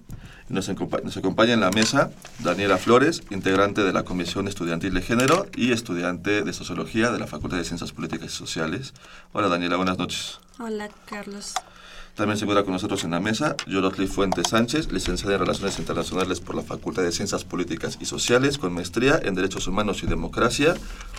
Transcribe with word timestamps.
Nos, 0.48 0.68
nos 0.68 1.16
acompaña 1.16 1.54
en 1.54 1.60
la 1.60 1.70
mesa 1.70 2.10
Daniela 2.40 2.76
Flores, 2.76 3.22
integrante 3.30 3.82
de 3.82 3.92
la 3.92 4.02
Comisión 4.02 4.46
Estudiantil 4.46 4.92
de 4.92 5.00
Género 5.00 5.46
y 5.56 5.72
estudiante 5.72 6.42
de 6.42 6.52
Sociología 6.52 7.10
de 7.10 7.18
la 7.18 7.26
Facultad 7.26 7.56
de 7.56 7.64
Ciencias 7.64 7.92
Políticas 7.92 8.26
y 8.26 8.36
Sociales. 8.36 8.92
Hola 9.32 9.48
Daniela, 9.48 9.76
buenas 9.76 9.96
noches. 9.96 10.38
Hola 10.58 10.90
Carlos. 11.06 11.54
También 12.14 12.36
se 12.36 12.44
encuentra 12.44 12.62
con 12.62 12.74
nosotros 12.74 13.04
en 13.04 13.12
la 13.12 13.20
mesa 13.20 13.56
Yorotli 13.66 14.06
Fuentes 14.06 14.48
Sánchez, 14.50 14.92
licenciada 14.92 15.34
en 15.34 15.40
Relaciones 15.40 15.78
Internacionales 15.78 16.40
por 16.40 16.54
la 16.54 16.62
Facultad 16.62 17.02
de 17.02 17.10
Ciencias 17.10 17.42
Políticas 17.44 17.96
y 18.02 18.04
Sociales, 18.04 18.58
con 18.58 18.74
maestría 18.74 19.18
en 19.22 19.34
Derechos 19.34 19.66
Humanos 19.66 20.02
y 20.02 20.06
Democracia 20.06 20.74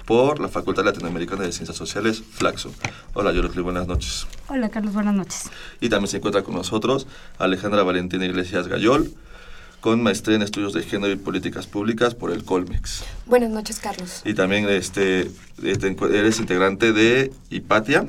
por 0.05 0.39
la 0.39 0.49
Facultad 0.49 0.85
Latinoamericana 0.85 1.45
de 1.45 1.51
Ciencias 1.51 1.77
Sociales, 1.77 2.21
Flaxo. 2.33 2.71
Hola 3.15 3.31
Yorotli, 3.31 3.63
buenas 3.63 3.87
noches. 3.87 4.27
Hola 4.49 4.69
Carlos, 4.69 4.93
buenas 4.93 5.15
noches. 5.15 5.49
Y 5.81 5.89
también 5.89 6.09
se 6.09 6.17
encuentra 6.17 6.43
con 6.43 6.53
nosotros 6.53 7.07
Alejandra 7.39 7.81
Valentina 7.81 8.27
Iglesias 8.27 8.67
Gayol, 8.67 9.11
con 9.81 10.03
maestría 10.03 10.35
en 10.35 10.43
estudios 10.43 10.73
de 10.73 10.83
género 10.83 11.11
y 11.11 11.15
políticas 11.15 11.65
públicas 11.65 12.13
por 12.13 12.29
el 12.29 12.43
Colmex. 12.43 13.03
Buenas 13.25 13.49
noches, 13.49 13.79
Carlos. 13.79 14.21
Y 14.25 14.35
también 14.35 14.69
este, 14.69 15.31
eres 15.63 16.39
integrante 16.39 16.93
de 16.93 17.33
Hipatia, 17.49 18.07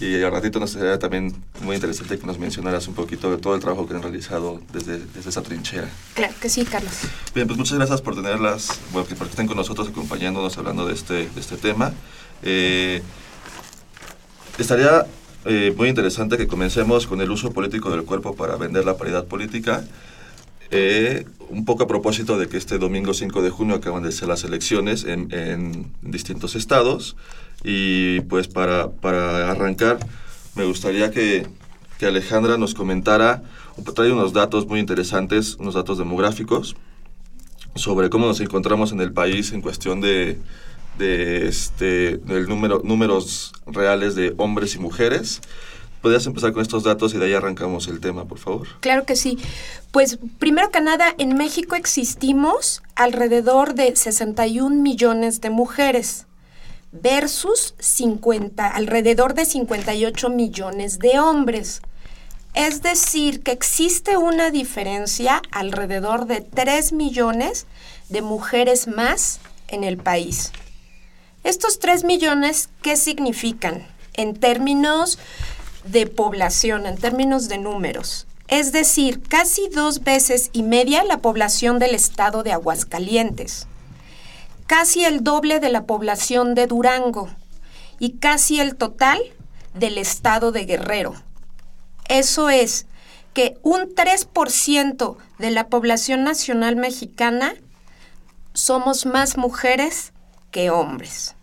y 0.00 0.22
al 0.22 0.32
ratito 0.32 0.58
nos 0.58 0.70
sería 0.70 0.98
también 0.98 1.34
muy 1.62 1.76
interesante 1.76 2.18
que 2.18 2.26
nos 2.26 2.38
mencionaras 2.38 2.88
un 2.88 2.94
poquito 2.94 3.30
de 3.30 3.38
todo 3.38 3.54
el 3.54 3.60
trabajo 3.60 3.86
que 3.86 3.94
han 3.94 4.02
realizado 4.02 4.60
desde, 4.72 4.98
desde 4.98 5.30
esa 5.30 5.42
trinchera. 5.42 5.88
Claro 6.14 6.34
que 6.40 6.48
sí, 6.48 6.64
Carlos. 6.64 6.92
Bien, 7.34 7.46
pues 7.46 7.58
muchas 7.58 7.76
gracias 7.76 8.00
por 8.00 8.14
tenerlas, 8.16 8.80
bueno, 8.92 9.06
que 9.06 9.14
estén 9.14 9.46
con 9.46 9.56
nosotros 9.56 9.88
acompañándonos 9.88 10.58
hablando 10.58 10.86
de 10.86 10.94
este, 10.94 11.28
de 11.28 11.40
este 11.40 11.56
tema. 11.56 11.92
Eh, 12.42 13.02
estaría 14.58 15.06
eh, 15.44 15.72
muy 15.76 15.88
interesante 15.88 16.36
que 16.36 16.46
comencemos 16.46 17.06
con 17.06 17.20
el 17.20 17.30
uso 17.30 17.52
político 17.52 17.90
del 17.90 18.04
cuerpo 18.04 18.34
para 18.34 18.56
vender 18.56 18.84
la 18.84 18.96
paridad 18.96 19.26
política. 19.26 19.84
Eh, 20.76 21.24
un 21.50 21.64
poco 21.64 21.84
a 21.84 21.86
propósito 21.86 22.36
de 22.36 22.48
que 22.48 22.56
este 22.56 22.78
domingo 22.78 23.14
5 23.14 23.42
de 23.42 23.50
junio 23.50 23.76
acaban 23.76 24.02
de 24.02 24.10
ser 24.10 24.26
las 24.26 24.42
elecciones 24.42 25.04
en, 25.04 25.92
distintos 26.02 26.56
estados 26.56 27.14
y 27.62 28.22
pues 28.22 28.48
para, 28.48 28.90
para 28.90 29.52
arrancar, 29.52 30.00
me 30.56 30.64
gustaría 30.64 31.12
que, 31.12 31.46
que, 32.00 32.06
Alejandra 32.06 32.58
nos 32.58 32.74
comentara, 32.74 33.44
trae 33.94 34.10
unos 34.10 34.32
datos 34.32 34.66
muy 34.66 34.80
interesantes, 34.80 35.54
unos 35.60 35.74
datos 35.74 35.96
demográficos, 35.96 36.74
sobre 37.76 38.10
cómo 38.10 38.26
nos 38.26 38.40
encontramos 38.40 38.90
en 38.90 39.00
el 39.00 39.12
país 39.12 39.52
en 39.52 39.62
cuestión 39.62 40.00
de, 40.00 40.40
de 40.98 41.46
este, 41.46 42.16
del 42.16 42.48
número, 42.48 42.80
números 42.82 43.52
reales 43.66 44.16
de 44.16 44.34
hombres 44.38 44.74
y 44.74 44.80
mujeres. 44.80 45.40
¿Podrías 46.04 46.26
empezar 46.26 46.52
con 46.52 46.60
estos 46.60 46.84
datos 46.84 47.14
y 47.14 47.16
de 47.16 47.24
ahí 47.24 47.32
arrancamos 47.32 47.88
el 47.88 47.98
tema, 47.98 48.26
por 48.26 48.36
favor? 48.38 48.68
Claro 48.80 49.06
que 49.06 49.16
sí. 49.16 49.38
Pues 49.90 50.18
primero 50.38 50.70
que 50.70 50.82
nada, 50.82 51.14
en 51.16 51.34
México 51.34 51.76
existimos 51.76 52.82
alrededor 52.94 53.72
de 53.72 53.96
61 53.96 54.82
millones 54.82 55.40
de 55.40 55.48
mujeres 55.48 56.26
versus 56.92 57.74
50, 57.78 58.68
alrededor 58.68 59.32
de 59.32 59.46
58 59.46 60.28
millones 60.28 60.98
de 60.98 61.18
hombres. 61.20 61.80
Es 62.52 62.82
decir, 62.82 63.42
que 63.42 63.52
existe 63.52 64.18
una 64.18 64.50
diferencia 64.50 65.40
alrededor 65.52 66.26
de 66.26 66.42
3 66.42 66.92
millones 66.92 67.66
de 68.10 68.20
mujeres 68.20 68.88
más 68.88 69.40
en 69.68 69.84
el 69.84 69.96
país. 69.96 70.52
Estos 71.44 71.78
3 71.78 72.04
millones, 72.04 72.68
¿qué 72.82 72.96
significan? 72.98 73.86
En 74.12 74.34
términos 74.34 75.18
de 75.84 76.06
población, 76.06 76.86
en 76.86 76.96
términos 76.96 77.48
de 77.48 77.58
números. 77.58 78.26
Es 78.48 78.72
decir, 78.72 79.22
casi 79.22 79.68
dos 79.68 80.02
veces 80.02 80.50
y 80.52 80.62
media 80.62 81.04
la 81.04 81.18
población 81.18 81.78
del 81.78 81.94
estado 81.94 82.42
de 82.42 82.52
Aguascalientes 82.52 83.66
casi 84.66 85.04
el 85.04 85.22
doble 85.22 85.60
de 85.60 85.70
la 85.70 85.84
población 85.84 86.54
de 86.54 86.66
Durango 86.66 87.28
y 87.98 88.14
casi 88.14 88.60
el 88.60 88.76
total 88.76 89.20
del 89.74 89.98
estado 89.98 90.52
de 90.52 90.64
Guerrero. 90.64 91.14
Eso 92.08 92.48
es 92.48 92.86
que 93.32 93.58
un 93.62 93.94
3% 93.94 95.16
de 95.38 95.50
la 95.50 95.68
población 95.68 96.24
nacional 96.24 96.76
mexicana 96.76 97.54
somos 98.52 99.06
más 99.06 99.36
mujeres 99.36 100.12
que 100.50 100.70
hombres. 100.70 101.34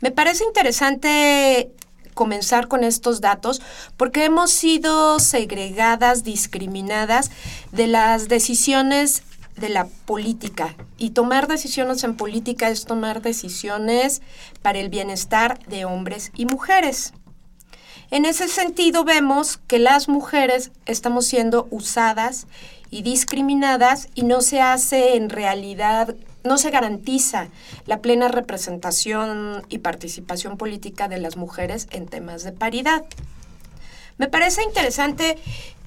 Me 0.00 0.10
parece 0.10 0.44
interesante 0.44 1.72
comenzar 2.14 2.68
con 2.68 2.84
estos 2.84 3.20
datos 3.20 3.62
porque 3.96 4.24
hemos 4.24 4.50
sido 4.50 5.18
segregadas, 5.18 6.24
discriminadas 6.24 7.30
de 7.72 7.86
las 7.86 8.28
decisiones 8.28 9.22
de 9.56 9.68
la 9.68 9.86
política. 10.06 10.74
Y 10.98 11.10
tomar 11.10 11.48
decisiones 11.48 12.04
en 12.04 12.16
política 12.16 12.68
es 12.68 12.84
tomar 12.84 13.22
decisiones 13.22 14.22
para 14.62 14.78
el 14.78 14.88
bienestar 14.88 15.58
de 15.66 15.84
hombres 15.84 16.32
y 16.34 16.46
mujeres. 16.46 17.12
En 18.10 18.24
ese 18.24 18.48
sentido 18.48 19.04
vemos 19.04 19.58
que 19.66 19.78
las 19.78 20.08
mujeres 20.08 20.70
estamos 20.84 21.26
siendo 21.26 21.66
usadas 21.70 22.46
y 22.90 23.02
discriminadas 23.02 24.08
y 24.14 24.22
no 24.24 24.42
se 24.42 24.60
hace 24.60 25.16
en 25.16 25.30
realidad, 25.30 26.14
no 26.44 26.58
se 26.58 26.70
garantiza 26.70 27.48
la 27.86 28.00
plena 28.00 28.28
representación 28.28 29.64
y 29.68 29.78
participación 29.78 30.56
política 30.56 31.08
de 31.08 31.18
las 31.18 31.36
mujeres 31.36 31.88
en 31.90 32.06
temas 32.06 32.44
de 32.44 32.52
paridad. 32.52 33.04
Me 34.18 34.28
parece 34.28 34.62
interesante 34.62 35.38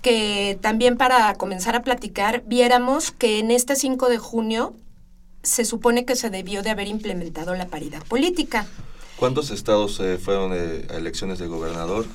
que 0.02 0.58
también 0.62 0.98
para 0.98 1.34
comenzar 1.36 1.76
a 1.76 1.84
platicar 1.84 2.44
viéramos 2.46 3.12
que 3.12 3.40
en 3.40 3.52
este 3.52 3.75
5 3.75 4.10
de 4.10 4.18
junio 4.18 4.74
se 5.44 5.66
supone 5.66 6.06
que 6.06 6.16
se 6.16 6.30
debió 6.30 6.63
de 6.63 6.72
haber 6.72 6.88
implementado 6.88 7.56
la 7.56 7.68
paridad 7.68 8.04
política. 8.04 8.68
¿Cuántos 9.18 9.51
estados 9.51 10.00
eh, 10.00 10.18
fueron 10.18 10.51
eh, 10.54 10.88
a 10.90 10.96
elecciones 10.96 11.40
de 11.40 11.48
gobernador? 11.48 12.06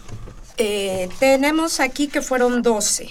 Eh, 0.58 1.08
tenemos 1.18 1.80
aquí 1.80 2.08
que 2.08 2.20
fueron 2.20 2.60
12, 2.62 3.08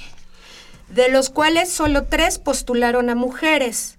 de 0.89 1.09
los 1.09 1.29
cuales 1.29 1.71
solo 1.71 2.03
tres 2.03 2.37
postularon 2.37 3.09
a 3.09 3.15
mujeres. 3.15 3.98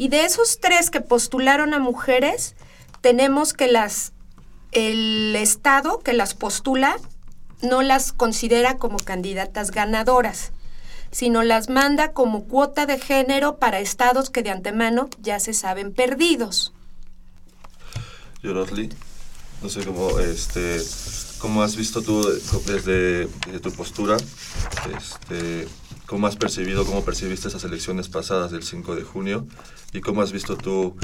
Y 0.00 0.08
de 0.08 0.24
esos 0.24 0.60
tres 0.60 0.88
que 0.88 1.02
postularon 1.02 1.74
a 1.74 1.78
mujeres, 1.78 2.54
tenemos 3.02 3.52
que 3.52 3.68
las 3.68 4.14
el 4.72 5.36
estado 5.36 5.98
que 5.98 6.14
las 6.14 6.32
postula 6.32 6.96
no 7.60 7.82
las 7.82 8.12
considera 8.12 8.78
como 8.78 8.96
candidatas 8.96 9.72
ganadoras, 9.72 10.52
sino 11.10 11.42
las 11.42 11.68
manda 11.68 12.14
como 12.14 12.44
cuota 12.44 12.86
de 12.86 12.98
género 12.98 13.58
para 13.58 13.78
estados 13.80 14.30
que 14.30 14.42
de 14.42 14.48
antemano 14.48 15.10
ya 15.20 15.38
se 15.38 15.52
saben 15.52 15.92
perdidos. 15.92 16.72
Yorosli, 18.42 18.88
no 19.62 19.68
sé 19.68 19.84
cómo, 19.84 20.18
este, 20.18 20.80
cómo 21.40 21.62
has 21.62 21.76
visto 21.76 22.00
tú 22.00 22.26
desde, 22.64 23.26
tu 23.60 23.70
postura, 23.72 24.16
este, 24.96 25.68
¿Cómo 26.10 26.26
has 26.26 26.34
percibido, 26.34 26.84
cómo 26.84 27.04
percibiste 27.04 27.46
esas 27.46 27.62
elecciones 27.62 28.08
pasadas 28.08 28.50
del 28.50 28.64
5 28.64 28.96
de 28.96 29.04
junio? 29.04 29.46
¿Y 29.92 30.00
cómo 30.00 30.22
has 30.22 30.32
visto 30.32 30.56
tú 30.56 30.96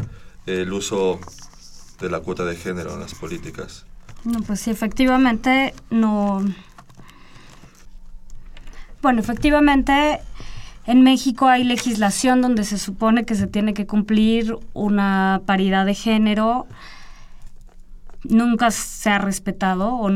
el 0.47 0.73
uso 0.73 1.19
de 2.01 2.09
la 2.09 2.21
cuota 2.21 2.45
de 2.45 2.57
género 2.57 2.95
en 2.95 3.01
las 3.01 3.15
políticas? 3.15 3.85
No, 4.25 4.41
pues 4.41 4.61
sí, 4.61 4.71
efectivamente 4.71 5.75
no... 5.91 6.45
Bueno, 9.03 9.21
efectivamente 9.21 10.21
en 10.87 11.03
México 11.03 11.49
hay 11.49 11.65
legislación 11.65 12.41
donde 12.43 12.65
se 12.65 12.79
supone 12.79 13.25
que 13.25 13.35
se 13.35 13.47
tiene 13.47 13.75
que 13.75 13.87
cumplir 13.87 14.57
una 14.73 15.43
paridad 15.47 15.85
de 15.85 15.95
género. 15.95 16.67
Nunca 18.23 18.71
se 18.71 19.11
ha 19.11 19.19
respetado 19.19 19.95
o 19.95 20.11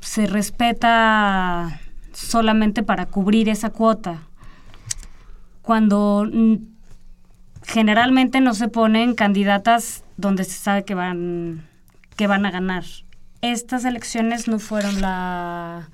se 0.00 0.26
respeta 0.26 1.80
solamente 2.12 2.82
para 2.82 3.06
cubrir 3.06 3.48
esa 3.48 3.70
cuota. 3.70 4.22
Cuando 5.62 6.28
generalmente 7.62 8.40
no 8.40 8.54
se 8.54 8.68
ponen 8.68 9.14
candidatas 9.14 10.04
donde 10.16 10.44
se 10.44 10.58
sabe 10.58 10.84
que 10.84 10.94
van, 10.94 11.68
que 12.16 12.26
van 12.26 12.46
a 12.46 12.50
ganar. 12.50 12.84
Estas 13.42 13.84
elecciones 13.84 14.48
no 14.48 14.58
fueron 14.58 15.00
la, 15.00 15.88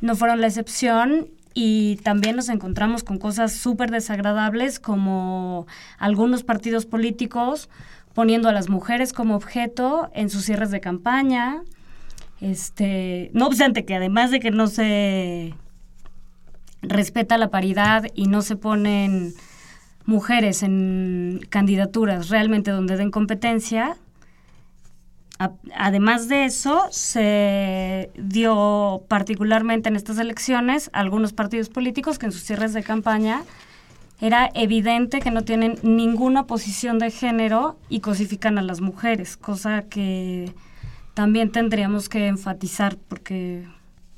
no 0.00 0.16
fueron 0.16 0.40
la 0.40 0.48
excepción 0.48 1.28
y 1.54 1.96
también 1.96 2.36
nos 2.36 2.48
encontramos 2.48 3.04
con 3.04 3.18
cosas 3.18 3.52
súper 3.52 3.90
desagradables 3.90 4.80
como 4.80 5.66
algunos 5.98 6.44
partidos 6.44 6.86
políticos 6.86 7.68
poniendo 8.14 8.48
a 8.48 8.52
las 8.52 8.68
mujeres 8.68 9.12
como 9.12 9.36
objeto 9.36 10.10
en 10.14 10.30
sus 10.30 10.44
cierres 10.44 10.70
de 10.70 10.80
campaña. 10.80 11.62
Este, 12.40 13.30
no 13.32 13.46
obstante 13.46 13.84
que 13.84 13.94
además 13.94 14.30
de 14.30 14.40
que 14.40 14.50
no 14.50 14.66
se 14.66 15.54
respeta 16.82 17.38
la 17.38 17.50
paridad 17.50 18.06
y 18.14 18.26
no 18.26 18.42
se 18.42 18.56
ponen 18.56 19.34
mujeres 20.08 20.62
en 20.62 21.38
candidaturas 21.50 22.30
realmente 22.30 22.70
donde 22.70 22.96
den 22.96 23.10
competencia, 23.10 23.98
además 25.76 26.28
de 26.28 26.46
eso, 26.46 26.86
se 26.90 28.10
dio 28.16 29.02
particularmente 29.06 29.90
en 29.90 29.96
estas 29.96 30.18
elecciones 30.18 30.88
algunos 30.94 31.34
partidos 31.34 31.68
políticos 31.68 32.18
que 32.18 32.24
en 32.24 32.32
sus 32.32 32.42
cierres 32.42 32.72
de 32.72 32.82
campaña 32.82 33.42
era 34.18 34.48
evidente 34.54 35.20
que 35.20 35.30
no 35.30 35.42
tienen 35.42 35.78
ninguna 35.82 36.46
posición 36.46 36.98
de 36.98 37.10
género 37.10 37.78
y 37.90 38.00
cosifican 38.00 38.56
a 38.56 38.62
las 38.62 38.80
mujeres, 38.80 39.36
cosa 39.36 39.82
que 39.82 40.54
también 41.12 41.52
tendríamos 41.52 42.08
que 42.08 42.28
enfatizar 42.28 42.96
porque 42.96 43.68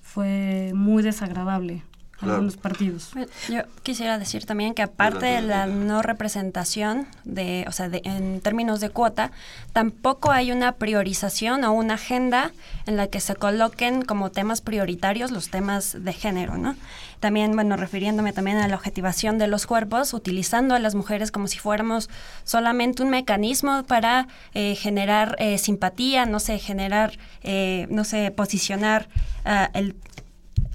fue 0.02 0.70
muy 0.72 1.02
desagradable 1.02 1.82
algunos 2.22 2.56
partidos. 2.56 3.10
Yo 3.48 3.62
quisiera 3.82 4.18
decir 4.18 4.44
también 4.46 4.74
que 4.74 4.82
aparte 4.82 5.26
de 5.26 5.42
la 5.42 5.66
no 5.66 6.02
representación 6.02 7.06
de, 7.24 7.64
o 7.68 7.72
sea, 7.72 7.88
de, 7.88 8.02
en 8.04 8.40
términos 8.40 8.80
de 8.80 8.90
cuota, 8.90 9.32
tampoco 9.72 10.30
hay 10.30 10.52
una 10.52 10.72
priorización 10.72 11.64
o 11.64 11.72
una 11.72 11.94
agenda 11.94 12.52
en 12.86 12.96
la 12.96 13.06
que 13.06 13.20
se 13.20 13.34
coloquen 13.36 14.02
como 14.02 14.30
temas 14.30 14.60
prioritarios 14.60 15.30
los 15.30 15.50
temas 15.50 15.96
de 16.04 16.12
género, 16.12 16.58
¿no? 16.58 16.76
También, 17.20 17.54
bueno, 17.54 17.76
refiriéndome 17.76 18.32
también 18.32 18.56
a 18.56 18.66
la 18.66 18.76
objetivación 18.76 19.36
de 19.36 19.46
los 19.46 19.66
cuerpos, 19.66 20.14
utilizando 20.14 20.74
a 20.74 20.78
las 20.78 20.94
mujeres 20.94 21.30
como 21.30 21.48
si 21.48 21.58
fuéramos 21.58 22.08
solamente 22.44 23.02
un 23.02 23.10
mecanismo 23.10 23.82
para 23.84 24.26
eh, 24.54 24.74
generar 24.74 25.36
eh, 25.38 25.58
simpatía, 25.58 26.24
no 26.24 26.40
sé, 26.40 26.58
generar, 26.58 27.18
eh, 27.42 27.86
no 27.90 28.04
sé, 28.04 28.30
posicionar 28.30 29.08
uh, 29.44 29.66
el 29.74 29.94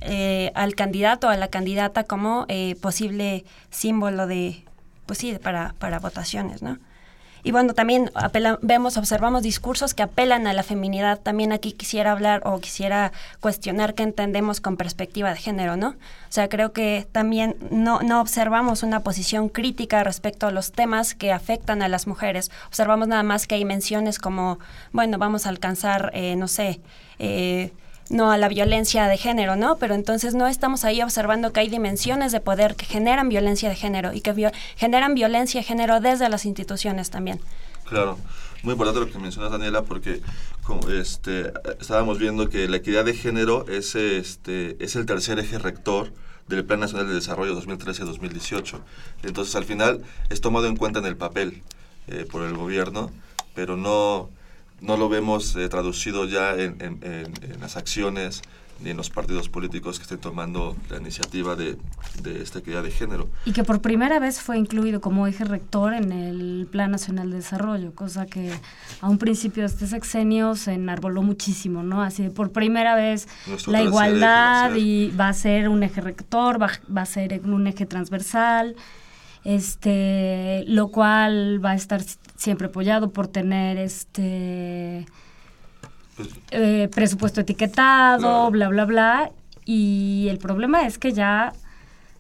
eh, 0.02 0.52
al 0.56 0.76
candidato 0.76 1.28
o 1.28 1.30
a 1.30 1.38
la 1.38 1.48
candidata 1.48 2.04
como 2.04 2.46
eh, 2.48 2.76
posible 2.82 3.46
símbolo 3.70 4.28
de, 4.28 4.64
pues 5.06 5.20
sí, 5.20 5.38
para, 5.42 5.76
para 5.80 6.00
votaciones, 6.00 6.62
¿no? 6.62 6.78
Y 7.46 7.52
bueno, 7.52 7.76
también 7.76 8.10
vemos, 8.64 8.98
observamos 8.98 9.44
discursos 9.44 9.94
que 9.94 10.02
apelan 10.02 10.48
a 10.48 10.54
la 10.54 10.64
feminidad. 10.64 11.20
También 11.20 11.52
aquí 11.52 11.74
quisiera 11.74 12.12
hablar 12.12 12.42
o 12.44 12.60
quisiera 12.60 13.12
cuestionar 13.40 13.94
qué 13.94 14.02
entendemos 14.02 14.62
con 14.62 14.78
perspectiva 14.78 15.30
de 15.30 15.36
género, 15.38 15.78
¿no? 15.78 15.90
O 15.90 16.32
sea, 16.32 16.50
creo 16.50 16.74
que 16.74 17.08
también 17.12 17.56
no, 17.70 18.02
no 18.02 18.20
observamos 18.20 18.82
una 18.82 19.02
posición 19.02 19.50
crítica 19.50 20.04
respecto 20.04 20.48
a 20.48 20.52
los 20.52 20.72
temas 20.72 21.14
que 21.14 21.32
afectan 21.32 21.84
a 21.84 21.88
las 21.88 22.08
mujeres. 22.08 22.50
Observamos 22.66 23.08
nada 23.08 23.22
más 23.22 23.46
que 23.46 23.54
hay 23.54 23.64
menciones 23.64 24.18
como, 24.18 24.58
bueno, 24.92 25.20
vamos 25.20 25.46
a 25.46 25.50
alcanzar, 25.50 26.10
eh, 26.16 26.36
no 26.36 26.48
sé, 26.48 26.82
no 28.10 28.32
a 28.32 28.38
la 28.38 28.48
violencia 28.48 29.08
de 29.08 29.18
género, 29.18 29.56
¿no? 29.56 29.78
Pero 29.78 29.96
entonces 29.96 30.36
no 30.36 30.48
estamos 30.48 30.84
ahí 30.86 31.02
observando 31.02 31.52
que 31.52 31.62
hay 31.62 31.70
dimensiones 31.70 32.32
de 32.32 32.40
poder 32.40 32.76
que 32.76 32.86
generan 32.86 33.30
violencia 33.30 33.70
de 33.70 33.76
género 33.76 34.14
y 34.14 34.22
que 34.22 34.52
generan 34.76 35.16
violencia 35.16 35.62
de 35.62 35.66
género 35.66 36.00
desde 36.00 36.30
las 36.30 36.46
instituciones 36.46 37.10
también. 37.10 37.40
Claro, 37.86 38.18
muy 38.64 38.74
importante 38.74 39.00
lo 39.00 39.12
que 39.12 39.20
mencionas 39.20 39.52
Daniela 39.52 39.84
porque 39.84 40.22
como 40.64 40.90
este, 40.90 41.54
estábamos 41.80 42.18
viendo 42.18 42.50
que 42.50 42.68
la 42.68 42.78
equidad 42.78 43.06
de 43.06 43.14
género 43.14 43.68
es, 43.68 43.96
este, 43.96 44.84
es 44.84 44.96
el 44.96 45.06
tercer 45.06 45.40
eje 45.40 45.60
rector 45.60 46.12
del 46.48 46.64
Plan 46.64 46.80
Nacional 46.80 47.08
de 47.08 47.14
Desarrollo 47.14 47.60
2013-2018. 47.62 48.80
Entonces 49.24 49.56
al 49.56 49.66
final 49.66 50.04
es 50.30 50.42
tomado 50.42 50.68
en 50.68 50.76
cuenta 50.76 51.00
en 51.00 51.06
el 51.06 51.18
papel 51.18 51.62
eh, 52.08 52.28
por 52.30 52.44
el 52.44 52.56
gobierno, 52.56 53.12
pero 53.54 53.78
no 53.78 54.30
no 54.82 54.98
lo 54.98 55.10
vemos 55.10 55.56
eh, 55.56 55.68
traducido 55.70 56.26
ya 56.26 56.54
en, 56.54 56.78
en, 56.82 57.34
las 57.60 57.78
acciones 57.78 58.42
ni 58.82 58.90
en 58.90 58.98
los 58.98 59.10
partidos 59.10 59.48
políticos 59.48 60.00
que 60.00 60.04
estén 60.04 60.18
tomando 60.18 60.76
la 60.90 60.98
iniciativa 60.98 61.56
de, 61.56 61.78
de, 62.22 62.42
esta 62.42 62.60
equidad 62.60 62.84
de 62.84 62.92
género. 62.92 63.30
Y 63.46 63.54
que 63.54 63.64
por 63.64 63.82
primera 63.82 64.20
vez 64.20 64.42
fue 64.42 64.58
incluido 64.58 65.00
como 65.00 65.28
eje 65.28 65.46
rector 65.46 65.94
en 65.94 66.12
el 66.12 66.68
Plan 66.70 66.92
Nacional 66.92 67.30
de 67.30 67.38
Desarrollo, 67.38 67.96
cosa 67.96 68.26
que 68.26 68.52
a 69.00 69.10
un 69.10 69.18
principio 69.18 69.64
de 69.64 69.68
este 69.68 69.88
sexenio 69.88 70.56
se 70.56 70.74
enarboló 70.74 71.22
muchísimo, 71.22 71.84
¿no? 71.84 72.02
Así 72.02 72.24
de 72.24 72.32
por 72.32 72.52
primera 72.52 72.96
vez 72.96 73.30
la 73.68 73.82
igualdad 73.82 74.76
y 74.76 75.12
va 75.12 75.30
a 75.30 75.34
ser 75.34 75.70
un 75.70 75.82
eje 75.84 76.02
rector, 76.02 76.62
va, 76.62 76.70
va 76.96 77.04
a 77.04 77.06
ser 77.06 77.42
un 77.46 77.68
eje 77.68 77.86
transversal 77.86 78.76
este, 79.46 80.66
lo 80.68 80.90
cual 80.90 81.64
va 81.64 81.72
a 81.72 81.76
estar 81.76 82.02
siempre 82.36 82.68
apoyado 82.68 83.12
por 83.12 83.28
tener 83.28 83.78
este 83.78 85.06
pues, 86.18 86.30
eh, 86.52 86.90
presupuesto 86.94 87.42
etiquetado, 87.42 88.52
bla, 88.52 88.68
bla, 88.68 88.86
bla. 88.86 89.32
Y 89.64 90.28
el 90.30 90.40
problema 90.40 90.86
es 90.86 90.98
que 90.98 91.14
ya 91.14 91.54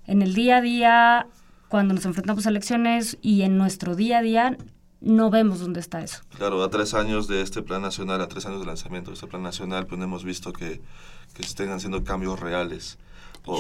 en 0.05 0.21
el 0.21 0.35
día 0.35 0.57
a 0.57 0.61
día, 0.61 1.27
cuando 1.67 1.95
nos 1.95 2.05
enfrentamos 2.05 2.45
a 2.45 2.49
elecciones 2.49 3.17
y 3.21 3.41
en 3.41 3.57
nuestro 3.57 3.95
día 3.95 4.19
a 4.19 4.21
día, 4.21 4.57
no 5.01 5.29
vemos 5.31 5.59
dónde 5.59 5.79
está 5.79 6.01
eso. 6.01 6.21
Claro, 6.37 6.63
a 6.63 6.69
tres 6.69 6.93
años 6.93 7.27
de 7.27 7.41
este 7.41 7.63
plan 7.63 7.81
nacional, 7.81 8.21
a 8.21 8.27
tres 8.27 8.45
años 8.45 8.59
de 8.59 8.67
lanzamiento 8.67 9.09
de 9.11 9.15
este 9.15 9.27
plan 9.27 9.41
nacional, 9.41 9.87
pues 9.87 9.99
hemos 9.99 10.23
visto 10.23 10.53
que, 10.53 10.81
que 11.33 11.43
se 11.43 11.49
estén 11.49 11.71
haciendo 11.71 12.03
cambios 12.03 12.39
reales. 12.39 12.99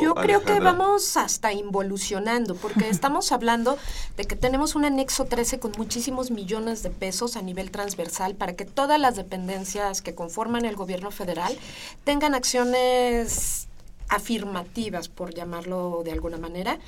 Yo 0.01 0.15
creo 0.15 0.43
que 0.43 0.59
vamos 0.59 1.15
hasta 1.17 1.53
involucionando, 1.53 2.55
porque 2.55 2.89
estamos 2.89 3.31
hablando 3.31 3.77
de 4.17 4.25
que 4.25 4.35
tenemos 4.35 4.75
un 4.75 4.85
anexo 4.85 5.25
13 5.25 5.59
con 5.59 5.73
muchísimos 5.77 6.31
millones 6.31 6.83
de 6.83 6.89
pesos 6.89 7.35
a 7.35 7.41
nivel 7.41 7.71
transversal 7.71 8.35
para 8.35 8.55
que 8.55 8.65
todas 8.65 8.99
las 8.99 9.15
dependencias 9.15 10.01
que 10.01 10.15
conforman 10.15 10.65
el 10.65 10.75
gobierno 10.75 11.11
federal 11.11 11.57
tengan 12.03 12.35
acciones 12.35 13.67
afirmativas, 14.07 15.09
por 15.09 15.33
llamarlo 15.33 16.01
de 16.03 16.11
alguna 16.11 16.37
manera, 16.37 16.79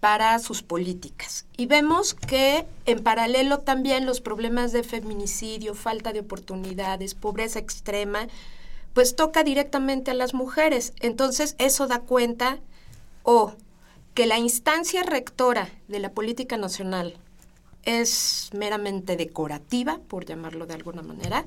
para 0.00 0.38
sus 0.38 0.62
políticas. 0.62 1.46
Y 1.56 1.66
vemos 1.66 2.14
que 2.14 2.66
en 2.84 3.02
paralelo 3.02 3.60
también 3.60 4.06
los 4.06 4.20
problemas 4.20 4.72
de 4.72 4.82
feminicidio, 4.82 5.74
falta 5.74 6.12
de 6.12 6.20
oportunidades, 6.20 7.14
pobreza 7.14 7.58
extrema, 7.58 8.28
pues 8.96 9.14
toca 9.14 9.44
directamente 9.44 10.10
a 10.10 10.14
las 10.14 10.32
mujeres. 10.32 10.94
Entonces 11.00 11.54
eso 11.58 11.86
da 11.86 12.00
cuenta 12.00 12.60
o 13.24 13.52
que 14.14 14.24
la 14.24 14.38
instancia 14.38 15.02
rectora 15.02 15.68
de 15.86 16.00
la 16.00 16.12
política 16.12 16.56
nacional 16.56 17.18
es 17.82 18.48
meramente 18.54 19.18
decorativa, 19.18 20.00
por 20.08 20.24
llamarlo 20.24 20.64
de 20.64 20.72
alguna 20.72 21.02
manera, 21.02 21.44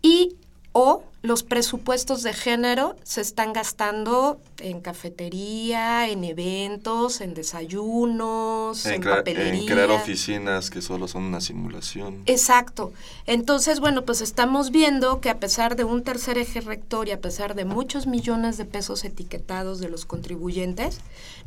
y 0.00 0.36
o 0.72 1.04
los 1.22 1.44
presupuestos 1.44 2.24
de 2.24 2.32
género 2.32 2.96
se 3.04 3.20
están 3.20 3.52
gastando 3.52 4.40
en 4.58 4.80
cafetería, 4.80 6.08
en 6.08 6.24
eventos, 6.24 7.20
en 7.20 7.32
desayunos, 7.32 8.84
en, 8.86 9.02
papelería. 9.02 9.60
En 9.60 9.66
crear 9.66 9.90
oficinas 9.92 10.68
que 10.68 10.82
solo 10.82 11.06
son 11.06 11.22
una 11.22 11.40
simulación. 11.40 12.22
Exacto. 12.26 12.92
Entonces, 13.26 13.78
bueno, 13.78 14.02
pues 14.02 14.20
estamos 14.20 14.72
viendo 14.72 15.20
que 15.20 15.30
a 15.30 15.38
pesar 15.38 15.76
de 15.76 15.84
un 15.84 16.02
tercer 16.02 16.38
eje 16.38 16.60
rector 16.60 17.06
y 17.06 17.12
a 17.12 17.20
pesar 17.20 17.54
de 17.54 17.64
muchos 17.64 18.08
millones 18.08 18.56
de 18.56 18.64
pesos 18.64 19.04
etiquetados 19.04 19.78
de 19.78 19.88
los 19.88 20.04
contribuyentes, 20.04 21.00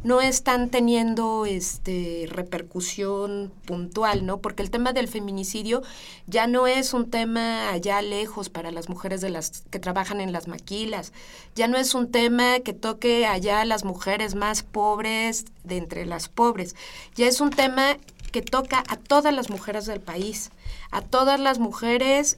no 0.05 0.21
están 0.21 0.69
teniendo 0.69 1.45
este 1.45 2.27
repercusión 2.29 3.51
puntual, 3.65 4.25
¿no? 4.25 4.37
Porque 4.37 4.63
el 4.63 4.69
tema 4.69 4.93
del 4.93 5.09
feminicidio 5.09 5.81
ya 6.27 6.47
no 6.47 6.67
es 6.67 6.93
un 6.93 7.09
tema 7.09 7.71
allá 7.71 8.01
lejos 8.01 8.49
para 8.49 8.71
las 8.71 8.87
mujeres 8.87 9.19
de 9.19 9.31
las 9.31 9.64
que 9.69 9.79
trabajan 9.79 10.21
en 10.21 10.31
las 10.31 10.47
maquilas. 10.47 11.13
Ya 11.55 11.67
no 11.67 11.77
es 11.77 11.93
un 11.93 12.11
tema 12.11 12.59
que 12.59 12.73
toque 12.73 13.25
allá 13.25 13.61
a 13.61 13.65
las 13.65 13.83
mujeres 13.83 14.35
más 14.35 14.63
pobres 14.63 15.45
de 15.63 15.77
entre 15.77 16.05
las 16.05 16.29
pobres. 16.29 16.75
Ya 17.15 17.27
es 17.27 17.41
un 17.41 17.49
tema 17.49 17.97
que 18.31 18.41
toca 18.41 18.83
a 18.87 18.97
todas 18.97 19.33
las 19.33 19.49
mujeres 19.49 19.85
del 19.85 20.01
país, 20.01 20.51
a 20.91 21.01
todas 21.01 21.39
las 21.39 21.59
mujeres 21.59 22.37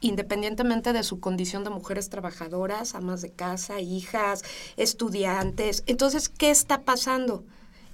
independientemente 0.00 0.92
de 0.92 1.02
su 1.02 1.20
condición 1.20 1.64
de 1.64 1.70
mujeres 1.70 2.10
trabajadoras, 2.10 2.94
amas 2.94 3.22
de 3.22 3.30
casa, 3.30 3.80
hijas, 3.80 4.44
estudiantes. 4.76 5.82
Entonces, 5.86 6.28
¿qué 6.28 6.50
está 6.50 6.82
pasando? 6.82 7.44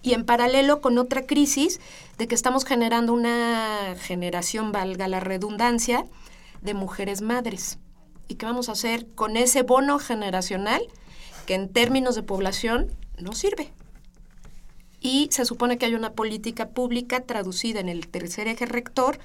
Y 0.03 0.15
en 0.15 0.25
paralelo 0.25 0.81
con 0.81 0.99
otra 0.99 1.27
crisis 1.27 1.81
de 2.19 2.27
que 2.27 2.35
estamos 2.35 2.65
generando 2.65 3.13
una 3.13 3.95
generación, 3.99 4.73
valga 4.73 5.07
la 5.07 5.21
redundancia, 5.21 6.05
de 6.61 6.75
mujeres 6.75 7.23
madres. 7.23 7.79
¿Y 8.33 8.37
qué 8.37 8.47
vamos 8.47 8.71
a 8.71 8.73
hacer 8.73 9.07
con 9.15 9.37
ese 9.37 9.63
bono 9.63 9.99
generacional 9.99 10.81
que 11.45 11.53
en 11.53 11.69
términos 11.69 12.15
de 12.15 12.23
población 12.23 12.91
no 13.19 13.35
sirve? 13.35 13.71
Y 15.03 15.29
se 15.31 15.45
supone 15.45 15.77
que 15.77 15.85
hay 15.85 15.95
una 15.95 16.15
política 16.15 16.71
pública 16.71 17.21
traducida 17.21 17.79
en 17.81 17.91
el 17.91 18.09
tercer 18.09 18.49
eje 18.49 18.65
rector 18.65 19.19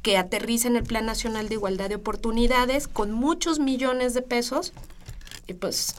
que 0.00 0.16
aterriza 0.16 0.66
en 0.66 0.76
el 0.76 0.84
Plan 0.84 1.04
Nacional 1.04 1.50
de 1.50 1.56
Igualdad 1.56 1.90
de 1.90 1.96
Oportunidades 1.96 2.88
con 2.88 3.12
muchos 3.12 3.58
millones 3.58 4.14
de 4.14 4.22
pesos 4.22 4.72
y 5.46 5.52
pues 5.52 5.94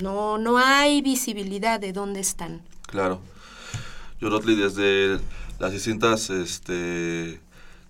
no, 0.00 0.38
no 0.38 0.58
hay 0.58 1.02
visibilidad 1.02 1.80
de 1.80 1.92
dónde 1.92 2.20
están. 2.20 2.62
Claro. 2.86 3.20
Yorotli, 4.20 4.54
desde 4.54 5.18
las 5.58 5.72
distintas 5.72 6.30
este, 6.30 7.40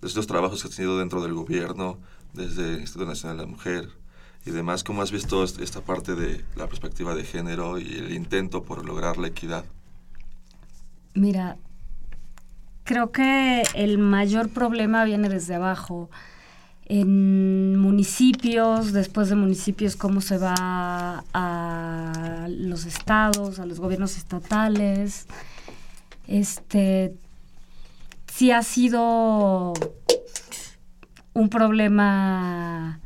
estos 0.00 0.26
trabajos 0.26 0.62
que 0.62 0.68
has 0.68 0.74
tenido 0.74 0.98
dentro 0.98 1.20
del 1.20 1.34
gobierno, 1.34 1.98
desde 2.34 2.74
el 2.74 2.80
Instituto 2.80 3.06
Nacional 3.06 3.38
de 3.38 3.44
la 3.44 3.50
Mujer 3.50 3.88
y 4.44 4.50
demás, 4.50 4.84
¿cómo 4.84 5.00
has 5.00 5.10
visto 5.10 5.42
esta 5.44 5.80
parte 5.80 6.14
de 6.14 6.44
la 6.56 6.66
perspectiva 6.66 7.14
de 7.14 7.24
género 7.24 7.78
y 7.78 7.94
el 7.94 8.12
intento 8.12 8.62
por 8.62 8.84
lograr 8.84 9.16
la 9.16 9.28
equidad? 9.28 9.64
Mira, 11.14 11.56
creo 12.82 13.10
que 13.10 13.62
el 13.74 13.98
mayor 13.98 14.50
problema 14.50 15.04
viene 15.04 15.28
desde 15.28 15.54
abajo. 15.54 16.10
En 16.86 17.78
municipios, 17.78 18.92
después 18.92 19.30
de 19.30 19.36
municipios, 19.36 19.96
cómo 19.96 20.20
se 20.20 20.36
va 20.36 21.24
a 21.32 22.46
los 22.50 22.84
estados, 22.84 23.58
a 23.58 23.64
los 23.64 23.80
gobiernos 23.80 24.18
estatales. 24.18 25.26
Este, 26.26 27.14
sí 28.30 28.50
ha 28.50 28.62
sido 28.62 29.72
un 31.34 31.48
problema. 31.50 32.98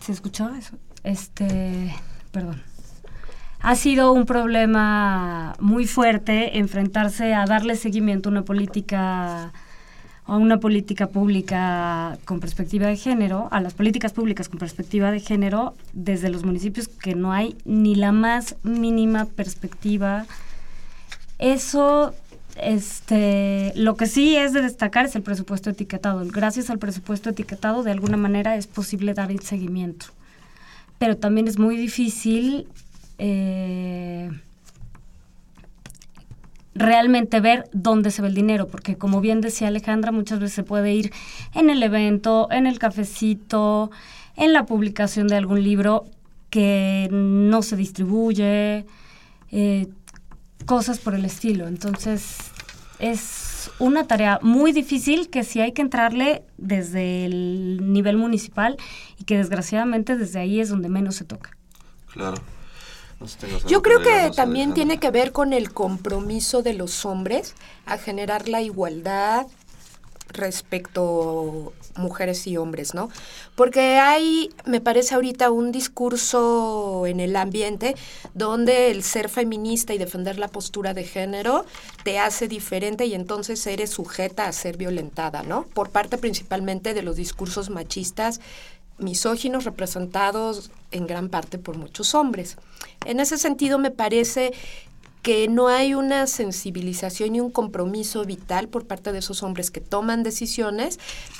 ¿Se 0.00 0.12
escuchó 0.12 0.52
eso? 0.54 0.76
Este, 1.04 1.94
perdón 2.32 2.62
ha 3.62 3.76
sido 3.76 4.12
un 4.12 4.26
problema 4.26 5.54
muy 5.60 5.86
fuerte 5.86 6.58
enfrentarse 6.58 7.32
a 7.32 7.46
darle 7.46 7.76
seguimiento 7.76 8.28
a 8.28 8.32
una 8.32 8.42
política 8.42 9.52
a 10.24 10.36
una 10.36 10.58
política 10.58 11.08
pública 11.08 12.16
con 12.24 12.38
perspectiva 12.38 12.86
de 12.86 12.96
género, 12.96 13.48
a 13.50 13.60
las 13.60 13.74
políticas 13.74 14.12
públicas 14.12 14.48
con 14.48 14.60
perspectiva 14.60 15.10
de 15.10 15.18
género 15.18 15.74
desde 15.92 16.28
los 16.28 16.44
municipios 16.44 16.86
que 16.86 17.16
no 17.16 17.32
hay 17.32 17.56
ni 17.64 17.96
la 17.96 18.12
más 18.12 18.54
mínima 18.62 19.24
perspectiva. 19.24 20.26
Eso 21.38 22.14
este, 22.56 23.72
lo 23.76 23.96
que 23.96 24.06
sí 24.06 24.36
es 24.36 24.52
de 24.52 24.62
destacar 24.62 25.06
es 25.06 25.16
el 25.16 25.22
presupuesto 25.22 25.70
etiquetado. 25.70 26.22
Gracias 26.26 26.70
al 26.70 26.78
presupuesto 26.78 27.30
etiquetado, 27.30 27.82
de 27.82 27.92
alguna 27.92 28.16
manera 28.16 28.56
es 28.56 28.66
posible 28.66 29.14
dar 29.14 29.30
el 29.30 29.40
seguimiento. 29.40 30.06
Pero 30.98 31.16
también 31.16 31.48
es 31.48 31.58
muy 31.58 31.76
difícil 31.76 32.68
eh, 33.18 34.30
realmente 36.74 37.40
ver 37.40 37.68
dónde 37.72 38.10
se 38.10 38.22
ve 38.22 38.28
el 38.28 38.34
dinero, 38.34 38.68
porque 38.68 38.96
como 38.96 39.20
bien 39.20 39.40
decía 39.40 39.68
Alejandra, 39.68 40.12
muchas 40.12 40.38
veces 40.38 40.54
se 40.54 40.62
puede 40.62 40.92
ir 40.92 41.12
en 41.54 41.70
el 41.70 41.82
evento, 41.82 42.48
en 42.50 42.66
el 42.66 42.78
cafecito, 42.78 43.90
en 44.36 44.52
la 44.52 44.66
publicación 44.66 45.28
de 45.28 45.36
algún 45.36 45.62
libro 45.62 46.04
que 46.50 47.08
no 47.10 47.62
se 47.62 47.76
distribuye, 47.76 48.86
eh, 49.50 49.88
cosas 50.62 50.98
por 50.98 51.14
el 51.14 51.24
estilo. 51.24 51.66
Entonces, 51.66 52.36
es 52.98 53.70
una 53.78 54.06
tarea 54.06 54.38
muy 54.42 54.72
difícil 54.72 55.28
que 55.28 55.44
sí 55.44 55.60
hay 55.60 55.72
que 55.72 55.82
entrarle 55.82 56.44
desde 56.58 57.24
el 57.24 57.92
nivel 57.92 58.16
municipal 58.16 58.76
y 59.18 59.24
que 59.24 59.36
desgraciadamente 59.36 60.16
desde 60.16 60.40
ahí 60.40 60.60
es 60.60 60.68
donde 60.68 60.88
menos 60.88 61.16
se 61.16 61.24
toca. 61.24 61.56
Claro. 62.12 62.36
Yo 63.68 63.82
creo 63.82 64.02
que 64.02 64.32
también 64.34 64.74
tiene 64.74 64.98
que 64.98 65.10
ver 65.10 65.32
con 65.32 65.52
el 65.52 65.72
compromiso 65.72 66.62
de 66.62 66.74
los 66.74 67.04
hombres 67.04 67.54
a 67.86 67.98
generar 67.98 68.48
la 68.48 68.62
igualdad 68.62 69.46
respecto 70.28 71.72
mujeres 71.96 72.46
y 72.46 72.56
hombres, 72.56 72.94
¿no? 72.94 73.10
Porque 73.54 73.98
hay, 73.98 74.50
me 74.64 74.80
parece 74.80 75.14
ahorita, 75.14 75.50
un 75.50 75.72
discurso 75.72 77.06
en 77.06 77.20
el 77.20 77.36
ambiente 77.36 77.94
donde 78.34 78.90
el 78.90 79.02
ser 79.02 79.28
feminista 79.28 79.92
y 79.94 79.98
defender 79.98 80.38
la 80.38 80.48
postura 80.48 80.94
de 80.94 81.04
género 81.04 81.66
te 82.04 82.18
hace 82.18 82.48
diferente 82.48 83.06
y 83.06 83.14
entonces 83.14 83.66
eres 83.66 83.90
sujeta 83.90 84.46
a 84.46 84.52
ser 84.52 84.76
violentada, 84.76 85.42
¿no? 85.42 85.64
Por 85.64 85.90
parte 85.90 86.18
principalmente 86.18 86.94
de 86.94 87.02
los 87.02 87.16
discursos 87.16 87.70
machistas 87.70 88.40
misóginos 88.98 89.64
representados 89.64 90.70
en 90.90 91.06
gran 91.06 91.28
parte 91.28 91.58
por 91.58 91.76
muchos 91.76 92.14
hombres. 92.14 92.56
En 93.04 93.20
ese 93.20 93.38
sentido, 93.38 93.78
me 93.78 93.90
parece 93.90 94.52
que 95.22 95.46
no 95.48 95.68
hay 95.68 95.94
una 95.94 96.26
sensibilización 96.26 97.36
y 97.36 97.40
un 97.40 97.50
compromiso 97.50 98.24
vital 98.24 98.68
por 98.68 98.86
parte 98.86 99.12
de 99.12 99.20
esos 99.20 99.44
hombres 99.44 99.70
que 99.70 99.80
toman 99.80 100.24
decisiones 100.24 100.98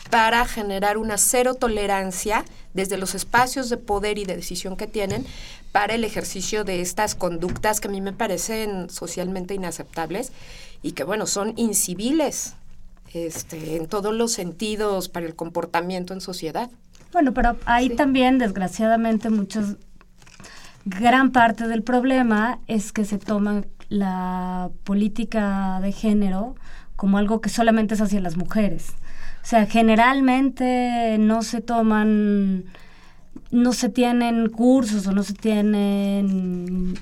para 0.09 0.47
generar 0.47 0.99
una 0.99 1.19
cero 1.19 1.55
tolerancia 1.55 2.45
desde 2.75 2.97
los 2.97 3.17
espacios 3.17 3.69
de 3.69 3.77
poder 3.77 4.19
y 4.19 4.25
de 4.25 4.37
decisión 4.37 4.77
que 4.77 4.87
tienen 4.87 5.27
para 5.73 5.95
el 5.95 6.05
ejercicio 6.05 6.63
de 6.65 6.81
estas 6.81 7.17
conductas 7.17 7.81
que 7.81 7.89
a 7.89 7.91
mí 7.91 8.01
me 8.01 8.13
parecen 8.13 8.89
socialmente 8.89 9.55
inaceptables 9.55 10.31
y 10.83 10.93
que, 10.93 11.03
bueno, 11.03 11.27
son 11.27 11.55
inciviles 11.57 12.55
este, 13.13 13.77
en 13.77 13.87
todos 13.87 14.15
los 14.15 14.33
sentidos 14.33 15.09
para 15.09 15.27
el 15.27 15.35
comportamiento 15.35 16.15
en 16.15 16.21
sociedad. 16.21 16.71
Bueno, 17.13 17.35
pero 17.35 17.57
ahí 17.67 17.91
también, 17.91 18.39
desgraciadamente, 18.39 19.29
muchos, 19.29 19.77
gran 20.85 21.31
parte 21.31 21.69
del 21.69 21.83
problema 21.83 22.59
es 22.67 22.93
que 22.93 23.05
se 23.05 23.19
toma 23.19 23.63
la 23.89 24.71
política 24.85 25.81
de 25.81 25.93
género 25.93 26.57
como 26.97 27.19
algo 27.19 27.41
que 27.41 27.49
solamente 27.49 27.95
es 27.95 28.01
hacia 28.01 28.21
las 28.21 28.37
mujeres. 28.37 28.95
O 29.43 29.47
sea, 29.47 29.67
generalmente 29.67 31.17
no 31.19 31.43
se 31.43 31.61
toman, 31.61 32.65
no 33.51 33.73
se 33.73 33.89
tienen 33.89 34.49
cursos 34.49 35.07
o 35.07 35.13
no 35.13 35.23
se 35.23 35.35
tienen 35.35 36.99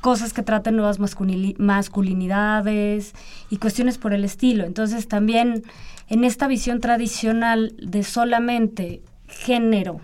cosas 0.00 0.32
que 0.32 0.42
traten 0.42 0.76
nuevas 0.76 0.98
masculinidades 1.00 3.14
y 3.50 3.56
cuestiones 3.58 3.98
por 3.98 4.12
el 4.12 4.24
estilo. 4.24 4.64
Entonces 4.64 5.08
también 5.08 5.64
en 6.08 6.24
esta 6.24 6.46
visión 6.46 6.80
tradicional 6.80 7.74
de 7.82 8.04
solamente 8.04 9.02
género 9.26 10.00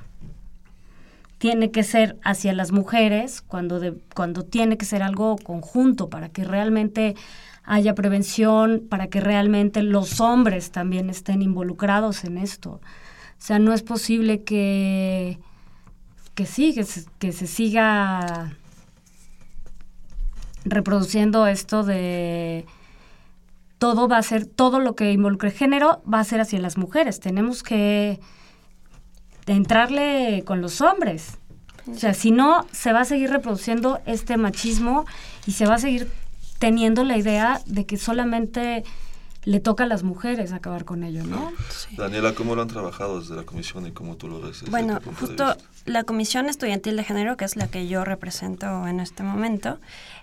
tiene 1.44 1.70
que 1.70 1.82
ser 1.82 2.16
hacia 2.24 2.54
las 2.54 2.72
mujeres, 2.72 3.42
cuando, 3.42 3.78
de, 3.78 3.92
cuando 4.14 4.46
tiene 4.46 4.78
que 4.78 4.86
ser 4.86 5.02
algo 5.02 5.36
conjunto 5.36 6.08
para 6.08 6.30
que 6.30 6.42
realmente 6.42 7.16
haya 7.64 7.94
prevención, 7.94 8.86
para 8.88 9.08
que 9.08 9.20
realmente 9.20 9.82
los 9.82 10.22
hombres 10.22 10.70
también 10.70 11.10
estén 11.10 11.42
involucrados 11.42 12.24
en 12.24 12.38
esto. 12.38 12.80
O 12.80 12.80
sea, 13.36 13.58
no 13.58 13.74
es 13.74 13.82
posible 13.82 14.42
que, 14.42 15.38
que 16.34 16.46
sí, 16.46 16.72
que 16.72 16.84
se, 16.84 17.04
que 17.18 17.30
se 17.30 17.46
siga 17.46 18.56
reproduciendo 20.64 21.46
esto 21.46 21.82
de 21.82 22.64
todo 23.76 24.08
va 24.08 24.16
a 24.16 24.22
ser, 24.22 24.46
todo 24.46 24.80
lo 24.80 24.96
que 24.96 25.12
involucre 25.12 25.50
género 25.50 26.02
va 26.10 26.20
a 26.20 26.24
ser 26.24 26.40
hacia 26.40 26.58
las 26.58 26.78
mujeres. 26.78 27.20
Tenemos 27.20 27.62
que 27.62 28.18
de 29.46 29.52
entrarle 29.52 30.42
con 30.46 30.60
los 30.60 30.80
hombres. 30.80 31.38
O 31.90 31.98
sea, 31.98 32.14
si 32.14 32.30
no, 32.30 32.66
se 32.72 32.92
va 32.92 33.00
a 33.00 33.04
seguir 33.04 33.30
reproduciendo 33.30 34.00
este 34.06 34.36
machismo 34.36 35.04
y 35.46 35.52
se 35.52 35.66
va 35.66 35.74
a 35.74 35.78
seguir 35.78 36.10
teniendo 36.58 37.04
la 37.04 37.18
idea 37.18 37.60
de 37.66 37.84
que 37.84 37.98
solamente 37.98 38.84
le 39.44 39.60
toca 39.60 39.84
a 39.84 39.86
las 39.86 40.02
mujeres 40.02 40.52
acabar 40.52 40.86
con 40.86 41.04
ello, 41.04 41.24
¿no? 41.24 41.52
Daniela, 41.96 42.34
¿cómo 42.34 42.54
lo 42.54 42.62
han 42.62 42.68
trabajado 42.68 43.20
desde 43.20 43.36
la 43.36 43.42
comisión 43.42 43.86
y 43.86 43.92
cómo 43.92 44.16
tú 44.16 44.28
lo 44.28 44.40
ves? 44.40 44.64
Bueno, 44.70 44.98
justo 45.20 45.54
la 45.84 46.04
Comisión 46.04 46.48
Estudiantil 46.48 46.96
de 46.96 47.04
Género, 47.04 47.36
que 47.36 47.44
es 47.44 47.56
la 47.56 47.68
que 47.68 47.86
yo 47.86 48.04
represento 48.04 48.86
en 48.86 49.00
este 49.00 49.22
momento, 49.22 49.78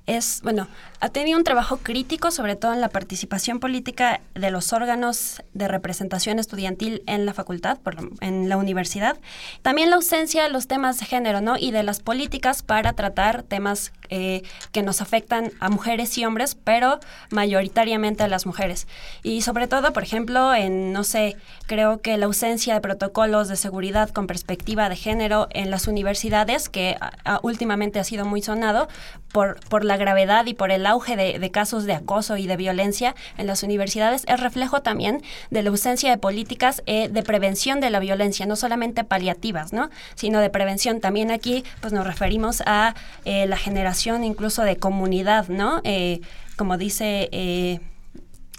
es, 0.08 0.42
bueno, 0.42 0.68
ha 1.00 1.10
tenido 1.10 1.38
un 1.38 1.44
trabajo 1.44 1.78
crítico, 1.78 2.32
sobre 2.32 2.56
todo 2.56 2.74
en 2.74 2.82
la 2.82 2.90
participación 2.90 3.60
política 3.60 4.22
de 4.34 4.50
los 4.50 4.74
órganos 4.74 5.44
de 5.54 5.68
representación 5.68 6.40
estudiantil 6.40 7.04
en 7.06 7.26
la 7.26 7.34
facultad, 7.34 7.78
por, 7.78 7.96
en 8.22 8.50
la 8.50 8.58
universidad. 8.58 9.18
También 9.62 9.90
la 9.90 9.98
ausencia 9.98 10.44
de 10.44 10.50
los 10.50 10.68
temas 10.68 11.00
de 11.00 11.06
género, 11.06 11.42
¿no? 11.42 11.58
Y 11.58 11.72
de 11.72 11.84
las 11.84 12.00
políticas 12.00 12.64
para 12.64 12.94
tratar 12.94 13.44
temas 13.44 13.92
eh, 14.10 14.42
que 14.72 14.82
nos 14.82 15.02
afectan 15.02 15.52
a 15.60 15.70
mujeres 15.70 16.18
y 16.18 16.26
hombres, 16.26 16.56
pero 16.56 17.00
mayoritariamente 17.30 18.24
a 18.24 18.28
las 18.28 18.46
mujeres. 18.46 18.88
Y 19.22 19.44
sobre 19.44 19.68
todo, 19.68 19.94
por 19.94 20.04
ejemplo, 20.04 20.54
en, 20.56 20.92
no 20.94 21.04
sé, 21.04 21.38
creo 21.68 22.02
que 22.02 22.18
la 22.18 22.26
ausencia 22.26 22.74
de 22.74 22.82
protocolos 22.82 23.48
de 23.48 23.56
seguridad 23.56 24.10
con 24.10 24.28
perspectiva 24.28 24.90
de 24.90 24.96
género 24.96 25.48
en 25.54 25.72
las 25.72 25.88
universidades, 25.88 26.70
que 26.70 26.98
últimamente 27.42 28.00
ha 28.00 28.04
sido 28.04 28.26
muy 28.26 28.42
sonado 28.42 28.88
por, 29.32 29.60
por 29.70 29.86
la 29.86 29.98
gravedad 29.98 30.46
y 30.46 30.54
por 30.54 30.72
el 30.72 30.86
auge 30.86 31.16
de, 31.16 31.52
casos 31.52 31.86
de 31.86 31.94
acoso 31.94 32.38
y 32.38 32.48
de 32.48 32.58
violencia 32.58 33.16
en 33.38 33.48
las 33.48 33.64
universidades, 33.64 34.24
es 34.28 34.40
reflejo 34.40 34.82
también 34.82 35.22
de 35.50 35.64
la 35.64 35.70
ausencia 35.70 36.10
de 36.10 36.18
políticas 36.18 36.84
eh, 36.86 37.10
de 37.10 37.24
prevención 37.24 37.80
de 37.80 37.90
la 37.90 38.00
violencia, 38.00 38.46
no 38.46 38.56
solamente 38.56 39.04
paliativas, 39.04 39.74
¿no? 39.74 39.90
sino 40.16 40.40
de 40.40 40.50
prevención. 40.50 41.00
También 41.00 41.32
aquí 41.32 41.64
pues 41.80 41.94
nos 41.94 42.06
referimos 42.06 42.62
a 42.66 42.96
eh, 43.26 43.46
la 43.48 43.58
generación 43.58 44.24
incluso 44.24 44.64
de 44.64 44.78
comunidad, 44.78 45.48
¿no? 45.48 45.82
Eh, 45.84 46.22
como 46.56 46.78
dice 46.78 47.30
eh, 47.32 47.80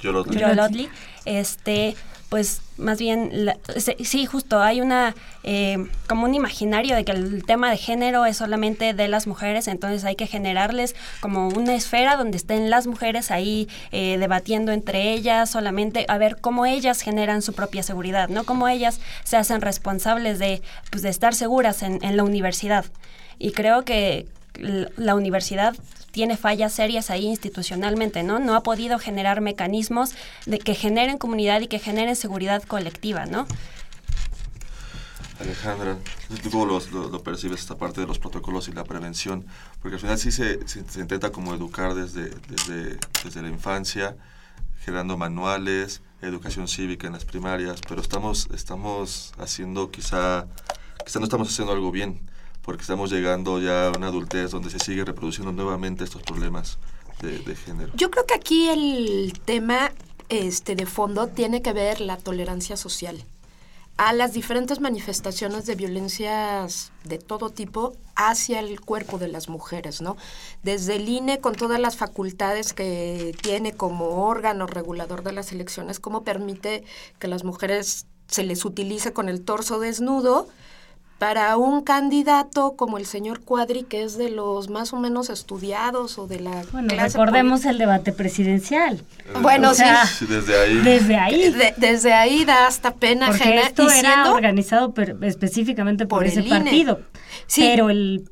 Joe 0.03 0.25
este, 1.25 1.97
pues 2.33 2.63
más 2.79 2.99
bien, 2.99 3.53
sí, 3.77 4.25
justo, 4.25 4.63
hay 4.63 4.81
una, 4.81 5.15
eh, 5.43 5.77
como 6.09 6.25
un 6.25 6.35
imaginario 6.35 6.97
de 6.97 7.05
que 7.05 7.13
el 7.13 7.45
tema 7.45 7.71
de 7.71 7.77
género 7.77 8.25
es 8.25 8.39
solamente 8.39 8.95
de 8.95 9.07
las 9.07 9.27
mujeres, 9.27 9.69
entonces 9.69 10.03
hay 10.07 10.17
que 10.17 10.27
generarles 10.27 10.97
como 11.21 11.49
una 11.49 11.75
esfera 11.75 12.17
donde 12.17 12.39
estén 12.39 12.71
las 12.71 12.87
mujeres 12.87 13.31
ahí 13.31 13.69
eh, 13.91 14.17
debatiendo 14.19 14.73
entre 14.73 15.13
ellas, 15.13 15.51
solamente 15.51 16.07
a 16.09 16.17
ver 16.17 16.39
cómo 16.41 16.65
ellas 16.65 17.03
generan 17.03 17.43
su 17.43 17.53
propia 17.53 17.83
seguridad, 17.83 18.31
¿no? 18.31 18.45
Cómo 18.45 18.67
ellas 18.67 18.99
se 19.25 19.37
hacen 19.37 19.61
responsables 19.61 20.39
de, 20.39 20.63
pues, 20.91 21.03
de 21.03 21.11
estar 21.11 21.35
seguras 21.35 21.83
en, 21.83 22.03
en 22.03 22.17
la 22.17 22.25
universidad. 22.25 22.87
Y 23.39 23.53
creo 23.53 23.85
que 23.85 24.27
la 24.97 25.15
universidad 25.15 25.75
tiene 26.13 26.37
fallas 26.37 26.73
serias 26.73 27.11
ahí 27.11 27.27
institucionalmente, 27.27 28.23
¿no? 28.23 28.39
No 28.39 28.55
ha 28.55 28.63
podido 28.63 28.99
generar 28.99 29.41
mecanismos 29.41 30.15
de 30.47 30.59
que 30.59 30.75
generen 30.75 31.19
comunidad 31.19 31.61
y 31.63 31.67
que 31.67 31.79
generen 31.79 32.15
seguridad 32.15 32.63
colectiva, 32.63 33.27
¿no? 33.27 33.47
Alejandra, 35.41 35.97
¿cómo 36.51 36.67
lo, 36.67 37.23
percibes 37.25 37.61
esta 37.61 37.77
parte 37.77 38.01
de 38.01 38.07
los 38.07 38.19
protocolos 38.21 38.69
y 38.69 38.73
la 38.73 38.85
prevención? 38.85 39.45
Porque 39.81 39.97
al 39.97 40.01
final 40.01 40.19
sí 40.19 40.31
se, 40.31 40.61
intenta 41.01 41.33
como 41.33 41.55
educar 41.55 41.95
desde, 41.95 42.31
desde, 42.49 42.99
desde 43.25 43.43
la 43.43 43.49
infancia, 43.49 44.17
generando 44.85 45.17
manuales, 45.17 46.03
educación 46.21 46.69
cívica 46.69 47.09
en 47.09 47.15
las 47.15 47.25
primarias, 47.25 47.81
pero 47.89 48.01
estamos, 48.01 48.49
estamos 48.55 49.33
haciendo 49.39 49.91
quizá, 49.91 50.47
quizá 51.05 51.19
no 51.19 51.25
estamos 51.25 51.49
haciendo 51.49 51.73
algo 51.73 51.91
bien 51.91 52.21
porque 52.63 52.83
estamos 52.83 53.11
llegando 53.11 53.61
ya 53.61 53.89
a 53.89 53.91
una 53.91 54.09
adultez 54.09 54.51
donde 54.51 54.71
se 54.71 54.79
sigue 54.79 55.05
reproduciendo 55.05 55.53
nuevamente 55.53 56.05
estos 56.05 56.23
problemas 56.23 56.79
de, 57.21 57.55
género. 57.55 57.93
Yo 57.95 58.11
creo 58.11 58.27
que 58.27 58.35
aquí 58.35 58.69
el 58.69 59.33
tema 59.45 59.93
este, 60.29 60.75
de 60.75 60.87
fondo 60.87 61.29
tiene 61.29 61.63
que 61.63 61.73
ver 61.73 62.01
la 62.01 62.17
tolerancia 62.17 62.77
social 62.77 63.25
a 63.97 64.13
las 64.13 64.33
diferentes 64.33 64.81
manifestaciones 64.81 65.67
de 65.67 65.75
violencias 65.75 66.93
de 67.05 67.19
todo 67.19 67.51
tipo 67.51 67.93
hacia 68.17 68.61
el 68.61 68.81
cuerpo 68.81 69.19
de 69.19 69.29
las 69.29 69.49
mujeres, 69.49 70.01
¿no? 70.01 70.17
Desde 70.63 70.97
el 70.97 71.09
INE 71.09 71.41
con 71.41 71.55
todas 71.55 71.79
las 71.79 71.97
facultades 71.97 72.73
que 72.73 73.37
tiene 73.43 73.73
como 73.75 74.27
órgano 74.27 74.67
regulador 74.67 75.23
de 75.23 75.33
las 75.33 75.53
elecciones, 75.53 76.01
cómo 76.01 76.25
permite 76.25 76.85
que 77.19 77.29
las 77.29 77.45
mujeres 77.45 78.07
se 78.29 78.45
les 78.45 78.65
utilice 78.65 79.13
con 79.13 79.29
el 79.29 79.45
torso 79.45 79.79
desnudo 79.79 80.49
para 81.23 81.57
un 81.57 81.83
candidato 81.83 82.73
como 82.73 82.99
el 82.99 83.07
señor 83.07 83.43
Cuadri, 83.43 83.85
que 83.85 84.03
es 84.03 84.19
de 84.19 84.29
los 84.29 84.69
más 84.69 84.93
o 84.93 84.97
menos 84.97 85.31
estudiados 85.31 86.19
o 86.19 86.27
de 86.27 86.41
la 86.41 86.65
Bueno, 86.73 86.93
recordemos 87.01 87.65
el 87.65 87.79
debate 87.79 88.13
presidencial. 88.13 89.01
Bueno, 89.41 89.73
sí. 89.73 89.85
Desde 90.29 90.59
ahí. 90.59 90.79
Desde 90.79 91.17
ahí. 91.17 91.55
desde 91.77 92.13
ahí 92.13 92.45
da 92.45 92.67
hasta 92.67 92.95
pena 92.95 93.29
Porque 93.29 93.57
Esto 93.61 93.89
era 93.89 94.33
organizado 94.33 94.93
específicamente 95.23 96.07
por, 96.07 96.27
ese 96.27 96.43
partido. 96.43 97.03
Sí. 97.47 97.69
Pero 97.71 97.89
el 97.89 98.29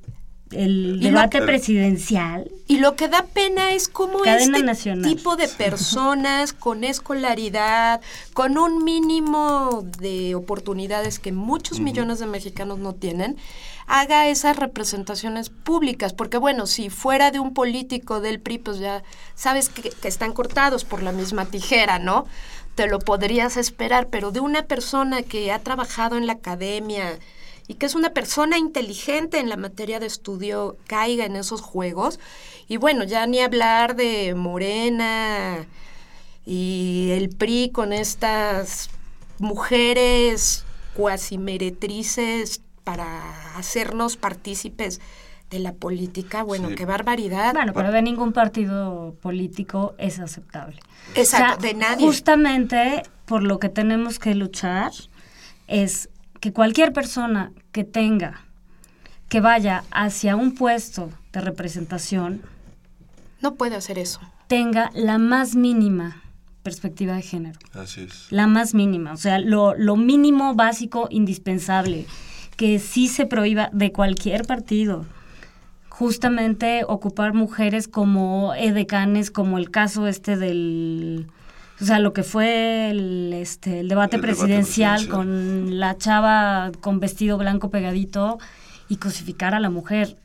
el 0.52 1.00
debate 1.00 1.42
presidencial. 1.42 2.50
Y 2.66 2.78
lo 2.78 2.96
que 2.96 3.08
da 3.08 3.26
pena 3.26 3.72
es 3.72 3.88
cómo 3.88 4.24
este 4.24 4.62
tipo 5.02 5.36
de 5.36 5.48
personas 5.48 6.52
con 6.52 6.84
escolaridad, 6.84 8.00
con 8.32 8.58
un 8.58 8.84
mínimo 8.84 9.84
de 9.98 10.34
oportunidades 10.34 11.18
que 11.18 11.32
muchos 11.32 11.80
millones 11.80 12.18
de 12.18 12.26
mexicanos 12.26 12.78
no 12.78 12.94
tienen, 12.94 13.36
haga 13.86 14.28
esas 14.28 14.56
representaciones 14.56 15.50
públicas. 15.50 16.12
Porque 16.12 16.38
bueno, 16.38 16.66
si 16.66 16.90
fuera 16.90 17.30
de 17.30 17.40
un 17.40 17.54
político 17.54 18.20
del 18.20 18.40
PRI, 18.40 18.58
pues 18.58 18.78
ya 18.78 19.02
sabes 19.34 19.68
que, 19.68 19.90
que 19.90 20.08
están 20.08 20.32
cortados 20.32 20.84
por 20.84 21.02
la 21.02 21.12
misma 21.12 21.46
tijera, 21.46 21.98
¿no? 21.98 22.26
Te 22.74 22.86
lo 22.86 22.98
podrías 22.98 23.56
esperar, 23.56 24.08
pero 24.08 24.30
de 24.30 24.40
una 24.40 24.62
persona 24.62 25.22
que 25.22 25.52
ha 25.52 25.58
trabajado 25.58 26.16
en 26.16 26.26
la 26.26 26.34
academia, 26.34 27.18
y 27.70 27.74
que 27.74 27.86
es 27.86 27.94
una 27.94 28.10
persona 28.10 28.58
inteligente 28.58 29.38
en 29.38 29.48
la 29.48 29.56
materia 29.56 30.00
de 30.00 30.06
estudio 30.06 30.76
caiga 30.88 31.24
en 31.24 31.36
esos 31.36 31.60
juegos. 31.60 32.18
Y 32.66 32.78
bueno, 32.78 33.04
ya 33.04 33.24
ni 33.28 33.38
hablar 33.38 33.94
de 33.94 34.34
Morena 34.34 35.68
y 36.44 37.10
el 37.12 37.28
PRI 37.28 37.70
con 37.70 37.92
estas 37.92 38.90
mujeres 39.38 40.64
cuasi 40.96 41.38
meretrices 41.38 42.60
para 42.82 43.56
hacernos 43.56 44.16
partícipes 44.16 45.00
de 45.48 45.60
la 45.60 45.72
política, 45.72 46.42
bueno, 46.42 46.70
qué 46.76 46.86
barbaridad. 46.86 47.54
Bueno, 47.54 47.72
pero 47.72 47.92
de 47.92 48.02
ningún 48.02 48.32
partido 48.32 49.14
político 49.22 49.94
es 49.96 50.18
aceptable. 50.18 50.80
Exacto, 51.14 51.62
de 51.62 51.74
nadie. 51.74 52.04
Justamente 52.04 53.04
por 53.26 53.44
lo 53.44 53.60
que 53.60 53.68
tenemos 53.68 54.18
que 54.18 54.34
luchar 54.34 54.90
es 55.68 56.08
que 56.40 56.52
cualquier 56.52 56.92
persona 56.92 57.52
que 57.72 57.84
tenga, 57.84 58.40
que 59.28 59.40
vaya 59.40 59.84
hacia 59.90 60.36
un 60.36 60.54
puesto 60.54 61.10
de 61.32 61.40
representación, 61.40 62.42
no 63.40 63.54
puede 63.54 63.76
hacer 63.76 63.98
eso. 63.98 64.20
Tenga 64.48 64.90
la 64.94 65.18
más 65.18 65.54
mínima 65.54 66.22
perspectiva 66.62 67.14
de 67.14 67.22
género. 67.22 67.58
Así 67.72 68.02
es. 68.02 68.26
La 68.30 68.46
más 68.46 68.74
mínima, 68.74 69.12
o 69.12 69.16
sea, 69.16 69.38
lo, 69.38 69.74
lo 69.74 69.96
mínimo, 69.96 70.54
básico, 70.54 71.08
indispensable, 71.10 72.06
que 72.56 72.78
sí 72.78 73.08
se 73.08 73.26
prohíba 73.26 73.70
de 73.72 73.92
cualquier 73.92 74.44
partido 74.44 75.06
justamente 76.00 76.82
ocupar 76.88 77.34
mujeres 77.34 77.86
como 77.86 78.54
edecanes, 78.54 79.30
como 79.30 79.58
el 79.58 79.70
caso 79.70 80.06
este 80.06 80.38
del 80.38 81.26
o 81.80 81.84
sea, 81.84 81.98
lo 81.98 82.12
que 82.12 82.22
fue 82.22 82.90
el, 82.90 83.32
este, 83.32 83.80
el, 83.80 83.88
debate, 83.88 84.18
presidencial 84.18 85.08
con 85.08 85.80
la 85.80 85.96
chava 85.96 86.72
con 86.80 87.00
vestido 87.00 87.38
blanco 87.38 87.70
pegadito 87.70 88.38
y 88.88 88.96
cosificar 88.96 89.54
a 89.54 89.60
la 89.60 89.70
mujer. 89.70 90.16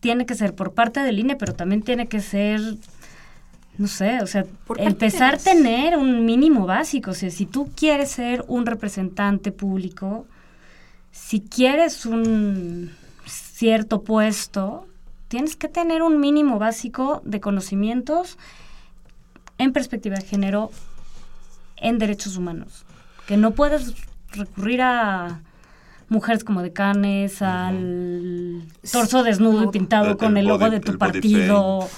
Tiene 0.00 0.26
que 0.26 0.34
ser 0.34 0.54
por 0.54 0.74
parte 0.74 1.00
del 1.00 1.20
INE, 1.20 1.36
pero 1.36 1.54
también 1.54 1.82
tiene 1.82 2.08
que 2.08 2.20
ser, 2.20 2.60
no 3.78 3.86
sé, 3.86 4.20
o 4.20 4.26
sea, 4.26 4.46
empezar 4.78 5.34
a 5.34 5.38
tener 5.38 5.96
un 5.96 6.26
mínimo 6.26 6.66
básico. 6.66 7.12
O 7.12 7.14
sea, 7.14 7.30
si 7.30 7.46
tú 7.46 7.70
quieres 7.76 8.10
ser 8.10 8.44
un 8.48 8.66
representante 8.66 9.52
público, 9.52 10.26
si 11.12 11.40
quieres 11.40 12.04
un 12.04 12.90
cierto 13.26 14.02
puesto, 14.02 14.88
tienes 15.28 15.54
que 15.54 15.68
tener 15.68 16.02
un 16.02 16.20
mínimo 16.20 16.58
básico 16.58 17.22
de 17.24 17.40
conocimientos 17.40 18.38
en 19.58 19.72
perspectiva 19.72 20.16
de 20.16 20.24
género 20.24 20.70
en 21.76 21.98
derechos 21.98 22.36
humanos. 22.36 22.84
Que 23.26 23.36
no 23.36 23.52
puedes 23.52 23.94
recurrir 24.32 24.82
a 24.82 25.40
mujeres 26.08 26.44
como 26.44 26.62
decanes, 26.62 27.42
al 27.42 28.62
torso 28.90 29.22
desnudo 29.22 29.64
y 29.64 29.68
pintado 29.68 30.16
con 30.16 30.36
el, 30.36 30.46
logo 30.46 30.70
de 30.70 30.80
tu 30.80 30.98
partido. 30.98 31.88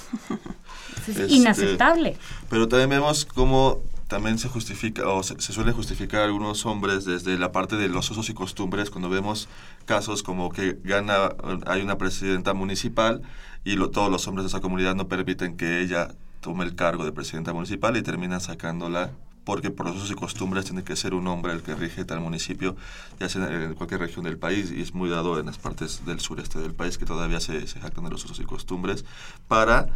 Es 1.07 1.31
inaceptable. 1.31 2.16
pero 2.51 2.66
también 2.66 2.90
vemos 2.90 3.25
cómo 3.27 3.81
también 4.09 4.38
se 4.38 4.49
justifica 4.49 5.09
o 5.09 5.23
se, 5.23 5.40
suele 5.40 5.73
justificar 5.73 6.23
a 6.23 6.25
algunos 6.25 6.64
hombres 6.66 7.05
desde 7.05 7.38
la 7.38 7.53
parte 7.53 7.77
de 7.77 7.88
los 7.88 8.11
usos 8.11 8.29
y 8.29 8.35
costumbres 8.35 8.90
cuando 8.90 9.09
vemos 9.09 9.49
casos 9.85 10.23
como 10.23 10.51
que 10.51 10.79
gana 10.85 11.31
hay 11.66 11.83
una 11.83 11.99
presidenta 11.99 12.55
municipal 12.55 13.23
y 13.64 13.77
todos 13.90 14.11
los 14.11 14.27
hombres 14.29 14.45
de 14.45 14.49
esa 14.49 14.61
comunidad 14.61 14.95
no 14.95 15.09
permiten 15.09 15.57
que 15.57 15.81
ella 15.81 16.09
tome 16.47 16.65
el 16.65 16.77
cargo 16.77 17.05
de 17.05 17.11
presidenta 17.11 17.53
municipal 17.53 17.97
y 17.97 18.03
terminan 18.03 18.41
sacándola 18.41 19.11
porque 19.43 19.73
por 19.73 19.89
usos 19.89 20.13
y 20.13 20.15
costumbres 20.15 20.65
tiene 20.65 20.85
que 20.85 20.95
ser 20.95 21.13
un 21.13 21.27
hombre 21.27 21.53
el 21.53 21.63
que 21.65 21.75
rige 21.75 22.05
tal 22.05 22.21
municipio, 22.21 22.77
ya 23.19 23.29
sea 23.29 23.49
en 23.49 23.75
cualquier 23.75 23.99
región 23.99 24.25
del 24.25 24.39
país, 24.39 24.71
y 24.71 24.81
es 24.81 24.95
muy 24.95 25.11
dado 25.11 25.41
en 25.41 25.47
las 25.47 25.59
partes 25.59 26.07
del 26.07 26.21
sureste 26.21 26.61
del 26.61 26.73
país 26.73 26.99
que 26.99 27.05
todavía 27.05 27.41
se, 27.41 27.67
se 27.67 27.81
jactan 27.81 28.05
de 28.05 28.11
los 28.11 28.25
usos 28.25 28.39
y 28.39 28.45
costumbres, 28.45 29.05
para, 29.49 29.89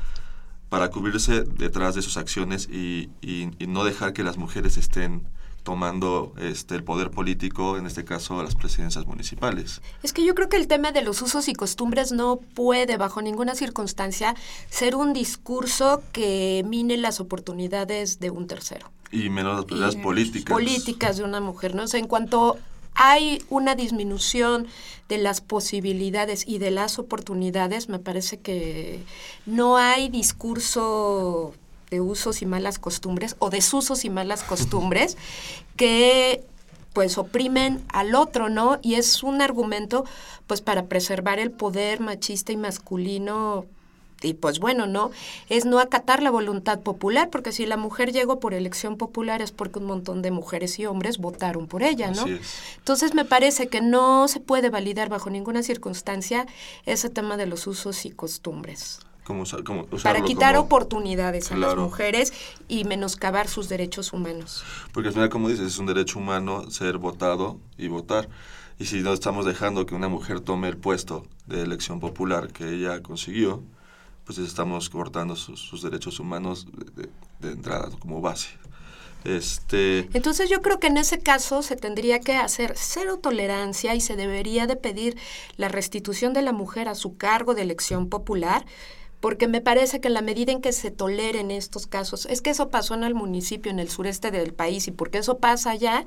para 0.71 0.91
cubrirse 0.91 1.45
detrás 1.45 1.95
de 1.95 2.03
sus 2.03 2.17
acciones 2.17 2.69
y, 2.69 3.11
y 3.23 3.67
no 3.69 3.85
dejar 3.85 4.13
que 4.13 4.25
las 4.25 4.37
mujeres 4.37 4.77
estén 4.77 5.23
tomando 5.71 6.35
este, 6.37 6.75
el 6.75 6.83
poder 6.83 7.13
político, 7.13 7.79
en 7.79 7.87
este 7.87 8.05
caso 8.05 8.43
las 8.43 8.57
presidencias 8.57 9.07
municipales. 9.07 9.81
Es 10.03 10.13
que 10.13 10.25
yo 10.25 10.35
creo 10.35 10.49
que 10.49 10.57
el 10.57 10.67
tema 10.67 10.91
de 10.91 11.01
los 11.01 11.23
usos 11.23 11.47
y 11.47 11.53
costumbres 11.53 12.11
no 12.11 12.41
puede, 12.55 12.97
bajo 12.97 13.23
ninguna 13.23 13.55
circunstancia, 13.55 14.35
ser 14.69 14.97
un 14.97 15.13
discurso 15.13 16.03
que 16.11 16.65
mine 16.67 16.97
las 16.97 17.21
oportunidades 17.21 18.19
de 18.19 18.31
un 18.31 18.49
tercero. 18.49 18.91
Y 19.13 19.31
menos 19.31 19.71
las 19.71 19.95
políticas. 19.95 20.53
Políticas 20.53 21.19
de 21.19 21.23
una 21.23 21.39
mujer, 21.39 21.77
¿no? 21.77 21.85
O 21.85 21.87
sea, 21.87 22.01
en 22.01 22.09
cuanto 22.09 22.59
hay 22.95 23.41
una 23.49 23.77
disminución 23.77 24.67
de 25.09 25.19
las 25.19 25.41
posibilidades 25.41 26.49
y 26.49 26.59
de 26.59 26.73
las 26.73 26.99
oportunidades, 26.99 27.89
me 27.89 28.01
parece 28.01 28.41
que 28.41 29.05
no 29.47 29.77
hay 29.77 30.09
discurso 30.09 31.55
de 31.91 32.01
usos 32.01 32.43
y 32.43 32.47
malas 32.47 32.79
costumbres 32.79 33.37
o 33.39 33.51
desusos 33.51 34.05
y 34.05 34.11
malas 34.11 34.43
costumbres 34.43 35.17
que 35.77 36.45
pues 36.93 37.19
oprimen 37.19 37.85
al 37.89 38.15
otro, 38.15 38.49
¿no? 38.49 38.79
Y 38.83 38.95
es 38.95 39.23
un 39.23 39.43
argumento 39.43 40.05
pues 40.47 40.61
para 40.61 40.87
preservar 40.87 41.39
el 41.39 41.51
poder 41.51 42.01
machista 42.01 42.53
y 42.53 42.57
masculino 42.57 43.67
y 44.23 44.35
pues 44.35 44.59
bueno, 44.59 44.87
¿no? 44.87 45.11
Es 45.49 45.65
no 45.65 45.79
acatar 45.79 46.23
la 46.23 46.31
voluntad 46.31 46.81
popular, 46.81 47.31
porque 47.31 47.53
si 47.53 47.65
la 47.65 47.77
mujer 47.77 48.13
llegó 48.13 48.39
por 48.39 48.55
elección 48.55 48.97
popular 48.97 49.41
es 49.41 49.53
porque 49.53 49.79
un 49.79 49.87
montón 49.87 50.21
de 50.21 50.31
mujeres 50.31 50.79
y 50.79 50.87
hombres 50.87 51.19
votaron 51.19 51.67
por 51.67 51.83
ella, 51.83 52.11
¿no? 52.11 52.27
Entonces 52.77 53.15
me 53.15 53.25
parece 53.25 53.69
que 53.69 53.81
no 53.81 54.29
se 54.29 54.41
puede 54.41 54.69
validar 54.69 55.09
bajo 55.09 55.31
ninguna 55.31 55.63
circunstancia 55.63 56.47
ese 56.85 57.09
tema 57.09 57.37
de 57.37 57.47
los 57.47 57.67
usos 57.67 58.05
y 58.05 58.11
costumbres 58.11 59.01
para 60.03 60.23
quitar 60.23 60.57
oportunidades 60.57 61.53
a 61.53 61.57
las 61.57 61.77
mujeres 61.77 62.33
y 62.69 62.85
menoscabar 62.85 63.49
sus 63.49 63.69
derechos 63.69 64.13
humanos. 64.13 64.65
Porque 64.93 65.09
al 65.09 65.15
final, 65.15 65.29
como 65.29 65.49
dices, 65.49 65.67
es 65.67 65.79
un 65.79 65.87
derecho 65.87 66.19
humano 66.19 66.71
ser 66.71 66.99
votado 66.99 67.59
y 67.77 67.89
votar. 67.89 68.29
Y 68.79 68.87
si 68.87 69.01
no 69.01 69.13
estamos 69.13 69.45
dejando 69.45 69.85
que 69.85 69.95
una 69.95 70.09
mujer 70.09 70.41
tome 70.41 70.69
el 70.69 70.79
puesto 70.79 71.27
de 71.47 71.63
elección 71.63 72.01
popular 72.01 72.49
que 72.49 72.73
ella 72.73 73.03
consiguió, 73.03 73.63
pues 74.25 74.39
estamos 74.39 74.89
cortando 74.89 75.37
sus, 75.37 75.83
derechos 75.83 76.21
humanos 76.21 76.67
de, 77.41 77.51
entrada 77.51 77.91
como 77.99 78.21
base. 78.21 78.49
Este... 79.25 80.09
Entonces 80.15 80.49
yo 80.49 80.63
creo 80.63 80.81
que 80.81 80.87
en 80.87 80.97
ese 80.97 81.19
caso 81.19 81.63
se 81.63 81.77
tendría 81.77 82.21
que 82.21 82.37
hacer 82.37 82.75
cero 82.77 83.19
tolerancia 83.21 83.95
y 83.95 84.01
se 84.01 84.17
debería 84.17 84.67
de 84.67 84.77
pedir 84.77 85.19
la 85.57 85.69
restitución 85.69 86.33
de 86.33 86.43
la 86.43 86.53
mujer 86.53 86.89
a 86.89 86.95
su 86.95 87.17
cargo 87.17 87.55
de 87.55 87.63
elección 87.63 88.09
popular 88.09 88.65
porque 89.21 89.49
me 89.49 89.61
parece 89.61 90.01
que 90.01 90.09
la 90.09 90.23
medida 90.23 90.51
en 90.53 90.63
que 90.63 90.73
se 90.73 90.91
toleren 90.91 91.51
estos 91.51 91.87
casos, 91.87 92.27
es 92.27 92.41
que 92.41 92.51
eso 92.51 92.71
pasó 92.71 92.95
en 92.95 93.05
el 93.05 93.15
municipio, 93.15 93.71
en 93.71 93.79
el 93.79 93.91
sureste 93.91 94.31
del 94.31 94.55
país, 94.55 94.89
y 94.89 94.91
porque 94.91 95.19
eso 95.19 95.39
pasa 95.39 95.71
allá, 95.71 96.07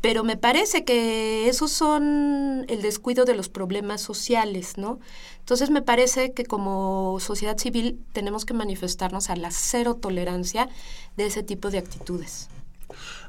pero 0.00 0.24
me 0.24 0.36
parece 0.36 0.84
que 0.84 1.48
esos 1.48 1.70
son 1.70 2.64
el 2.68 2.82
descuido 2.82 3.24
de 3.24 3.34
los 3.34 3.48
problemas 3.48 4.00
sociales, 4.00 4.78
¿no? 4.78 5.00
Entonces 5.40 5.70
me 5.70 5.82
parece 5.82 6.32
que 6.32 6.44
como 6.44 7.18
sociedad 7.20 7.58
civil 7.58 7.98
tenemos 8.12 8.44
que 8.44 8.54
manifestarnos 8.54 9.30
a 9.30 9.36
la 9.36 9.50
cero 9.50 9.94
tolerancia 9.94 10.68
de 11.16 11.26
ese 11.26 11.42
tipo 11.42 11.70
de 11.70 11.78
actitudes. 11.78 12.48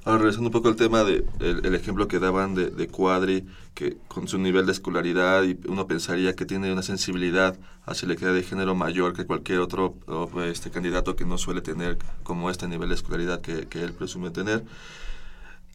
Ahora, 0.08 0.20
regresando 0.20 0.48
un 0.48 0.54
poco 0.54 0.70
al 0.70 0.78
tema 0.78 1.04
de 1.04 1.26
el, 1.42 1.76
ejemplo 1.76 2.08
que 2.08 2.18
daban 2.20 2.56
de, 2.56 2.70
de, 2.70 2.88
Cuadri, 2.88 3.46
que 3.74 3.98
con 4.08 4.30
su 4.30 4.38
nivel 4.38 4.66
de 4.66 4.72
escolaridad 4.72 5.44
y 5.44 5.60
uno 5.68 5.86
pensaría 5.86 6.34
que 6.34 6.46
tiene 6.46 6.72
una 6.72 6.82
sensibilidad 6.82 7.58
hacia 7.86 8.08
la 8.08 8.14
equidad 8.14 8.34
de 8.34 8.42
género 8.42 8.74
mayor 8.74 9.12
que 9.12 9.26
cualquier 9.26 9.60
otro 9.60 9.96
este 10.46 10.72
candidato 10.72 11.18
que 11.18 11.26
no 11.26 11.38
suele 11.38 11.60
tener 11.60 11.98
como 12.24 12.50
este 12.50 12.70
nivel 12.70 12.88
de 12.88 12.96
escolaridad 12.96 13.42
que, 13.42 13.68
que 13.68 13.84
él 13.84 13.92
presume 13.92 14.30
tener 14.30 14.64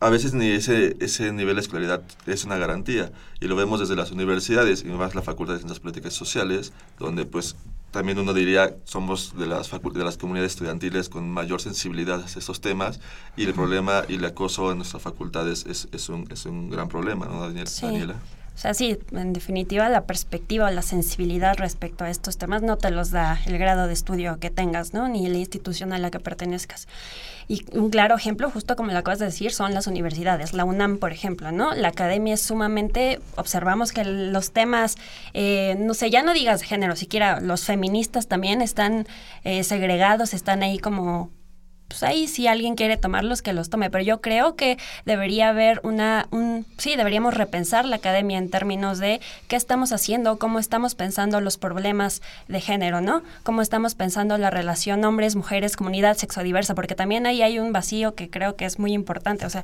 a 0.02 0.10
veces 0.10 0.34
ni 0.34 0.48
ese, 0.48 0.96
ese 0.98 1.32
nivel 1.32 1.54
de 1.54 1.60
escolaridad 1.60 2.02
es 2.26 2.44
una 2.44 2.58
garantía. 2.58 3.12
Y 3.40 3.46
lo 3.46 3.54
vemos 3.54 3.78
desde 3.78 3.94
las 3.94 4.10
universidades 4.10 4.82
y 4.82 4.88
más 4.88 5.14
la 5.14 5.22
Facultad 5.22 5.54
de 5.54 5.60
Ciencias 5.60 5.78
Políticas 5.78 6.14
y 6.14 6.16
Sociales, 6.16 6.72
donde 6.98 7.24
pues 7.24 7.54
también 7.92 8.18
uno 8.18 8.34
diría 8.34 8.74
somos 8.82 9.38
de 9.38 9.46
las, 9.46 9.70
de 9.70 10.04
las 10.04 10.16
comunidades 10.16 10.54
estudiantiles 10.54 11.08
con 11.08 11.30
mayor 11.30 11.60
sensibilidad 11.60 12.20
a 12.20 12.26
estos 12.26 12.60
temas 12.60 12.98
y 13.36 13.44
el 13.44 13.54
problema 13.54 14.02
y 14.08 14.14
el 14.14 14.24
acoso 14.24 14.72
en 14.72 14.78
nuestras 14.78 15.04
facultades 15.04 15.66
es, 15.68 15.86
es, 15.92 16.08
un, 16.08 16.26
es 16.32 16.46
un 16.46 16.68
gran 16.68 16.88
problema, 16.88 17.26
¿no, 17.26 17.40
Daniela? 17.40 18.16
O 18.54 18.58
sea, 18.58 18.74
sí, 18.74 18.98
en 19.12 19.32
definitiva 19.32 19.88
la 19.88 20.04
perspectiva 20.04 20.66
o 20.66 20.70
la 20.70 20.82
sensibilidad 20.82 21.56
respecto 21.56 22.04
a 22.04 22.10
estos 22.10 22.36
temas 22.36 22.62
no 22.62 22.76
te 22.76 22.90
los 22.90 23.10
da 23.10 23.40
el 23.46 23.58
grado 23.58 23.86
de 23.86 23.94
estudio 23.94 24.38
que 24.38 24.50
tengas, 24.50 24.92
¿no? 24.92 25.08
Ni 25.08 25.26
la 25.28 25.38
institución 25.38 25.92
a 25.92 25.98
la 25.98 26.10
que 26.10 26.20
pertenezcas. 26.20 26.86
Y 27.48 27.64
un 27.72 27.90
claro 27.90 28.14
ejemplo, 28.14 28.50
justo 28.50 28.76
como 28.76 28.92
lo 28.92 28.98
acabas 28.98 29.18
de 29.18 29.26
decir, 29.26 29.52
son 29.52 29.72
las 29.74 29.86
universidades. 29.86 30.52
La 30.52 30.64
UNAM, 30.64 30.98
por 30.98 31.12
ejemplo, 31.12 31.50
¿no? 31.50 31.74
La 31.74 31.88
academia 31.88 32.34
es 32.34 32.42
sumamente, 32.42 33.20
observamos 33.36 33.92
que 33.92 34.04
los 34.04 34.52
temas, 34.52 34.96
eh, 35.32 35.74
no 35.78 35.94
sé, 35.94 36.10
ya 36.10 36.22
no 36.22 36.34
digas 36.34 36.60
de 36.60 36.66
género, 36.66 36.94
siquiera 36.94 37.40
los 37.40 37.64
feministas 37.64 38.28
también 38.28 38.60
están 38.60 39.06
eh, 39.44 39.64
segregados, 39.64 40.34
están 40.34 40.62
ahí 40.62 40.78
como 40.78 41.30
pues 41.92 42.02
ahí 42.02 42.26
si 42.26 42.46
alguien 42.46 42.74
quiere 42.74 42.96
tomarlos, 42.96 43.42
que 43.42 43.52
los 43.52 43.68
tome. 43.68 43.90
Pero 43.90 44.02
yo 44.02 44.20
creo 44.20 44.56
que 44.56 44.78
debería 45.04 45.50
haber 45.50 45.80
una, 45.84 46.26
un, 46.30 46.64
sí, 46.78 46.96
deberíamos 46.96 47.34
repensar 47.34 47.84
la 47.84 47.96
academia 47.96 48.38
en 48.38 48.50
términos 48.50 48.98
de 48.98 49.20
qué 49.46 49.56
estamos 49.56 49.92
haciendo, 49.92 50.38
cómo 50.38 50.58
estamos 50.58 50.94
pensando 50.94 51.40
los 51.40 51.58
problemas 51.58 52.22
de 52.48 52.60
género, 52.60 53.02
¿no? 53.02 53.22
Cómo 53.42 53.60
estamos 53.60 53.94
pensando 53.94 54.38
la 54.38 54.48
relación 54.48 55.04
hombres, 55.04 55.36
mujeres, 55.36 55.76
comunidad 55.76 56.16
sexodiversa, 56.16 56.74
porque 56.74 56.94
también 56.94 57.26
ahí 57.26 57.42
hay 57.42 57.58
un 57.58 57.72
vacío 57.72 58.14
que 58.14 58.30
creo 58.30 58.56
que 58.56 58.64
es 58.64 58.78
muy 58.78 58.94
importante. 58.94 59.44
O 59.44 59.50
sea, 59.50 59.62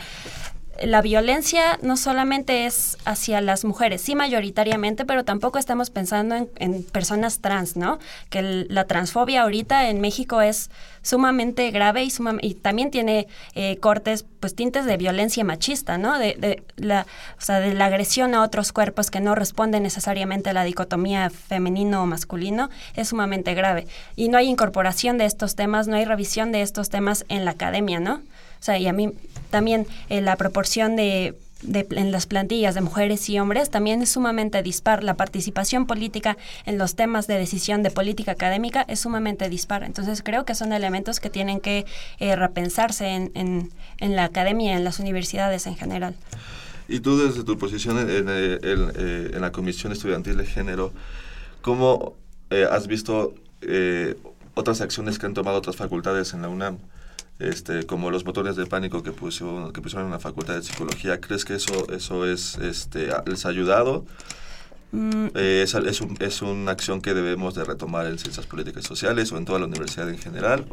la 0.83 1.03
violencia 1.03 1.79
no 1.83 1.97
solamente 1.97 2.67
es 2.67 2.99
hacia 3.05 3.41
las 3.41 3.65
mujeres, 3.65 4.01
sí 4.01 4.15
mayoritariamente, 4.15 5.05
pero 5.05 5.25
tampoco 5.25 5.59
estamos 5.59 5.91
pensando 5.91 6.49
en, 6.57 6.83
personas 6.85 7.41
trans, 7.41 7.77
¿no? 7.77 7.99
Que 8.31 8.43
la 8.69 8.85
transfobia 8.85 9.43
ahorita 9.43 9.89
en 9.89 10.01
México 10.01 10.41
es 10.41 10.71
sumamente 11.03 11.71
grave 11.71 12.05
y, 12.05 12.13
y 12.43 12.55
también 12.55 12.91
tiene 12.91 13.27
eh, 13.55 13.79
cortes, 13.79 14.25
pues 14.41 14.55
tintes 14.55 14.85
de 14.85 14.97
violencia 14.97 15.43
machista, 15.45 15.99
¿no? 15.99 16.19
De, 16.19 16.63
la, 16.77 17.07
o 17.39 17.41
sea, 17.41 17.61
de 17.61 17.75
la 17.75 17.87
agresión 17.87 18.35
a 18.35 18.43
otros 18.43 18.73
cuerpos 18.73 19.11
que 19.11 19.21
no 19.21 19.35
responden 19.35 19.83
necesariamente 19.83 20.51
a 20.51 20.53
la 20.53 20.65
dicotomía 20.65 21.31
femenino 21.31 22.03
o 22.03 22.07
masculino, 22.07 22.71
es 22.95 23.09
sumamente 23.09 23.55
grave. 23.55 23.87
Y 24.15 24.29
no 24.29 24.39
hay 24.39 24.49
incorporación 24.49 25.19
de 25.19 25.25
estos 25.25 25.57
temas, 25.57 25.89
no 25.89 25.97
hay 25.97 26.05
revisión 26.05 26.53
de 26.53 26.63
estos 26.63 26.89
temas 26.89 27.25
en 27.29 27.45
la 27.45 27.53
academia, 27.53 28.01
¿no? 28.01 28.23
O 28.61 28.63
sea, 28.63 28.79
y 28.79 28.87
a 28.87 28.93
mí 28.93 29.13
también 29.51 29.87
eh, 30.09 30.21
la 30.21 30.37
proporción 30.37 30.97
de, 30.97 31.37
en 31.63 32.13
las 32.13 32.27
plantillas 32.27 32.75
de 32.75 32.81
mujeres 32.81 33.29
y 33.29 33.39
hombres 33.39 33.71
también 33.71 34.03
es 34.03 34.11
sumamente 34.11 34.63
dispar. 34.63 35.03
La 35.05 35.15
participación 35.15 35.87
política 35.87 36.37
en 36.67 36.79
los 36.79 36.95
temas 36.95 37.27
de 37.27 37.39
decisión 37.39 37.83
de 37.83 37.91
política 37.91 38.33
académica 38.33 38.85
es 38.89 39.01
sumamente 39.01 39.49
dispar. 39.49 39.83
Entonces 39.83 40.23
creo 40.23 40.45
que 40.45 40.55
son 40.55 40.73
elementos 40.73 41.21
que 41.21 41.31
tienen 41.31 41.61
que 41.61 41.87
eh, 42.19 42.37
repensarse 42.37 43.09
en, 43.09 43.33
en, 43.99 44.17
la 44.17 44.25
academia, 44.25 44.77
en 44.77 44.85
las 44.85 44.99
universidades 44.99 45.67
en 45.67 45.77
general. 45.77 46.15
Y 46.89 47.01
tú 47.01 47.19
desde 47.19 47.45
tu 47.45 47.59
posición 47.59 47.99
en, 47.99 48.29
en 48.29 48.29
eh, 48.31 49.37
la 49.39 49.53
Comisión 49.53 49.93
Estudiantil 49.93 50.37
de 50.37 50.47
Género, 50.47 50.93
¿cómo 51.61 52.15
has 52.71 52.87
visto 52.87 53.35
otras 54.55 54.81
acciones 54.81 55.19
que 55.19 55.27
han 55.27 55.35
tomado 55.35 55.59
otras 55.59 55.77
facultades 55.77 56.33
en 56.33 56.41
la 56.41 56.49
UNAM? 56.49 56.79
Este, 57.39 57.87
como 57.87 58.11
los 58.11 58.25
botones 58.25 58.57
de 58.57 58.67
pánico 58.67 59.03
que, 59.03 59.13
puso, 59.13 59.73
que 59.73 59.81
pusieron 59.81 60.07
en 60.07 60.13
la 60.13 60.19
Facultad 60.19 60.55
de 60.55 60.63
Psicología, 60.63 61.21
¿crees 61.21 61.45
que 61.45 61.55
eso, 61.55 61.91
eso 61.93 62.27
es, 62.27 62.57
este, 62.59 63.09
les 63.27 63.47
ha 63.47 63.49
ayudado? 63.49 64.05
Mm. 64.93 65.27
Eh, 65.35 65.63
es, 65.63 65.75
es, 65.75 66.01
un, 66.01 66.17
es, 66.21 66.43
una 66.43 66.73
acción 66.73 67.01
que 67.01 67.15
debemos 67.15 67.55
de 67.55 67.65
retomar 67.65 68.07
en 68.07 68.19
ciencias 68.19 68.47
políticas 68.47 68.85
y 68.85 68.89
sociales 68.89 69.31
o 69.33 69.39
en 69.39 69.45
toda 69.45 69.59
la 69.59 69.67
universidad 69.67 70.09
en 70.09 70.19
general. 70.19 70.67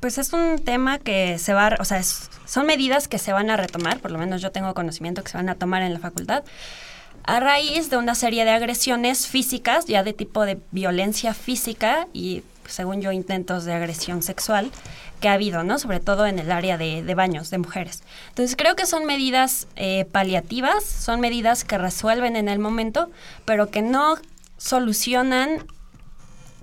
Pues 0.00 0.16
es 0.16 0.32
un 0.32 0.58
tema 0.64 0.98
que 0.98 1.38
se 1.38 1.52
va, 1.52 1.76
o 1.78 1.84
sea, 1.84 2.02
son 2.02 2.66
medidas 2.66 3.06
que 3.06 3.18
se 3.18 3.32
van 3.32 3.50
a 3.50 3.56
retomar, 3.56 4.00
por 4.00 4.10
lo 4.10 4.18
menos 4.18 4.40
yo 4.40 4.50
tengo 4.50 4.72
conocimiento 4.72 5.22
que 5.22 5.30
se 5.30 5.36
van 5.36 5.50
a 5.50 5.56
tomar 5.56 5.82
en 5.82 5.92
la 5.92 5.98
facultad, 5.98 6.44
a 7.24 7.40
raíz 7.40 7.90
de 7.90 7.98
una 7.98 8.14
serie 8.14 8.46
de 8.46 8.50
agresiones 8.50 9.26
físicas, 9.26 9.84
ya 9.84 10.02
de 10.02 10.14
tipo 10.14 10.46
de 10.46 10.58
violencia 10.70 11.34
física 11.34 12.06
y, 12.14 12.42
según 12.70 13.00
yo, 13.00 13.12
intentos 13.12 13.64
de 13.64 13.74
agresión 13.74 14.22
sexual, 14.22 14.70
que 15.20 15.28
ha 15.28 15.34
habido, 15.34 15.62
¿no? 15.64 15.78
Sobre 15.78 16.00
todo 16.00 16.26
en 16.26 16.38
el 16.38 16.50
área 16.50 16.78
de, 16.78 17.14
baños 17.14 17.50
de 17.50 17.58
mujeres. 17.58 18.02
Entonces 18.28 18.56
creo 18.56 18.76
que 18.76 18.86
son 18.86 19.04
medidas 19.04 19.68
eh, 19.76 20.06
paliativas, 20.10 20.84
son 20.84 21.20
medidas 21.20 21.64
que 21.64 21.78
resuelven 21.78 22.36
en 22.36 22.48
el 22.48 22.58
momento, 22.58 23.10
pero 23.44 23.70
que 23.70 23.82
no 23.82 24.16
solucionan 24.56 25.66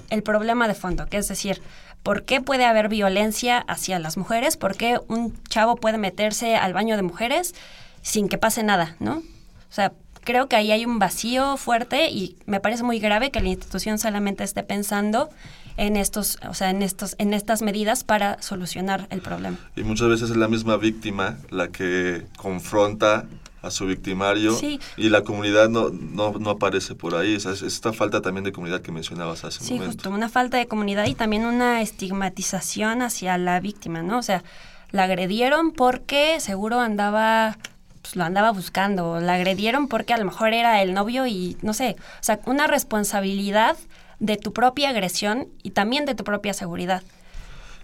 el 0.09 0.23
problema 0.23 0.67
de 0.67 0.73
fondo, 0.73 1.07
que 1.07 1.17
es 1.17 1.27
decir, 1.27 1.61
¿Por 2.07 2.23
qué 2.23 2.39
puede 2.39 2.63
haber 2.63 2.87
violencia 2.87 3.57
hacia 3.57 3.99
las 3.99 4.15
mujeres? 4.15 4.55
¿Por 4.55 4.77
qué 4.77 4.97
un 5.09 5.37
chavo 5.49 5.75
puede 5.75 5.97
meterse 5.97 6.55
al 6.55 6.71
baño 6.71 6.95
de 6.95 7.01
mujeres 7.01 7.53
sin 8.01 8.29
que 8.29 8.37
pase 8.37 8.63
nada, 8.63 8.95
¿no? 9.01 9.17
O 9.17 9.73
sea, 9.73 9.91
creo 10.23 10.47
que 10.47 10.55
ahí 10.55 10.71
hay 10.71 10.85
un 10.85 10.99
vacío 10.99 11.57
fuerte 11.57 12.09
y 12.09 12.37
me 12.45 12.61
parece 12.61 12.83
muy 12.83 12.99
grave 12.99 13.29
que 13.29 13.41
la 13.41 13.49
institución 13.49 13.99
solamente 13.99 14.45
esté 14.45 14.63
pensando 14.63 15.29
en 15.77 15.95
estos, 15.95 16.39
o 16.47 16.53
sea, 16.53 16.69
en 16.71 16.81
estos, 16.81 17.15
en 17.19 17.33
estas 17.33 17.61
medidas 17.61 18.03
para 18.03 18.41
solucionar 18.41 19.07
el 19.09 19.21
problema. 19.21 19.57
Y 19.75 19.83
muchas 19.83 20.09
veces 20.09 20.31
es 20.31 20.37
la 20.37 20.47
misma 20.47 20.77
víctima 20.77 21.37
la 21.49 21.69
que 21.69 22.25
confronta 22.37 23.25
a 23.61 23.71
su 23.71 23.85
victimario 23.85 24.57
y 24.97 25.09
la 25.09 25.23
comunidad 25.23 25.69
no, 25.69 25.89
no, 25.89 26.49
aparece 26.49 26.95
por 26.95 27.15
ahí. 27.15 27.35
es 27.35 27.45
esta 27.45 27.93
falta 27.93 28.21
también 28.21 28.43
de 28.43 28.51
comunidad 28.51 28.81
que 28.81 28.91
mencionabas 28.91 29.43
hace 29.43 29.63
un 29.63 29.69
momento. 29.69 29.91
Sí, 29.91 29.97
justo, 29.97 30.09
una 30.11 30.29
falta 30.29 30.57
de 30.57 30.67
comunidad 30.67 31.05
y 31.07 31.15
también 31.15 31.45
una 31.45 31.81
estigmatización 31.81 33.01
hacia 33.01 33.37
la 33.37 33.59
víctima, 33.59 34.01
¿no? 34.03 34.19
O 34.19 34.23
sea, 34.23 34.43
la 34.91 35.03
agredieron 35.03 35.71
porque 35.71 36.39
seguro 36.39 36.79
andaba 36.79 37.57
pues 38.01 38.15
lo 38.15 38.23
andaba 38.23 38.51
buscando, 38.51 39.19
la 39.19 39.33
agredieron 39.33 39.87
porque 39.87 40.13
a 40.13 40.17
lo 40.17 40.23
mejor 40.23 40.53
era 40.53 40.81
el 40.81 40.93
novio 40.93 41.27
y 41.27 41.57
no 41.61 41.73
sé, 41.73 41.97
o 41.99 42.23
sea, 42.23 42.39
una 42.45 42.65
responsabilidad 42.67 43.75
de 44.19 44.37
tu 44.37 44.53
propia 44.53 44.89
agresión 44.89 45.47
y 45.63 45.71
también 45.71 46.05
de 46.05 46.15
tu 46.15 46.23
propia 46.23 46.53
seguridad. 46.53 47.03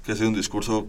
Que 0.06 0.14
ha 0.14 0.16
sido 0.16 0.30
un 0.30 0.36
discurso 0.36 0.86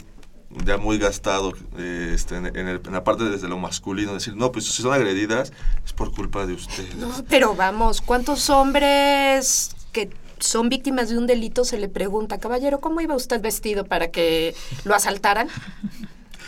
ya 0.64 0.76
muy 0.76 0.98
gastado 0.98 1.52
eh, 1.78 2.12
este, 2.14 2.36
en, 2.36 2.92
la 2.92 3.04
parte 3.04 3.24
desde 3.24 3.48
lo 3.48 3.58
masculino, 3.58 4.14
decir, 4.14 4.36
no, 4.36 4.52
pues 4.52 4.66
si 4.66 4.82
son 4.82 4.92
agredidas 4.92 5.52
es 5.84 5.92
por 5.92 6.12
culpa 6.14 6.46
de 6.46 6.54
ustedes. 6.54 6.94
No, 6.94 7.10
pero 7.28 7.54
vamos, 7.54 8.00
¿cuántos 8.00 8.50
hombres 8.50 9.74
que 9.92 10.10
son 10.38 10.68
víctimas 10.68 11.08
de 11.08 11.18
un 11.18 11.26
delito 11.26 11.64
se 11.64 11.78
le 11.78 11.88
pregunta, 11.88 12.38
caballero, 12.38 12.80
¿cómo 12.80 13.00
iba 13.00 13.14
usted 13.14 13.40
vestido 13.40 13.84
para 13.84 14.10
que 14.10 14.54
lo 14.84 14.94
asaltaran? 14.94 15.48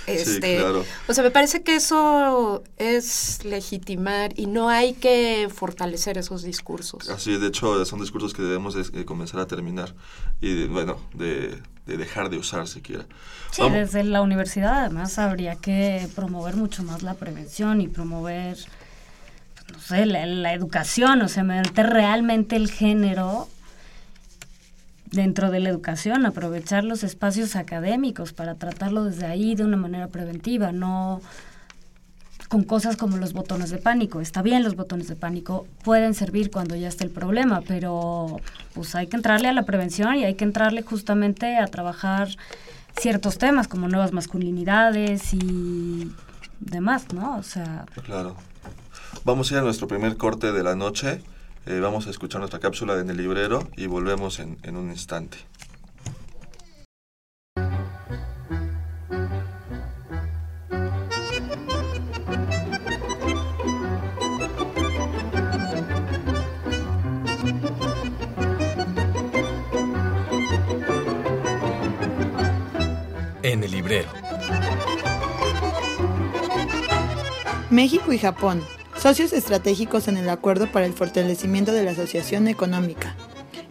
Este, 0.07 0.63
O 0.63 1.15
sea, 1.15 1.25
me 1.25 1.31
parece 1.31 1.63
que 1.63 1.75
eso 1.77 2.63
es 2.77 3.45
legitimar 3.45 4.33
y 4.39 4.47
no 4.47 4.69
hay 4.69 4.95
que 4.95 5.49
fortalecer 5.53 6.17
esos 6.19 6.43
discursos. 6.43 7.09
Así, 7.11 7.37
de 7.37 7.49
hecho, 7.49 7.85
son 7.85 8.01
discursos 8.01 8.33
que 8.33 8.43
debemos 8.43 8.75
de, 8.75 9.05
comenzar 9.05 9.41
a 9.41 9.47
terminar 9.47 9.95
y, 10.41 10.67
bueno, 10.67 10.97
de, 11.15 11.61
dejar 11.87 12.31
de 12.31 12.39
usar 12.39 12.67
siquiera. 12.69 13.05
Sí, 13.51 13.63
desde 13.71 14.05
la 14.05 14.23
universidad 14.23 14.81
además 14.81 15.19
habría 15.19 15.57
que 15.57 16.09
promover 16.15 16.57
mucho 16.57 16.83
más 16.83 17.03
la 17.03 17.15
prevención 17.15 17.81
y 17.81 17.89
promover, 17.89 18.57
pues, 18.57 19.73
no 19.73 19.81
sé, 19.81 20.07
la, 20.07 20.27
la 20.27 20.53
educación, 20.53 21.23
o 21.23 21.29
sea, 21.29 21.43
meter 21.43 21.89
realmente 21.89 22.57
el 22.57 22.71
género 22.71 23.49
dentro 25.17 25.51
de 25.51 25.59
la 25.59 25.71
educación, 25.71 26.25
aprovechar 26.27 26.85
los 26.85 27.03
espacios 27.03 27.57
académicos 27.57 28.33
para 28.33 28.55
tratarlo 28.55 29.03
desde 29.03 29.27
ahí 29.27 29.57
de 29.57 29.65
una 29.65 29.77
manera 29.77 30.07
preventiva, 30.07 30.71
no 30.71 31.21
con 32.49 32.63
cosas 32.63 32.97
como 32.97 33.17
los 33.17 33.33
botones 33.33 33.71
de 33.71 33.79
pánico. 33.79 34.21
Está 34.21 34.43
bien, 34.43 34.63
los 34.63 34.77
botones 34.77 35.09
de 35.09 35.17
pánico 35.17 35.67
pueden 35.83 36.15
servir 36.15 36.51
cuando 36.53 36.77
ya 36.77 36.87
está 36.87 37.03
el 37.03 37.11
problema, 37.11 37.63
pero 37.67 38.37
pues 38.75 38.95
hay 38.95 39.09
que 39.09 39.17
entrarle 39.17 39.49
a 39.49 39.53
la 39.53 39.65
prevención 39.65 40.15
y 40.15 40.25
hay 40.25 40.35
que 40.35 40.45
entrarle 40.45 40.83
justamente 40.83 41.57
a 41.57 41.67
trabajar 41.67 42.29
ciertos 42.97 43.39
temas 43.39 43.67
como 43.67 43.89
nuevas 43.89 44.13
masculinidades 44.13 45.35
y 45.35 46.13
demás, 46.61 47.13
¿no? 47.13 47.37
O 47.37 47.43
sea... 47.43 47.85
Claro. 48.05 48.37
Vamos 49.25 49.51
a 49.51 49.55
ir 49.55 49.61
a 49.61 49.63
nuestro 49.63 49.89
primer 49.89 50.17
corte 50.17 50.53
de 50.53 50.63
la 50.63 50.77
noche. 50.77 51.21
Eh, 51.69 51.81
vamos 51.81 52.07
a 52.07 52.11
escuchar 52.11 52.39
nuestra 52.39 52.61
cápsula 52.61 52.97
en 53.01 53.11
el 53.11 53.17
librero 53.17 53.69
y 53.77 53.87
volvemos 53.87 54.39
en, 54.39 54.57
en 54.63 54.77
un 54.77 54.89
instante. 54.91 55.39
En 73.43 73.65
el 73.65 73.73
librero. 73.73 74.09
México 77.71 78.13
y 78.13 78.19
Japón 78.19 78.63
socios 78.99 79.33
estratégicos 79.33 80.09
en 80.09 80.17
el 80.17 80.29
Acuerdo 80.29 80.71
para 80.73 80.87
el 80.87 80.93
Fortalecimiento 80.93 81.73
de 81.73 81.83
la 81.83 81.93
Asociación 81.93 82.49
Económica. 82.49 83.15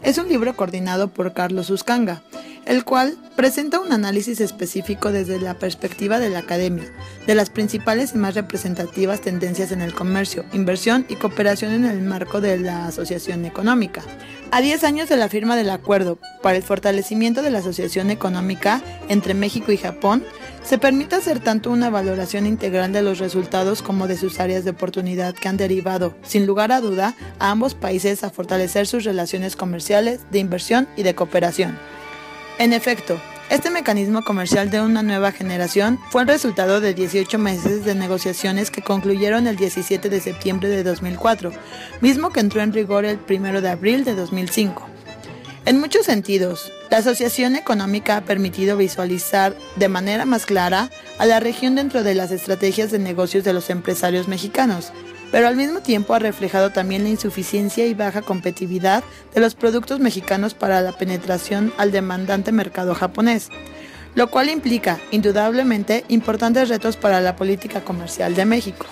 Es 0.04 0.18
un 0.18 0.30
libro 0.30 0.56
coordinado 0.56 1.10
por 1.10 1.34
Carlos 1.34 1.70
Uscanga, 1.70 2.24
el 2.66 2.84
cual 2.84 3.18
presenta 3.36 3.80
un 3.80 3.92
análisis 3.92 4.40
específico 4.40 5.12
desde 5.12 5.40
la 5.40 5.56
perspectiva 5.56 6.20
de 6.20 6.30
la 6.30 6.40
academia, 6.40 6.92
de 7.28 7.36
las 7.36 7.50
principales 7.50 8.14
y 8.14 8.18
más 8.18 8.36
representativas 8.36 9.22
tendencias 9.22 9.72
en 9.72 9.82
el 9.82 9.94
comercio, 9.94 10.46
inversión 10.54 11.06
y 11.10 11.16
cooperación 11.16 11.74
en 11.74 11.86
el 11.86 12.02
marco 12.02 12.42
de 12.42 12.58
la 12.58 12.88
asociación 12.88 13.46
económica. 13.46 14.04
A 14.52 14.62
10 14.62 14.84
años 14.84 15.10
de 15.10 15.18
la 15.18 15.30
firma 15.30 15.56
del 15.56 15.70
acuerdo 15.70 16.18
para 16.42 16.56
el 16.56 16.64
fortalecimiento 16.64 17.42
de 17.42 17.52
la 17.52 17.60
asociación 17.60 18.10
económica 18.10 18.82
entre 19.10 19.34
México 19.34 19.72
y 19.72 19.78
Japón, 19.78 20.24
se 20.66 20.80
permite 20.80 21.16
hacer 21.16 21.40
tanto 21.40 21.70
una 21.70 21.92
valoración 21.92 22.48
integral 22.48 22.92
de 22.92 23.04
los 23.04 23.20
resultados 23.20 23.84
como 23.84 24.08
de 24.08 24.18
sus 24.18 24.40
áreas 24.40 24.64
de 24.64 24.72
oportunidad 24.72 25.36
que 25.36 25.48
han 25.48 25.58
derivado, 25.58 26.16
sin 26.24 26.48
lugar 26.48 26.72
a 26.72 26.82
duda, 26.82 27.14
a 27.38 27.52
ambos 27.52 27.76
países 27.76 28.24
a 28.24 28.32
fortalecer 28.32 28.88
sus 28.88 29.04
relaciones 29.04 29.56
comerciales, 29.56 30.22
de 30.32 30.40
inversión 30.40 30.88
y 30.98 31.04
de 31.04 31.14
cooperación. 31.14 31.78
En 32.58 32.74
efecto, 32.74 33.20
este 33.52 33.70
mecanismo 33.70 34.24
comercial 34.24 34.72
de 34.72 34.82
una 34.82 35.04
nueva 35.04 35.32
generación 35.32 36.00
fue 36.10 36.24
el 36.24 36.28
resultado 36.28 36.82
de 36.82 36.96
18 36.96 37.38
meses 37.38 37.86
de 37.86 37.94
negociaciones 37.94 38.72
que 38.72 38.82
concluyeron 38.82 39.46
el 39.46 39.58
17 39.58 40.10
de 40.10 40.20
septiembre 40.20 40.68
de 40.70 40.84
2004, 40.84 41.52
mismo 42.02 42.32
que 42.32 42.40
entró 42.40 42.62
en 42.62 42.74
rigor 42.74 43.06
el 43.06 43.20
1 43.30 43.62
de 43.62 43.70
abril 43.70 44.04
de 44.04 44.16
2005. 44.16 44.95
En 45.66 45.80
muchos 45.80 46.06
sentidos, 46.06 46.72
la 46.92 46.98
asociación 46.98 47.56
económica 47.56 48.18
ha 48.18 48.22
permitido 48.22 48.78
visualizar 48.78 49.56
de 49.78 49.90
manera 49.90 50.24
más 50.26 50.46
clara 50.46 50.92
a 51.18 51.26
la 51.26 51.40
región 51.40 51.74
dentro 51.74 52.04
de 52.04 52.14
las 52.14 52.30
estrategias 52.30 52.92
de 52.92 53.00
negocios 53.00 53.44
de 53.44 53.52
los 53.52 53.72
empresarios 53.72 54.28
mexicanos, 54.28 54.94
pero 55.32 55.48
al 55.48 55.56
mismo 55.56 55.80
tiempo 55.80 56.14
ha 56.14 56.20
reflejado 56.20 56.70
también 56.70 57.02
la 57.02 57.10
insuficiencia 57.10 57.88
y 57.88 57.96
baja 57.96 58.22
competitividad 58.22 59.04
de 59.34 59.42
los 59.42 59.56
productos 59.56 60.00
mexicanos 60.00 60.54
para 60.54 60.82
la 60.82 60.92
penetración 60.92 61.74
al 61.80 61.92
demandante 61.92 62.52
mercado 62.52 62.94
japonés, 62.94 63.50
lo 64.14 64.30
cual 64.30 64.50
implica, 64.50 65.00
indudablemente, 65.10 66.06
importantes 66.10 66.70
retos 66.70 66.96
para 66.96 67.22
la 67.22 67.36
política 67.36 67.82
comercial 67.82 68.36
de 68.36 68.46
México. 68.46 68.86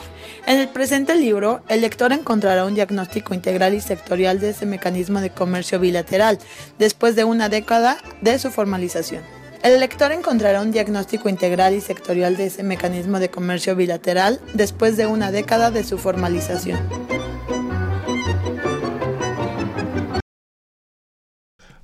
En 0.45 0.59
el 0.59 0.67
presente 0.67 1.15
libro, 1.15 1.61
el 1.69 1.79
lector 1.79 2.11
encontrará 2.11 2.65
un 2.65 2.75
diagnóstico 2.75 3.33
integral 3.33 3.73
y 3.73 3.79
sectorial 3.79 4.41
de 4.41 4.49
ese 4.49 4.65
mecanismo 4.65 5.21
de 5.21 5.29
comercio 5.29 5.79
bilateral, 5.79 6.37
después 6.77 7.15
de 7.15 7.23
una 7.23 7.47
década 7.47 7.97
de 8.21 8.37
su 8.39 8.51
formalización. 8.51 9.23
El 9.63 9.79
lector 9.79 10.11
encontrará 10.11 10.61
un 10.61 10.71
diagnóstico 10.71 11.29
integral 11.29 11.73
y 11.73 11.79
sectorial 11.79 12.35
de 12.35 12.47
ese 12.47 12.63
mecanismo 12.63 13.19
de 13.19 13.29
comercio 13.29 13.77
bilateral 13.77 14.41
después 14.53 14.97
de 14.97 15.05
una 15.05 15.31
década 15.31 15.71
de 15.71 15.85
su 15.85 15.97
formalización. 15.97 16.77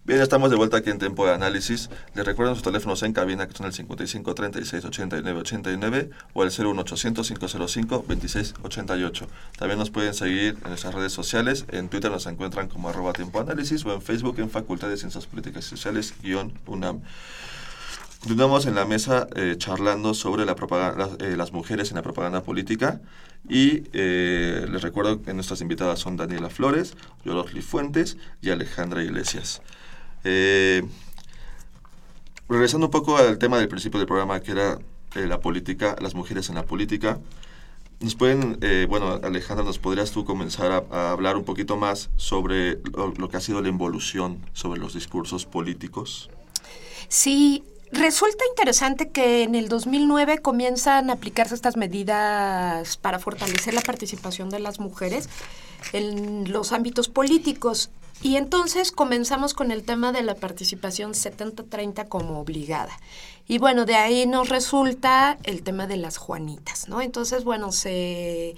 Bien, 0.10 0.24
estamos 0.24 0.50
de 0.50 0.56
vuelta 0.56 0.78
aquí 0.78 0.90
en 0.90 0.98
Tiempo 0.98 1.24
de 1.28 1.34
Análisis. 1.34 1.92
Les 2.16 2.26
recuerdo 2.26 2.56
sus 2.56 2.64
teléfonos 2.64 3.04
en 3.04 3.14
cabina 3.14 3.48
que 3.48 3.56
son 3.56 3.68
el 3.68 3.74
55 3.74 4.34
36 4.34 4.84
89 4.86 5.40
89 5.42 6.10
o 6.34 6.44
el 6.44 6.50
01800 6.50 7.28
505 7.28 8.06
26 8.08 8.56
88. 8.64 9.28
También 9.60 9.78
nos 9.78 9.92
pueden 9.92 10.16
seguir 10.16 10.58
en 10.64 10.70
nuestras 10.70 10.96
redes 10.96 11.14
sociales. 11.14 11.66
En 11.68 11.90
Twitter 11.90 12.10
nos 12.10 12.26
encuentran 12.26 12.70
como 12.70 12.90
arroba 12.90 13.14
Tiempo 13.14 13.40
Análisis 13.40 13.86
o 13.86 13.94
en 13.94 14.02
Facebook 14.02 14.40
en 14.40 14.50
Facultad 14.50 14.90
de 14.90 14.98
Ciencias 14.98 15.28
Políticas 15.28 15.68
y 15.68 15.70
Sociales 15.70 16.16
UNAM. 16.66 17.02
Continuamos 18.22 18.66
en 18.66 18.74
la 18.74 18.86
mesa 18.86 19.28
eh, 19.36 19.58
charlando 19.60 20.16
sobre 20.16 20.42
eh, 20.42 21.36
las 21.38 21.54
mujeres 21.54 21.92
en 21.92 21.98
la 21.98 22.02
propaganda 22.02 22.42
política 22.42 23.00
y 23.48 23.84
eh, 23.94 24.66
les 24.72 24.82
recuerdo 24.82 25.22
que 25.22 25.36
nuestras 25.36 25.62
invitadas 25.62 26.00
son 26.00 26.18
Daniela 26.18 26.50
Flores, 26.50 26.96
Yolotli 27.24 27.62
Fuentes 27.62 28.18
y 28.42 28.50
Alejandra 28.50 29.04
Iglesias. 29.04 29.62
Regresando 32.48 32.88
un 32.88 32.92
poco 32.92 33.18
al 33.18 33.38
tema 33.38 33.58
del 33.58 33.68
principio 33.68 34.00
del 34.00 34.08
programa 34.08 34.40
que 34.42 34.52
era 34.52 34.80
la 35.16 35.40
política, 35.40 35.96
las 36.02 36.16
mujeres 36.16 36.50
en 36.50 36.56
la 36.56 36.64
política, 36.64 37.20
nos 38.00 38.16
pueden, 38.16 38.60
bueno, 38.88 39.20
Alejandra, 39.24 39.66
¿nos 39.66 39.78
podrías 39.78 40.12
tú 40.12 40.24
comenzar 40.24 40.86
a, 40.92 41.12
hablar 41.12 41.36
un 41.36 41.44
poquito 41.44 41.76
más 41.76 42.10
sobre 42.16 42.80
lo, 42.94 43.14
lo, 43.18 43.30
que 43.30 43.38
ha 43.38 43.42
sido 43.42 43.62
la 43.62 43.68
involución 43.68 44.46
sobre 44.54 44.80
los 44.80 44.94
discursos 44.94 45.46
políticos? 45.46 46.30
Sí, 47.10 47.64
Resulta 47.92 48.44
interesante 48.48 49.10
que 49.10 49.44
en 49.44 49.56
el 49.56 49.68
2009 49.68 50.40
comienzan 50.40 51.10
a 51.10 51.14
aplicarse 51.14 51.56
estas 51.56 51.76
medidas 51.76 52.98
para 52.98 53.18
fortalecer 53.18 53.74
la 53.74 53.82
participación 53.82 54.50
de 54.50 54.60
las 54.60 54.80
mujeres 54.80 55.28
en 55.92 56.52
los 56.52 56.72
ámbitos 56.72 57.10
políticos 57.10 57.90
Y 58.22 58.36
entonces 58.36 58.92
comenzamos 58.92 59.54
con 59.54 59.72
el 59.72 59.84
tema 59.84 60.12
de 60.12 60.24
la 60.24 60.36
participación 60.36 61.14
70-30 61.14 62.08
como 62.10 62.40
obligada. 62.40 62.98
Y 63.48 63.60
bueno, 63.60 63.86
de 63.86 63.96
ahí 63.96 64.28
nos 64.28 64.50
resulta 64.50 65.38
el 65.44 65.64
tema 65.64 65.88
de 65.88 65.98
las 65.98 66.18
Juanitas, 66.18 66.90
¿no? 66.90 67.02
Entonces, 67.02 67.44
bueno, 67.44 67.72
se 67.72 68.56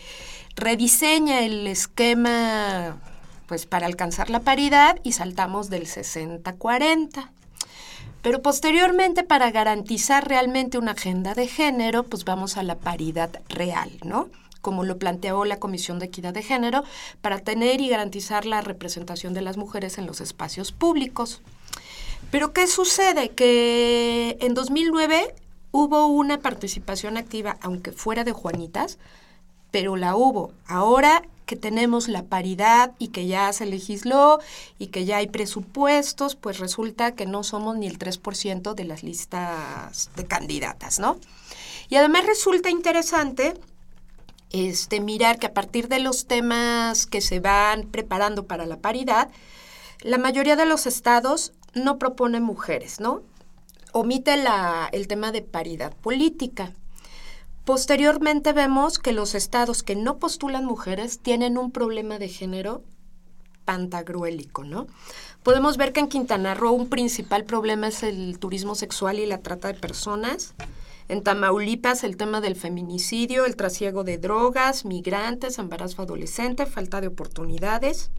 rediseña 0.55 1.41
el 1.41 1.67
esquema 1.67 2.99
pues 3.45 3.65
para 3.65 3.85
alcanzar 3.85 4.29
la 4.29 4.39
paridad 4.39 4.99
y 5.03 5.11
saltamos 5.11 5.69
del 5.69 5.85
60-40. 5.85 7.29
Pero 8.21 8.41
posteriormente, 8.41 9.23
para 9.23 9.51
garantizar 9.51 10.27
realmente 10.27 10.77
una 10.77 10.91
agenda 10.91 11.33
de 11.33 11.47
género, 11.47 12.03
pues 12.03 12.23
vamos 12.23 12.57
a 12.57 12.63
la 12.63 12.75
paridad 12.75 13.41
real, 13.49 13.91
¿no? 14.03 14.29
Como 14.61 14.83
lo 14.83 14.97
planteó 14.97 15.45
la 15.45 15.59
Comisión 15.59 15.99
de 15.99 16.05
Equidad 16.05 16.33
de 16.33 16.43
Género, 16.43 16.83
para 17.21 17.39
tener 17.39 17.81
y 17.81 17.89
garantizar 17.89 18.45
la 18.45 18.61
representación 18.61 19.33
de 19.33 19.41
las 19.41 19.57
mujeres 19.57 19.97
en 19.97 20.05
los 20.05 20.21
espacios 20.21 20.71
públicos. 20.71 21.41
Pero 22.29 22.53
¿qué 22.53 22.67
sucede? 22.67 23.29
Que 23.29 24.37
en 24.39 24.53
2009 24.53 25.35
hubo 25.71 26.07
una 26.07 26.39
participación 26.39 27.17
activa, 27.17 27.57
aunque 27.61 27.91
fuera 27.91 28.23
de 28.23 28.31
Juanitas, 28.31 28.99
pero 29.71 29.95
la 29.95 30.15
hubo. 30.15 30.53
Ahora 30.67 31.23
que 31.45 31.55
tenemos 31.57 32.07
la 32.07 32.23
paridad 32.23 32.93
y 32.97 33.09
que 33.09 33.27
ya 33.27 33.51
se 33.51 33.65
legisló 33.65 34.39
y 34.79 34.87
que 34.87 35.03
ya 35.03 35.17
hay 35.17 35.27
presupuestos, 35.27 36.35
pues 36.35 36.59
resulta 36.59 37.13
que 37.13 37.25
no 37.25 37.43
somos 37.43 37.75
ni 37.75 37.87
el 37.87 37.99
3% 37.99 38.73
de 38.73 38.85
las 38.85 39.03
listas 39.03 40.09
de 40.15 40.25
candidatas, 40.25 40.99
¿no? 40.99 41.17
Y 41.89 41.97
además 41.97 42.25
resulta 42.25 42.69
interesante 42.69 43.55
este, 44.51 44.99
mirar 44.99 45.39
que 45.39 45.47
a 45.47 45.53
partir 45.53 45.87
de 45.87 45.99
los 45.99 46.25
temas 46.25 47.05
que 47.05 47.21
se 47.21 47.39
van 47.39 47.83
preparando 47.83 48.45
para 48.45 48.65
la 48.65 48.77
paridad, 48.77 49.29
la 50.01 50.17
mayoría 50.17 50.55
de 50.55 50.65
los 50.65 50.87
estados 50.87 51.53
no 51.73 51.97
proponen 51.99 52.43
mujeres, 52.43 52.99
¿no? 52.99 53.21
Omite 53.93 54.35
el 54.91 55.07
tema 55.07 55.31
de 55.31 55.41
paridad 55.41 55.95
política. 55.95 56.73
Posteriormente 57.65 58.53
vemos 58.53 58.97
que 58.99 59.11
los 59.11 59.35
estados 59.35 59.83
que 59.83 59.95
no 59.95 60.17
postulan 60.17 60.65
mujeres 60.65 61.19
tienen 61.19 61.57
un 61.57 61.71
problema 61.71 62.17
de 62.17 62.27
género 62.27 62.83
pantagruélico, 63.65 64.63
¿no? 64.63 64.87
Podemos 65.43 65.77
ver 65.77 65.93
que 65.93 65.99
en 65.99 66.07
Quintana 66.07 66.55
Roo 66.55 66.71
un 66.71 66.89
principal 66.89 67.45
problema 67.45 67.87
es 67.87 68.03
el 68.03 68.39
turismo 68.39 68.75
sexual 68.75 69.19
y 69.19 69.25
la 69.25 69.39
trata 69.39 69.67
de 69.67 69.75
personas. 69.75 70.55
En 71.07 71.23
Tamaulipas 71.23 72.03
el 72.03 72.17
tema 72.17 72.41
del 72.41 72.55
feminicidio, 72.55 73.45
el 73.45 73.55
trasiego 73.55 74.03
de 74.03 74.17
drogas, 74.17 74.85
migrantes, 74.85 75.57
embarazo 75.59 76.01
adolescente, 76.01 76.65
falta 76.65 77.01
de 77.01 77.07
oportunidades. 77.07 78.11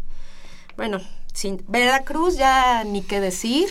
Bueno, 0.77 0.99
sin 1.33 1.65
Veracruz 1.69 2.37
ya 2.37 2.85
ni 2.85 3.03
qué 3.03 3.21
decir, 3.21 3.69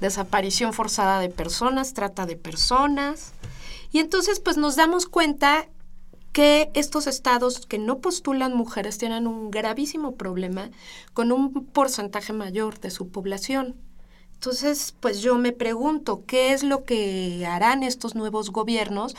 desaparición 0.00 0.72
forzada 0.72 1.20
de 1.20 1.28
personas, 1.28 1.94
trata 1.94 2.26
de 2.26 2.36
personas. 2.36 3.32
Y 3.90 3.98
entonces 3.98 4.40
pues 4.40 4.56
nos 4.56 4.76
damos 4.76 5.06
cuenta 5.06 5.68
que 6.32 6.70
estos 6.74 7.06
estados 7.06 7.66
que 7.66 7.78
no 7.78 7.98
postulan 7.98 8.54
mujeres 8.54 8.96
tienen 8.96 9.26
un 9.26 9.50
gravísimo 9.50 10.16
problema 10.16 10.70
con 11.12 11.30
un 11.30 11.66
porcentaje 11.66 12.32
mayor 12.32 12.80
de 12.80 12.90
su 12.90 13.10
población. 13.10 13.76
Entonces, 14.42 14.92
pues 14.98 15.20
yo 15.20 15.38
me 15.38 15.52
pregunto, 15.52 16.24
¿qué 16.26 16.52
es 16.52 16.64
lo 16.64 16.82
que 16.82 17.46
harán 17.46 17.84
estos 17.84 18.16
nuevos 18.16 18.50
gobiernos? 18.50 19.14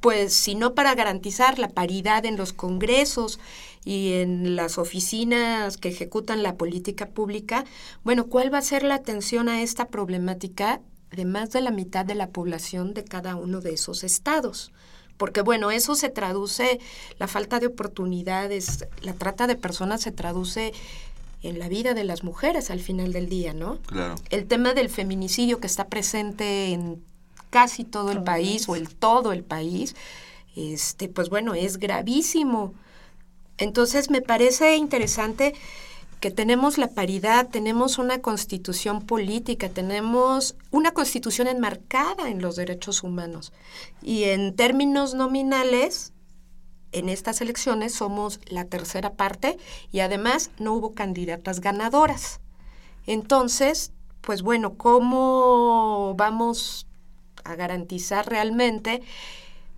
Pues 0.00 0.32
si 0.32 0.54
no 0.54 0.74
para 0.74 0.94
garantizar 0.94 1.58
la 1.58 1.68
paridad 1.68 2.24
en 2.24 2.38
los 2.38 2.54
congresos 2.54 3.38
y 3.84 4.14
en 4.14 4.56
las 4.56 4.78
oficinas 4.78 5.76
que 5.76 5.90
ejecutan 5.90 6.42
la 6.42 6.56
política 6.56 7.10
pública, 7.10 7.66
bueno, 8.02 8.28
¿cuál 8.28 8.50
va 8.50 8.56
a 8.56 8.62
ser 8.62 8.82
la 8.82 8.94
atención 8.94 9.50
a 9.50 9.60
esta 9.60 9.88
problemática 9.88 10.80
de 11.10 11.26
más 11.26 11.50
de 11.50 11.60
la 11.60 11.70
mitad 11.70 12.06
de 12.06 12.14
la 12.14 12.30
población 12.30 12.94
de 12.94 13.04
cada 13.04 13.36
uno 13.36 13.60
de 13.60 13.74
esos 13.74 14.02
estados? 14.02 14.72
Porque 15.18 15.42
bueno, 15.42 15.70
eso 15.70 15.94
se 15.94 16.08
traduce, 16.08 16.80
la 17.18 17.28
falta 17.28 17.60
de 17.60 17.66
oportunidades, 17.66 18.86
la 19.02 19.12
trata 19.12 19.46
de 19.46 19.54
personas 19.54 20.00
se 20.00 20.12
traduce 20.12 20.72
en 21.42 21.58
la 21.58 21.68
vida 21.68 21.94
de 21.94 22.04
las 22.04 22.22
mujeres 22.22 22.70
al 22.70 22.80
final 22.80 23.12
del 23.12 23.28
día, 23.28 23.52
¿no? 23.52 23.78
Claro. 23.86 24.14
El 24.30 24.46
tema 24.46 24.74
del 24.74 24.88
feminicidio 24.88 25.60
que 25.60 25.66
está 25.66 25.88
presente 25.88 26.72
en 26.72 27.02
casi 27.50 27.84
todo 27.84 28.12
el 28.12 28.22
país 28.22 28.68
o 28.68 28.76
en 28.76 28.86
todo 28.86 29.32
el 29.32 29.44
país, 29.44 29.94
este, 30.56 31.08
pues 31.08 31.28
bueno, 31.28 31.54
es 31.54 31.78
gravísimo. 31.78 32.74
Entonces 33.58 34.10
me 34.10 34.22
parece 34.22 34.76
interesante 34.76 35.54
que 36.20 36.30
tenemos 36.30 36.78
la 36.78 36.86
paridad, 36.88 37.48
tenemos 37.48 37.98
una 37.98 38.20
constitución 38.20 39.02
política, 39.02 39.68
tenemos 39.68 40.54
una 40.70 40.92
constitución 40.92 41.48
enmarcada 41.48 42.30
en 42.30 42.40
los 42.40 42.54
derechos 42.54 43.02
humanos. 43.02 43.52
Y 44.00 44.24
en 44.24 44.54
términos 44.54 45.14
nominales, 45.14 46.12
en 46.92 47.08
estas 47.08 47.40
elecciones 47.40 47.94
somos 47.94 48.40
la 48.46 48.64
tercera 48.64 49.14
parte 49.14 49.58
y 49.90 50.00
además 50.00 50.50
no 50.58 50.74
hubo 50.74 50.94
candidatas 50.94 51.60
ganadoras. 51.60 52.40
Entonces, 53.06 53.92
pues 54.20 54.42
bueno, 54.42 54.74
¿cómo 54.74 56.14
vamos 56.16 56.86
a 57.44 57.56
garantizar 57.56 58.28
realmente 58.28 59.02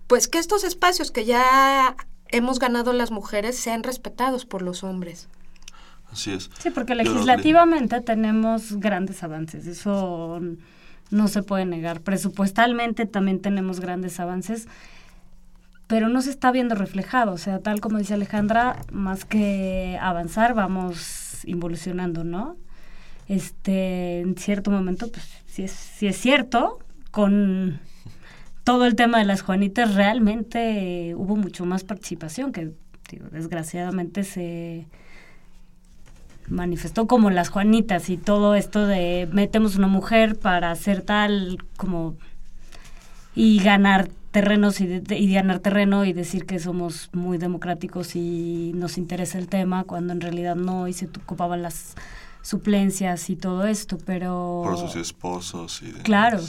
pues 0.07 0.27
que 0.27 0.37
estos 0.37 0.63
espacios 0.63 1.09
que 1.11 1.25
ya 1.25 1.95
hemos 2.29 2.59
ganado 2.59 2.93
las 2.93 3.11
mujeres 3.11 3.57
sean 3.57 3.83
respetados 3.83 4.45
por 4.45 4.61
los 4.61 4.83
hombres? 4.83 5.27
Así 6.11 6.31
es. 6.31 6.49
Sí, 6.59 6.69
porque 6.69 6.95
legislativamente 6.95 7.99
tenemos 8.01 8.73
grandes 8.79 9.23
avances, 9.23 9.65
eso 9.65 10.39
no 11.09 11.27
se 11.27 11.43
puede 11.43 11.65
negar. 11.65 12.01
Presupuestalmente 12.01 13.05
también 13.05 13.41
tenemos 13.41 13.79
grandes 13.79 14.19
avances 14.19 14.67
pero 15.87 16.09
no 16.09 16.21
se 16.21 16.29
está 16.29 16.51
viendo 16.51 16.75
reflejado. 16.75 17.33
O 17.33 17.37
sea, 17.37 17.59
tal 17.59 17.81
como 17.81 17.97
dice 17.97 18.13
Alejandra, 18.13 18.81
más 18.91 19.25
que 19.25 19.97
avanzar, 20.01 20.53
vamos 20.53 21.45
involucionando, 21.45 22.23
¿no? 22.23 22.57
Este, 23.27 24.19
en 24.19 24.35
cierto 24.37 24.71
momento, 24.71 25.11
pues, 25.11 25.27
si 25.47 25.63
es, 25.63 25.71
si 25.71 26.07
es 26.07 26.17
cierto, 26.17 26.79
con 27.11 27.79
todo 28.63 28.85
el 28.85 28.95
tema 28.95 29.19
de 29.19 29.25
las 29.25 29.41
Juanitas, 29.41 29.95
realmente 29.95 31.13
hubo 31.15 31.35
mucho 31.35 31.65
más 31.65 31.83
participación, 31.83 32.51
que 32.51 32.71
desgraciadamente 33.31 34.23
se 34.23 34.87
manifestó 36.47 37.07
como 37.07 37.29
las 37.29 37.49
Juanitas 37.49 38.09
y 38.09 38.17
todo 38.17 38.55
esto 38.55 38.85
de 38.85 39.27
metemos 39.31 39.75
una 39.75 39.87
mujer 39.87 40.37
para 40.37 40.71
hacer 40.71 41.01
tal 41.01 41.57
como 41.77 42.15
y 43.35 43.59
ganar 43.59 44.09
terrenos 44.35 44.81
y, 44.81 45.01
y, 45.11 45.33
ganar 45.33 45.59
terreno 45.59 46.03
y 46.03 46.11
decir 46.11 46.45
que 46.45 46.59
somos 46.59 47.09
muy 47.13 47.37
democráticos 47.37 48.17
y 48.17 48.73
nos 48.75 48.97
interesa 48.97 49.37
el 49.37 49.47
tema, 49.47 49.85
cuando 49.85 50.11
en 50.11 50.19
realidad 50.19 50.57
no, 50.57 50.89
y 50.89 50.93
se 50.93 51.05
ocupaban 51.05 51.61
las 51.61 51.95
suplencias 52.41 53.29
y 53.29 53.37
todo 53.37 53.65
esto, 53.65 53.97
pero... 54.05 54.59
Por 54.65 54.77
sus 54.77 54.97
esposos 54.97 55.81
y 55.81 55.93
Claro, 56.01 56.41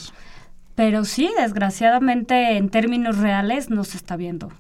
pero 0.75 1.05
sí, 1.05 1.31
desgraciadamente 1.38 2.57
en 2.57 2.70
términos 2.70 3.18
reales 3.18 3.70
no 3.70 3.85
se 3.85 3.99
está 3.99 4.16
viendo. 4.16 4.51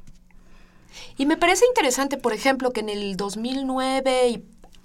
Y 1.18 1.26
me 1.26 1.36
parece 1.36 1.64
interesante, 1.66 2.18
por 2.18 2.32
ejemplo, 2.32 2.70
que 2.70 2.78
en 2.78 2.90
el 2.90 3.16
2009 3.16 4.28
y 4.28 4.44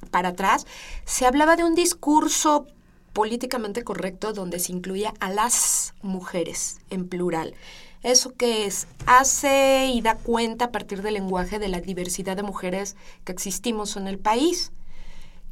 para 0.09 0.29
atrás 0.29 0.65
se 1.05 1.27
hablaba 1.27 1.57
de 1.57 1.63
un 1.63 1.75
discurso 1.75 2.65
políticamente 3.13 3.83
correcto 3.83 4.33
donde 4.33 4.57
se 4.57 4.71
incluía 4.71 5.13
a 5.19 5.29
las 5.29 5.93
mujeres 6.01 6.79
en 6.89 7.07
plural. 7.07 7.53
¿Eso 8.03 8.33
que 8.33 8.65
es? 8.65 8.87
Hace 9.05 9.87
y 9.93 10.01
da 10.01 10.15
cuenta 10.15 10.65
a 10.65 10.71
partir 10.71 11.01
del 11.01 11.13
lenguaje 11.13 11.59
de 11.59 11.67
la 11.67 11.81
diversidad 11.81 12.35
de 12.35 12.43
mujeres 12.43 12.95
que 13.23 13.31
existimos 13.31 13.95
en 13.95 14.07
el 14.07 14.17
país. 14.17 14.71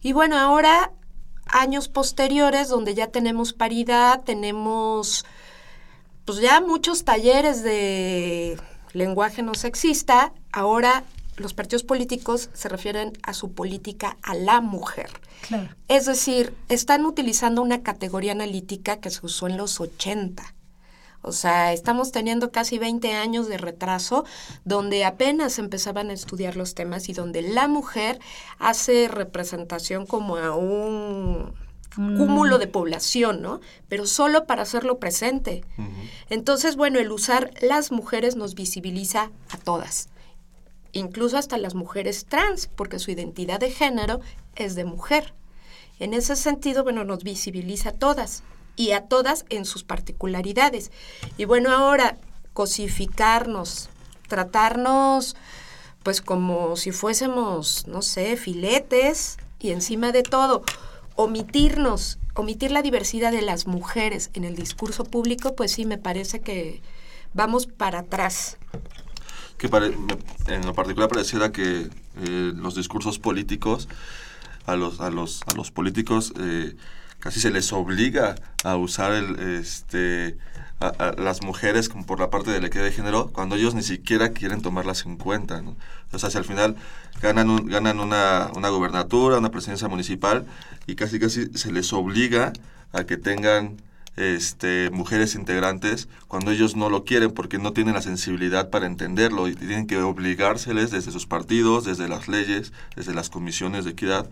Y 0.02 0.14
bueno, 0.14 0.38
ahora, 0.38 0.92
años 1.46 1.90
posteriores, 1.90 2.70
donde 2.70 2.96
ya 2.96 3.08
tenemos 3.08 3.54
paridad, 3.54 4.24
tenemos 4.24 5.26
pues 6.26 6.40
ya 6.40 6.62
muchos 6.62 7.06
talleres 7.06 7.64
de 7.64 8.60
lenguaje 8.94 9.42
no 9.42 9.54
sexista, 9.56 10.34
ahora 10.52 11.04
los 11.38 11.54
partidos 11.54 11.84
políticos 11.84 12.50
se 12.54 12.70
refieren 12.70 13.14
a 13.24 13.34
su 13.34 13.54
política 13.54 14.18
a 14.22 14.36
la 14.36 14.62
mujer. 14.62 15.10
Es 15.88 16.06
decir, 16.06 16.54
están 16.68 17.06
utilizando 17.06 17.62
una 17.62 17.82
categoría 17.82 18.34
analítica 18.34 18.98
que 18.98 19.10
se 19.10 19.26
usó 19.26 19.48
en 19.48 19.58
los 19.58 19.80
80 19.80 20.56
o 21.22 21.32
sea, 21.32 21.74
estamos 21.74 22.12
teniendo 22.12 22.52
casi 22.52 22.80
20 22.80 23.14
años 23.14 23.48
de 23.50 23.58
retraso 23.58 24.26
donde 24.64 25.04
apenas 25.04 25.60
empezaban 25.60 26.10
a 26.10 26.14
estudiar 26.14 26.56
los 26.56 26.76
temas 26.76 27.10
y 27.10 27.14
donde 27.14 27.42
la 27.42 27.68
mujer 27.68 28.20
hace 28.58 29.08
representación 29.10 30.06
como 30.06 30.38
a 30.38 30.56
un 30.56 31.54
mm. 31.98 32.18
cúmulo 32.18 32.58
de 32.58 32.68
población, 32.68 33.42
¿no? 33.42 33.60
Pero 33.90 34.06
solo 34.06 34.46
para 34.46 34.62
hacerlo 34.62 34.98
presente. 35.00 35.66
Entonces, 36.30 36.78
bueno, 36.78 37.00
el 37.00 37.12
usar 37.12 37.52
las 37.62 37.92
mujeres 37.92 38.38
nos 38.38 38.56
visibiliza 38.56 39.32
a 39.50 39.58
todas, 39.58 40.08
incluso 40.94 41.38
hasta 41.38 41.58
las 41.58 41.76
mujeres 41.76 42.26
trans, 42.30 42.68
porque 42.68 42.98
su 42.98 43.12
identidad 43.12 43.60
de 43.60 43.72
género 43.72 44.22
es 44.56 44.76
de 44.76 44.86
mujer. 44.86 45.34
En 46.00 46.14
ese 46.14 46.38
sentido, 46.38 46.84
bueno, 46.84 47.04
nos 47.04 47.26
visibiliza 47.26 47.90
a 47.90 47.94
todas 47.94 48.44
y 48.80 48.94
a 48.94 49.02
todas 49.02 49.46
en 49.50 49.66
sus 49.66 49.84
particularidades. 49.84 50.90
Y 51.38 51.44
bueno, 51.44 51.70
ahora 51.70 52.18
cosificarnos, 52.54 53.90
tratarnos 54.30 55.36
pues 56.02 56.22
como 56.22 56.78
si 56.78 56.94
fuésemos, 56.94 57.86
no 57.88 58.02
sé, 58.02 58.38
filetes 58.38 59.38
y 59.60 59.72
encima 59.72 60.14
de 60.14 60.24
todo, 60.24 60.64
omitirnos, 61.16 62.20
omitir 62.36 62.72
la 62.72 62.82
diversidad 62.82 63.34
de 63.34 63.42
las 63.42 63.68
mujeres 63.68 64.32
en 64.34 64.46
el 64.46 64.56
discurso 64.56 65.04
público, 65.04 65.56
pues 65.58 65.74
sí, 65.74 65.86
me 65.86 65.98
parece 65.98 66.40
que 66.40 66.82
vamos 67.34 67.68
para 67.68 68.00
atrás. 68.00 68.58
Que 69.58 69.68
en 69.68 70.66
lo 70.66 70.74
particular 70.74 71.10
pareciera 71.10 71.52
que 71.52 71.90
eh, 72.22 72.54
los 72.56 72.76
discursos 72.76 73.20
políticos, 73.20 73.90
a 74.66 74.78
los, 74.78 75.02
a 75.02 75.10
los, 75.10 75.42
a 75.52 75.56
los 75.56 75.70
políticos 75.70 76.32
eh, 76.40 76.78
casi 77.20 77.40
se 77.40 77.52
les 77.52 77.72
obliga 77.74 78.36
a 78.64 78.76
usar 78.76 79.14
el, 79.14 79.40
este, 79.60 80.38
a, 80.80 81.14
las 81.18 81.42
mujeres 81.44 81.90
como 81.90 82.06
por 82.06 82.20
la 82.20 82.30
parte 82.30 82.52
de 82.52 82.62
la 82.62 82.68
equidad 82.68 82.86
de 82.86 82.92
género 82.92 83.30
cuando 83.32 83.56
ellos 83.56 83.76
ni 83.76 83.84
siquiera 83.84 84.30
quieren 84.30 84.62
tomarlas 84.62 85.06
en 85.06 85.18
cuenta. 85.18 85.62
¿no? 85.62 85.76
O 86.12 86.20
sea, 86.20 86.30
si 86.30 86.38
al 86.38 86.46
final 86.46 86.76
ganan, 87.22 87.68
ganan 87.68 88.00
una, 88.00 88.50
una 88.56 88.70
gubernatura, 88.70 89.38
una 89.38 89.52
presidencia 89.52 89.88
municipal 89.88 90.46
y 90.88 90.96
casi 90.96 91.20
casi 91.20 91.48
se 91.58 91.72
les 91.72 91.92
obliga 91.94 92.54
a 92.94 93.04
que 93.04 93.18
tengan 93.18 93.78
este, 94.16 94.90
mujeres 94.92 95.36
integrantes 95.36 96.10
cuando 96.28 96.52
ellos 96.52 96.76
no 96.76 96.90
lo 96.90 97.06
quieren 97.06 97.32
porque 97.32 97.58
no 97.58 97.72
tienen 97.72 97.94
la 97.94 98.02
sensibilidad 98.02 98.70
para 98.70 98.86
entenderlo 98.86 99.48
y 99.48 99.56
tienen 99.56 99.88
que 99.88 99.98
obligárseles 99.98 100.92
desde 100.92 101.12
sus 101.12 101.26
partidos, 101.26 101.86
desde 101.86 102.10
las 102.10 102.28
leyes, 102.28 102.74
desde 102.96 103.14
las 103.14 103.30
comisiones 103.30 103.86
de 103.86 103.92
equidad 103.92 104.30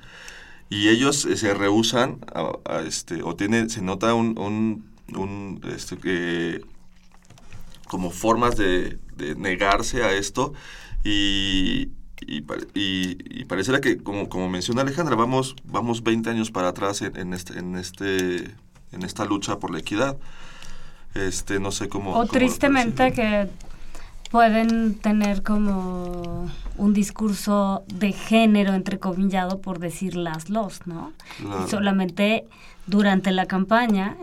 y 0.69 0.89
ellos 0.89 1.25
eh, 1.25 1.37
se 1.37 1.53
rehusan 1.53 2.19
a, 2.33 2.81
este 2.81 3.23
o 3.23 3.35
tiene 3.35 3.69
se 3.69 3.81
nota 3.81 4.13
un, 4.13 4.37
un, 4.37 5.61
este, 5.73 6.61
como 7.87 8.11
formas 8.11 8.57
de, 8.57 8.99
negarse 9.37 10.03
a 10.03 10.13
esto 10.13 10.53
y, 11.03 11.89
y, 12.21 12.43
y, 12.75 13.45
pareciera 13.45 13.81
que 13.81 13.97
como, 13.97 14.29
como 14.29 14.49
menciona 14.49 14.81
Alejandra 14.81 15.15
vamos 15.15 15.55
vamos 15.63 16.03
20 16.03 16.29
años 16.29 16.51
para 16.51 16.69
atrás 16.69 17.01
en, 17.01 17.33
este 17.33 17.57
en 17.57 17.75
este 17.77 18.55
en 18.91 19.03
esta 19.03 19.25
lucha 19.25 19.59
por 19.59 19.71
la 19.71 19.79
equidad. 19.79 20.17
Este 21.15 21.59
no 21.59 21.71
sé 21.71 21.89
cómo 21.89 22.13
o 22.13 22.25
tristemente 22.27 23.11
que 23.11 23.49
pueden 24.29 24.95
tener 24.95 25.43
como 25.43 26.49
un 26.77 26.93
discurso 26.93 27.83
de 27.87 28.11
género 28.11 28.73
entrecomillado 28.73 29.61
por 29.61 29.79
decir 29.79 30.15
las 30.15 30.49
los, 30.49 30.85
¿no? 30.85 31.13
solamente 31.69 32.45
durante 32.85 33.31
la 33.31 33.45
campaña 33.45 34.15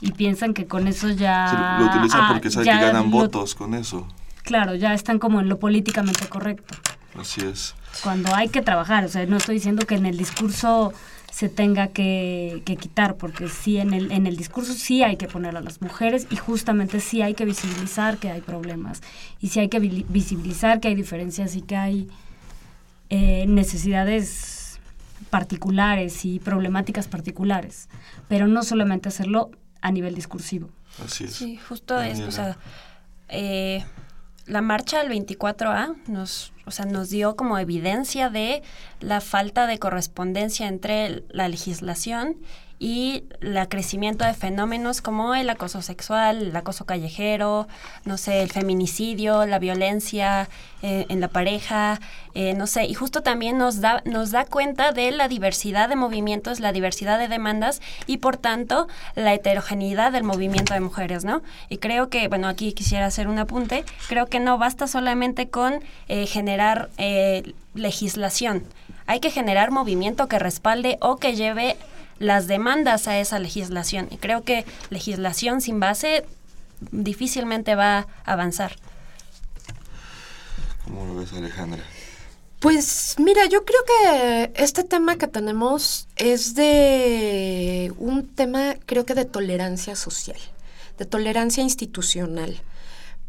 y 0.00 0.12
piensan 0.12 0.54
que 0.54 0.66
con 0.66 0.86
eso 0.86 1.08
ya... 1.08 1.78
lo 1.78 1.86
utilizan 1.86 2.28
porque 2.28 2.50
saben 2.50 2.68
que 2.68 2.84
ganan 2.84 3.10
votos 3.10 3.54
con 3.54 3.74
eso. 3.74 4.06
Claro, 4.42 4.74
ya 4.74 4.94
están 4.94 5.18
como 5.18 5.40
en 5.40 5.48
lo 5.48 5.58
políticamente 5.58 6.26
correcto. 6.26 6.74
Así 7.18 7.42
es. 7.42 7.74
Cuando 8.02 8.34
hay 8.34 8.48
que 8.48 8.62
trabajar, 8.62 9.04
o 9.04 9.08
sea, 9.08 9.26
no 9.26 9.36
estoy 9.36 9.56
diciendo 9.56 9.84
que 9.86 9.96
en 9.96 10.06
el 10.06 10.16
discurso 10.16 10.92
se 11.30 11.48
tenga 11.48 11.88
que, 11.88 12.62
quitar, 12.64 13.16
porque 13.16 13.48
sí 13.48 13.78
en 13.78 13.94
el, 13.94 14.12
en 14.12 14.26
el 14.26 14.36
discurso 14.36 14.74
sí 14.74 15.02
hay 15.02 15.16
que 15.16 15.28
poner 15.28 15.56
a 15.56 15.60
las 15.60 15.80
mujeres 15.80 16.26
y 16.30 16.36
justamente 16.36 17.00
sí 17.00 17.22
hay 17.22 17.34
que 17.34 17.44
visibilizar 17.44 18.18
que 18.18 18.30
hay 18.30 18.40
problemas 18.40 19.00
y 19.40 19.48
sí 19.48 19.60
hay 19.60 19.68
que 19.68 19.78
visibilizar 19.78 20.80
que 20.80 20.88
hay 20.88 20.94
diferencias 20.94 21.54
y 21.54 21.62
que 21.62 21.76
hay 21.76 22.08
eh, 23.08 23.46
necesidades 23.46 24.80
particulares 25.30 26.24
y 26.24 26.40
problemáticas 26.40 27.06
particulares, 27.06 27.88
pero 28.28 28.48
no 28.48 28.62
solamente 28.62 29.08
hacerlo 29.08 29.50
a 29.80 29.92
nivel 29.92 30.14
discursivo. 30.14 30.68
Así 31.04 31.24
es. 31.24 31.34
Sí, 31.34 31.56
justo 31.56 32.00
es, 32.00 32.20
o 32.20 32.32
sea, 32.32 32.56
eh, 33.28 33.84
la 34.50 34.62
marcha 34.62 35.02
del 35.02 35.12
24A 35.12 35.96
nos, 36.08 36.52
o 36.66 36.72
sea, 36.72 36.84
nos 36.84 37.08
dio 37.08 37.36
como 37.36 37.58
evidencia 37.58 38.28
de 38.30 38.62
la 39.00 39.20
falta 39.20 39.68
de 39.68 39.78
correspondencia 39.78 40.66
entre 40.66 41.22
la 41.28 41.48
legislación 41.48 42.36
y 42.82 43.24
el 43.42 43.68
crecimiento 43.68 44.24
de 44.24 44.32
fenómenos 44.32 45.02
como 45.02 45.34
el 45.34 45.50
acoso 45.50 45.82
sexual, 45.82 46.38
el 46.38 46.56
acoso 46.56 46.86
callejero, 46.86 47.68
no 48.06 48.16
sé, 48.16 48.40
el 48.40 48.50
feminicidio, 48.50 49.44
la 49.44 49.58
violencia 49.58 50.48
eh, 50.80 51.04
en 51.10 51.20
la 51.20 51.28
pareja, 51.28 52.00
eh, 52.32 52.54
no 52.54 52.66
sé, 52.66 52.86
y 52.86 52.94
justo 52.94 53.20
también 53.20 53.58
nos 53.58 53.82
da, 53.82 54.02
nos 54.06 54.30
da 54.30 54.46
cuenta 54.46 54.92
de 54.92 55.10
la 55.10 55.28
diversidad 55.28 55.90
de 55.90 55.96
movimientos, 55.96 56.58
la 56.58 56.72
diversidad 56.72 57.18
de 57.18 57.28
demandas 57.28 57.82
y 58.06 58.16
por 58.16 58.38
tanto 58.38 58.88
la 59.14 59.34
heterogeneidad 59.34 60.10
del 60.10 60.24
movimiento 60.24 60.72
de 60.72 60.80
mujeres, 60.80 61.22
¿no? 61.22 61.42
Y 61.68 61.76
creo 61.78 62.08
que, 62.08 62.28
bueno, 62.28 62.48
aquí 62.48 62.72
quisiera 62.72 63.04
hacer 63.04 63.28
un 63.28 63.38
apunte, 63.38 63.84
creo 64.08 64.26
que 64.26 64.40
no 64.40 64.56
basta 64.56 64.86
solamente 64.86 65.50
con 65.50 65.84
eh, 66.08 66.26
generar 66.26 66.88
legislación, 67.74 68.64
hay 69.06 69.20
que 69.20 69.30
generar 69.30 69.70
movimiento 69.70 70.28
que 70.28 70.38
respalde 70.38 70.96
o 71.00 71.16
que 71.16 71.34
lleve 71.34 71.76
las 72.20 72.46
demandas 72.46 73.08
a 73.08 73.18
esa 73.18 73.40
legislación. 73.40 74.06
Y 74.12 74.18
creo 74.18 74.44
que 74.44 74.64
legislación 74.90 75.60
sin 75.60 75.80
base 75.80 76.24
difícilmente 76.92 77.74
va 77.74 77.98
a 77.98 78.06
avanzar. 78.24 78.76
¿Cómo 80.84 81.06
lo 81.06 81.16
ves, 81.16 81.32
Alejandra? 81.32 81.82
Pues 82.60 83.16
mira, 83.18 83.46
yo 83.46 83.64
creo 83.64 83.80
que 83.86 84.52
este 84.62 84.84
tema 84.84 85.16
que 85.16 85.26
tenemos 85.26 86.08
es 86.16 86.54
de 86.54 87.92
un 87.98 88.28
tema, 88.28 88.74
creo 88.84 89.06
que 89.06 89.14
de 89.14 89.24
tolerancia 89.24 89.96
social, 89.96 90.38
de 90.98 91.06
tolerancia 91.06 91.62
institucional, 91.62 92.60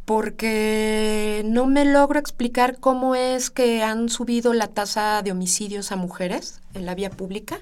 porque 0.04 1.44
no 1.46 1.66
me 1.66 1.86
logro 1.86 2.20
explicar 2.20 2.78
cómo 2.80 3.16
es 3.16 3.50
que 3.50 3.84
han 3.84 4.10
subido 4.10 4.54
la 4.54 4.68
tasa 4.68 5.22
de 5.22 5.32
homicidios 5.32 5.94
a 5.94 5.96
mujeres 5.96 6.60
en 6.74 6.86
la 6.86 6.94
vía 6.94 7.10
pública 7.10 7.62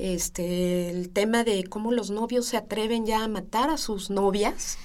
este, 0.00 0.90
el 0.90 1.10
tema 1.10 1.44
de 1.44 1.64
cómo 1.64 1.92
los 1.92 2.10
novios 2.10 2.46
se 2.46 2.56
atreven 2.56 3.06
ya 3.06 3.24
a 3.24 3.28
matar 3.28 3.70
a 3.70 3.76
sus 3.76 4.10
novias, 4.10 4.78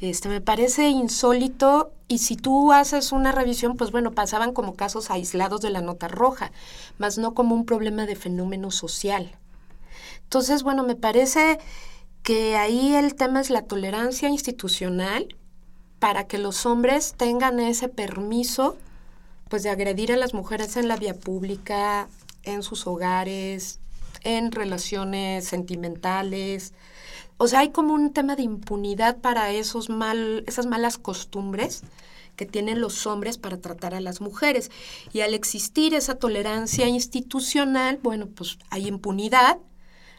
este, 0.00 0.28
me 0.28 0.40
parece 0.40 0.88
insólito 0.88 1.92
y 2.06 2.18
si 2.18 2.36
tú 2.36 2.72
haces 2.72 3.12
una 3.12 3.32
revisión, 3.32 3.76
pues 3.76 3.90
bueno, 3.90 4.12
pasaban 4.12 4.52
como 4.52 4.74
casos 4.74 5.10
aislados 5.10 5.60
de 5.60 5.70
la 5.70 5.80
nota 5.80 6.08
roja, 6.08 6.52
más 6.98 7.18
no 7.18 7.34
como 7.34 7.54
un 7.54 7.66
problema 7.66 8.06
de 8.06 8.16
fenómeno 8.16 8.70
social. 8.70 9.36
Entonces, 10.22 10.62
bueno, 10.62 10.82
me 10.84 10.94
parece 10.94 11.58
que 12.22 12.56
ahí 12.56 12.94
el 12.94 13.14
tema 13.14 13.40
es 13.40 13.50
la 13.50 13.62
tolerancia 13.62 14.28
institucional 14.28 15.34
para 15.98 16.26
que 16.26 16.38
los 16.38 16.64
hombres 16.64 17.14
tengan 17.16 17.58
ese 17.60 17.88
permiso 17.88 18.76
pues 19.48 19.62
de 19.62 19.70
agredir 19.70 20.12
a 20.12 20.16
las 20.16 20.34
mujeres 20.34 20.76
en 20.76 20.88
la 20.88 20.96
vía 20.96 21.14
pública, 21.14 22.08
en 22.42 22.62
sus 22.62 22.86
hogares, 22.86 23.80
en 24.22 24.52
relaciones 24.52 25.46
sentimentales. 25.46 26.72
O 27.36 27.46
sea, 27.48 27.60
hay 27.60 27.70
como 27.70 27.94
un 27.94 28.12
tema 28.12 28.36
de 28.36 28.42
impunidad 28.42 29.18
para 29.18 29.52
esos 29.52 29.88
mal, 29.90 30.44
esas 30.46 30.66
malas 30.66 30.98
costumbres 30.98 31.82
que 32.38 32.46
tienen 32.46 32.80
los 32.80 33.06
hombres 33.06 33.36
para 33.36 33.60
tratar 33.60 33.94
a 33.94 34.00
las 34.00 34.20
mujeres. 34.20 34.70
Y 35.12 35.20
al 35.20 35.34
existir 35.34 35.92
esa 35.94 36.14
tolerancia 36.14 36.86
institucional, 36.88 37.98
bueno, 38.02 38.28
pues 38.28 38.58
hay 38.70 38.86
impunidad, 38.86 39.58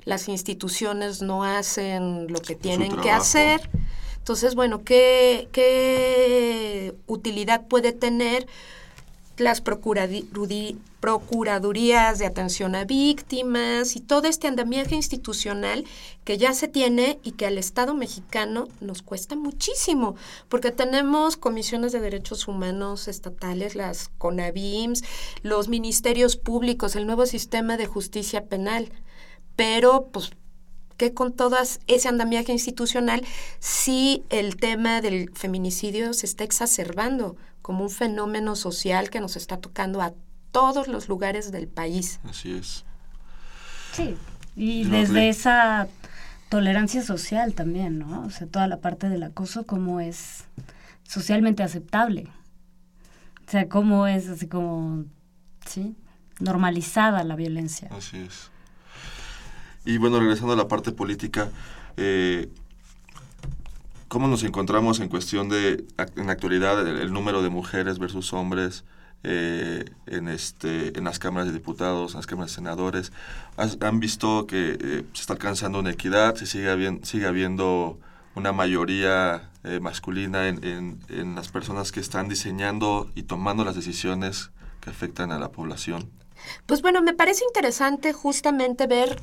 las 0.05 0.27
instituciones 0.27 1.21
no 1.21 1.43
hacen 1.43 2.27
lo 2.27 2.41
que 2.41 2.55
tienen 2.55 2.95
que 2.97 3.09
hacer. 3.09 3.69
Entonces, 4.17 4.53
bueno, 4.53 4.83
¿qué, 4.83 5.47
¿qué 5.51 6.95
utilidad 7.07 7.67
puede 7.67 7.93
tener 7.93 8.47
las 9.39 9.61
procuradurías 9.61 12.19
de 12.19 12.25
atención 12.25 12.75
a 12.75 12.85
víctimas 12.85 13.95
y 13.95 14.01
todo 14.01 14.27
este 14.27 14.47
andamiaje 14.47 14.95
institucional 14.95 15.85
que 16.23 16.37
ya 16.37 16.53
se 16.53 16.67
tiene 16.67 17.19
y 17.23 17.31
que 17.31 17.45
al 17.45 17.57
Estado 17.57 17.93
mexicano 17.93 18.67
nos 18.81 19.01
cuesta 19.01 19.35
muchísimo, 19.35 20.15
porque 20.49 20.71
tenemos 20.71 21.37
comisiones 21.37 21.91
de 21.91 22.01
derechos 22.01 22.47
humanos 22.47 23.07
estatales, 23.07 23.75
las 23.75 24.09
CONAVIMS, 24.17 25.03
los 25.41 25.69
ministerios 25.69 26.35
públicos, 26.35 26.95
el 26.95 27.05
nuevo 27.05 27.25
sistema 27.25 27.77
de 27.77 27.85
justicia 27.85 28.45
penal, 28.45 28.91
pero 29.55 30.09
pues 30.11 30.31
que 30.99 31.13
con 31.13 31.31
todas 31.31 31.79
ese 31.87 32.09
andamiaje 32.09 32.51
institucional, 32.51 33.25
si 33.59 34.23
el 34.29 34.57
tema 34.57 34.99
del 34.99 35.31
feminicidio 35.33 36.13
se 36.13 36.25
está 36.25 36.43
exacerbando 36.43 37.37
como 37.61 37.83
un 37.83 37.89
fenómeno 37.89 38.57
social 38.57 39.09
que 39.09 39.21
nos 39.21 39.37
está 39.37 39.57
tocando 39.57 40.01
a 40.01 40.13
todos 40.51 40.89
los 40.89 41.07
lugares 41.07 41.53
del 41.53 41.69
país. 41.69 42.19
Así 42.25 42.51
es. 42.51 42.83
Sí, 43.93 44.17
y 44.57 44.83
desde 44.83 45.29
esa 45.29 45.87
tolerancia 46.49 47.01
social 47.01 47.53
también, 47.53 47.97
¿no? 47.97 48.23
O 48.25 48.29
sea, 48.29 48.45
toda 48.45 48.67
la 48.67 48.81
parte 48.81 49.07
del 49.07 49.23
acoso, 49.23 49.65
como 49.65 50.01
es 50.01 50.43
socialmente 51.03 51.63
aceptable. 51.63 52.27
O 53.47 53.51
sea, 53.51 53.69
cómo 53.69 54.05
es 54.05 54.27
así 54.27 54.47
como, 54.47 55.05
¿sí? 55.65 55.95
Normalizada 56.41 57.23
la 57.23 57.37
violencia. 57.37 57.87
Así 57.91 58.17
es. 58.17 58.51
Y 59.85 59.97
bueno, 59.97 60.19
regresando 60.19 60.53
a 60.53 60.55
la 60.55 60.67
parte 60.67 60.91
política, 60.91 61.49
eh, 61.97 62.49
¿cómo 64.07 64.27
nos 64.27 64.43
encontramos 64.43 64.99
en 64.99 65.09
cuestión 65.09 65.49
de, 65.49 65.85
en 66.15 66.27
la 66.27 66.33
actualidad, 66.33 66.85
el, 66.87 67.13
número 67.13 67.41
de 67.41 67.49
mujeres 67.49 67.99
versus 67.99 68.33
hombres 68.33 68.83
eh, 69.23 69.85
en, 70.05 70.27
este, 70.27 70.97
en 70.97 71.03
las 71.05 71.19
cámaras 71.19 71.47
de 71.47 71.53
diputados, 71.53 72.11
en 72.11 72.17
las 72.17 72.27
cámaras 72.27 72.51
de 72.51 72.55
senadores? 72.55 73.11
¿Han 73.57 73.99
visto 73.99 74.47
que 74.47 74.77
eh, 74.79 75.05
se 75.13 75.21
está 75.21 75.33
alcanzando 75.33 75.79
una 75.79 75.91
equidad, 75.91 76.35
se 76.35 76.45
sigue, 76.45 76.69
habiendo, 76.69 77.05
sigue 77.05 77.27
habiendo 77.27 77.99
una 78.35 78.51
mayoría 78.51 79.49
masculina 79.81 80.47
en, 80.47 80.63
en, 80.63 80.99
en 81.09 81.35
las 81.35 81.49
personas 81.49 81.91
que 81.91 81.99
están 81.99 82.29
diseñando 82.29 83.11
y 83.13 83.23
tomando 83.23 83.65
las 83.65 83.75
decisiones 83.75 84.51
que 84.79 84.89
afectan 84.89 85.33
a 85.33 85.39
la 85.39 85.51
población? 85.51 86.09
Pues 86.65 86.81
bueno, 86.81 87.01
me 87.01 87.13
parece 87.13 87.43
interesante 87.43 88.13
justamente 88.13 88.87
ver 88.87 89.19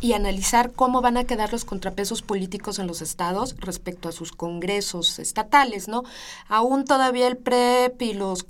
y 0.00 0.12
analizar 0.12 0.72
cómo 0.72 1.00
van 1.00 1.16
a 1.16 1.24
quedar 1.24 1.52
los 1.52 1.64
contrapesos 1.64 2.22
políticos 2.22 2.78
en 2.78 2.86
los 2.86 3.02
estados 3.02 3.56
respecto 3.58 4.08
a 4.08 4.12
sus 4.12 4.32
congresos 4.32 5.18
estatales, 5.18 5.88
¿no? 5.88 6.04
Aún 6.48 6.84
todavía 6.84 7.26
el 7.26 7.36
PREP 7.36 8.00
y 8.02 8.14
los 8.14 8.46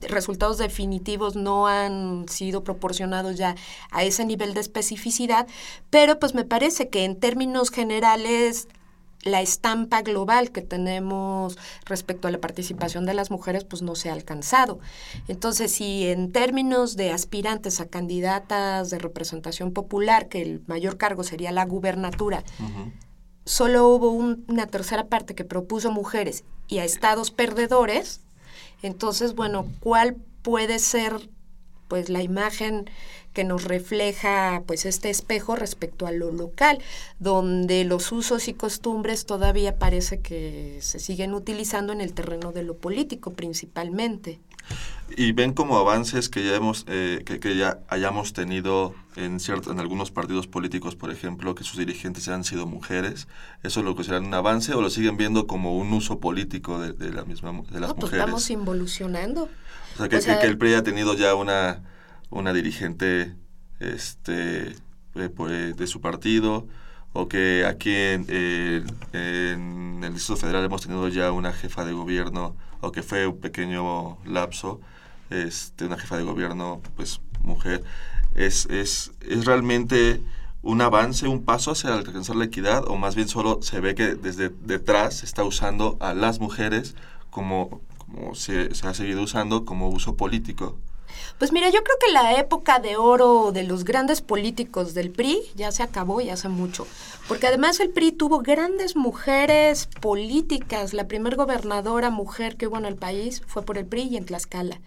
resultados 0.00 0.58
definitivos 0.58 1.36
no 1.36 1.66
han 1.66 2.28
sido 2.28 2.62
proporcionados 2.62 3.36
ya 3.36 3.56
a 3.90 4.04
ese 4.04 4.24
nivel 4.24 4.54
de 4.54 4.60
especificidad, 4.60 5.46
pero 5.90 6.18
pues 6.18 6.34
me 6.34 6.44
parece 6.44 6.88
que 6.88 7.04
en 7.04 7.18
términos 7.18 7.70
generales 7.70 8.68
la 9.26 9.42
estampa 9.42 10.02
global 10.02 10.50
que 10.50 10.62
tenemos 10.62 11.58
respecto 11.84 12.28
a 12.28 12.30
la 12.30 12.38
participación 12.38 13.06
de 13.06 13.14
las 13.14 13.30
mujeres 13.30 13.64
pues 13.64 13.82
no 13.82 13.94
se 13.94 14.10
ha 14.10 14.12
alcanzado. 14.12 14.78
Entonces, 15.28 15.72
si 15.72 16.06
en 16.06 16.32
términos 16.32 16.96
de 16.96 17.10
aspirantes 17.10 17.80
a 17.80 17.86
candidatas 17.86 18.90
de 18.90 18.98
representación 18.98 19.72
popular, 19.72 20.28
que 20.28 20.42
el 20.42 20.62
mayor 20.66 20.96
cargo 20.96 21.24
sería 21.24 21.52
la 21.52 21.64
gubernatura, 21.64 22.44
solo 23.44 23.88
hubo 23.88 24.10
una 24.10 24.66
tercera 24.66 25.06
parte 25.06 25.34
que 25.34 25.44
propuso 25.44 25.90
mujeres 25.90 26.44
y 26.68 26.78
a 26.78 26.84
estados 26.84 27.30
perdedores, 27.30 28.20
entonces, 28.82 29.34
bueno, 29.34 29.66
¿cuál 29.80 30.16
puede 30.42 30.78
ser 30.78 31.28
pues 31.88 32.08
la 32.08 32.22
imagen 32.22 32.90
que 33.36 33.44
nos 33.44 33.64
refleja 33.64 34.62
pues 34.66 34.86
este 34.86 35.10
espejo 35.10 35.56
respecto 35.56 36.06
a 36.06 36.10
lo 36.10 36.32
local, 36.32 36.78
donde 37.18 37.84
los 37.84 38.10
usos 38.10 38.48
y 38.48 38.54
costumbres 38.54 39.26
todavía 39.26 39.76
parece 39.78 40.20
que 40.20 40.78
se 40.80 40.98
siguen 40.98 41.34
utilizando 41.34 41.92
en 41.92 42.00
el 42.00 42.14
terreno 42.14 42.52
de 42.52 42.62
lo 42.62 42.78
político 42.78 43.34
principalmente. 43.34 44.40
Y 45.18 45.32
ven 45.32 45.52
como 45.52 45.76
avances 45.76 46.30
que 46.30 46.46
ya 46.46 46.56
hemos 46.56 46.86
eh, 46.88 47.24
que, 47.26 47.56
ya 47.56 47.80
hayamos 47.88 48.32
tenido 48.32 48.94
en 49.16 49.38
cierto, 49.38 49.70
en 49.70 49.80
algunos 49.80 50.10
partidos 50.10 50.46
políticos, 50.46 50.96
por 50.96 51.10
ejemplo, 51.10 51.54
que 51.54 51.62
sus 51.62 51.76
dirigentes 51.76 52.28
han 52.28 52.42
sido 52.42 52.66
mujeres. 52.66 53.28
¿Eso 53.62 53.82
lo 53.82 53.94
consideran 53.94 54.24
un 54.24 54.32
avance 54.32 54.72
o 54.72 54.80
lo 54.80 54.88
siguen 54.88 55.18
viendo 55.18 55.46
como 55.46 55.76
un 55.76 55.92
uso 55.92 56.20
político 56.20 56.80
de, 56.80 57.12
la 57.12 57.26
misma 57.26 57.52
de 57.70 57.80
las 57.80 57.90
no, 57.90 57.96
pues 57.96 58.04
mujeres? 58.04 58.24
Estamos 58.24 58.48
involucionando. 58.48 59.50
O 59.94 59.98
sea, 59.98 60.08
que, 60.08 60.20
que 60.20 60.46
el 60.46 60.56
PRI 60.56 60.72
ha 60.72 60.82
tenido 60.82 61.12
ya 61.12 61.34
una 61.34 61.82
una 62.30 62.52
dirigente 62.52 63.34
este, 63.80 64.68
eh, 65.14 65.28
pues, 65.34 65.76
de 65.76 65.86
su 65.86 66.00
partido, 66.00 66.66
o 67.12 67.28
que 67.28 67.64
aquí 67.66 67.94
en, 67.94 68.26
en, 69.12 70.04
el 70.04 70.12
Distrito 70.12 70.38
Federal 70.38 70.64
hemos 70.64 70.82
tenido 70.82 71.08
ya 71.08 71.32
una 71.32 71.52
jefa 71.52 71.84
de 71.84 71.92
gobierno, 71.92 72.56
o 72.80 72.92
que 72.92 73.02
fue 73.02 73.26
un 73.26 73.38
pequeño 73.40 74.18
lapso, 74.26 74.80
este, 75.30 75.86
una 75.86 75.98
jefa 75.98 76.16
de 76.18 76.24
gobierno, 76.24 76.82
pues 76.96 77.20
mujer, 77.40 77.82
es, 78.34 78.66
es, 78.66 79.12
es 79.22 79.44
realmente 79.44 80.20
un 80.62 80.80
avance, 80.82 81.28
un 81.28 81.44
paso 81.44 81.70
hacia 81.70 81.94
alcanzar 81.94 82.36
la 82.36 82.44
equidad, 82.44 82.84
o 82.88 82.96
más 82.96 83.14
bien 83.14 83.28
solo 83.28 83.60
se 83.62 83.80
ve 83.80 83.94
que 83.94 84.14
desde 84.14 84.50
detrás 84.50 85.18
se 85.18 85.26
está 85.26 85.44
usando 85.44 85.96
a 86.00 86.12
las 86.12 86.40
mujeres 86.40 86.96
como, 87.30 87.80
como 87.98 88.34
se, 88.34 88.74
se 88.74 88.86
ha 88.86 88.94
seguido 88.94 89.22
usando 89.22 89.64
como 89.64 89.88
uso 89.88 90.16
político. 90.16 90.76
Pues 91.38 91.52
mira, 91.52 91.68
yo 91.70 91.82
creo 91.82 91.96
que 92.04 92.12
la 92.12 92.38
época 92.38 92.78
de 92.78 92.96
oro 92.96 93.52
de 93.52 93.62
los 93.62 93.84
grandes 93.84 94.20
políticos 94.20 94.94
del 94.94 95.10
PRI 95.10 95.40
ya 95.54 95.72
se 95.72 95.82
acabó 95.82 96.20
y 96.20 96.30
hace 96.30 96.48
mucho, 96.48 96.86
porque 97.28 97.46
además 97.46 97.80
el 97.80 97.90
PRI 97.90 98.12
tuvo 98.12 98.38
grandes 98.38 98.96
mujeres 98.96 99.88
políticas. 100.00 100.94
La 100.94 101.08
primer 101.08 101.36
gobernadora 101.36 102.10
mujer 102.10 102.56
que 102.56 102.66
hubo 102.66 102.78
en 102.78 102.86
el 102.86 102.96
país 102.96 103.42
fue 103.46 103.62
por 103.62 103.78
el 103.78 103.86
PRI 103.86 104.02
y 104.02 104.16
en 104.16 104.24
Tlaxcala. 104.24 104.80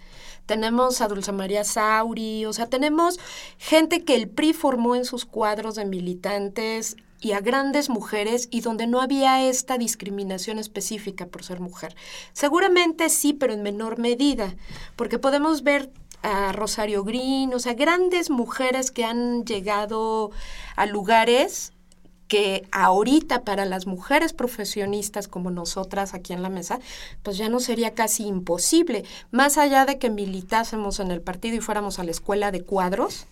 Tenemos 0.46 1.02
a 1.02 1.08
Dulce 1.08 1.32
María 1.32 1.64
Sauri, 1.64 2.46
o 2.46 2.54
sea, 2.54 2.66
tenemos 2.66 3.20
gente 3.58 4.04
que 4.04 4.16
el 4.16 4.28
PRI 4.28 4.54
formó 4.54 4.96
en 4.96 5.06
sus 5.06 5.26
cuadros 5.26 5.76
de 5.76 5.86
militantes 5.86 6.96
y 7.22 7.34
a 7.34 7.42
grandes 7.42 7.90
mujeres 7.90 8.48
y 8.50 8.62
donde 8.62 8.88
no 8.88 9.02
había 9.02 9.48
esta 9.48 9.78
discriminación 9.78 10.58
específica 10.58 11.28
por 11.28 11.44
ser 11.44 11.60
mujer. 11.60 11.96
Seguramente 12.34 13.10
sí, 13.10 13.34
pero 13.34 13.54
en 13.54 13.62
menor 13.62 14.00
medida, 14.00 14.56
porque 14.96 15.20
podemos 15.20 15.64
ver 15.64 15.92
a 16.22 16.52
Rosario 16.52 17.04
Green, 17.04 17.54
o 17.54 17.60
sea, 17.60 17.74
grandes 17.74 18.30
mujeres 18.30 18.92
que 18.92 19.06
han 19.06 19.46
llegado 19.46 20.32
a 20.76 20.86
lugares 20.86 21.74
que 22.30 22.68
ahorita 22.72 23.44
para 23.44 23.66
las 23.66 23.88
mujeres 23.88 24.34
profesionistas 24.34 25.28
como 25.28 25.50
nosotras 25.50 26.14
aquí 26.14 26.32
en 26.32 26.44
la 26.44 26.50
mesa, 26.50 26.80
pues 27.24 27.38
ya 27.38 27.50
no 27.50 27.60
sería 27.60 27.96
casi 27.96 28.28
imposible, 28.28 29.04
más 29.32 29.58
allá 29.58 29.86
de 29.86 29.98
que 29.98 30.10
militásemos 30.12 31.00
en 31.00 31.10
el 31.12 31.22
partido 31.22 31.58
y 31.58 31.60
fuéramos 31.60 31.98
a 31.98 32.04
la 32.04 32.12
escuela 32.12 32.52
de 32.52 32.62
cuadros, 32.62 33.26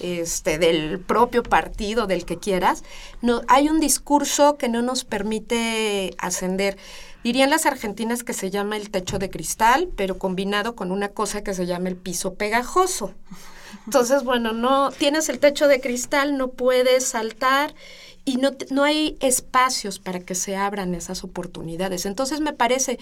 este, 0.00 0.58
del 0.58 1.00
propio 1.00 1.42
partido, 1.42 2.06
del 2.06 2.24
que 2.24 2.38
quieras, 2.38 2.84
no, 3.20 3.42
hay 3.48 3.68
un 3.68 3.80
discurso 3.80 4.56
que 4.56 4.68
no 4.68 4.82
nos 4.82 5.04
permite 5.04 6.14
ascender. 6.18 6.78
Dirían 7.24 7.50
las 7.50 7.66
argentinas 7.66 8.22
que 8.22 8.32
se 8.32 8.50
llama 8.50 8.76
el 8.76 8.90
techo 8.90 9.18
de 9.18 9.30
cristal, 9.30 9.88
pero 9.96 10.18
combinado 10.18 10.76
con 10.76 10.92
una 10.92 11.08
cosa 11.08 11.42
que 11.42 11.54
se 11.54 11.66
llama 11.66 11.88
el 11.88 11.96
piso 11.96 12.34
pegajoso. 12.34 13.12
Entonces, 13.84 14.22
bueno, 14.24 14.52
no 14.52 14.90
tienes 14.90 15.28
el 15.28 15.38
techo 15.38 15.68
de 15.68 15.80
cristal, 15.80 16.36
no 16.36 16.48
puedes 16.48 17.04
saltar 17.04 17.74
y 18.24 18.36
no, 18.36 18.50
no 18.70 18.84
hay 18.84 19.16
espacios 19.20 19.98
para 19.98 20.20
que 20.20 20.34
se 20.34 20.56
abran 20.56 20.94
esas 20.94 21.24
oportunidades. 21.24 22.06
Entonces, 22.06 22.40
me 22.40 22.52
parece 22.52 22.98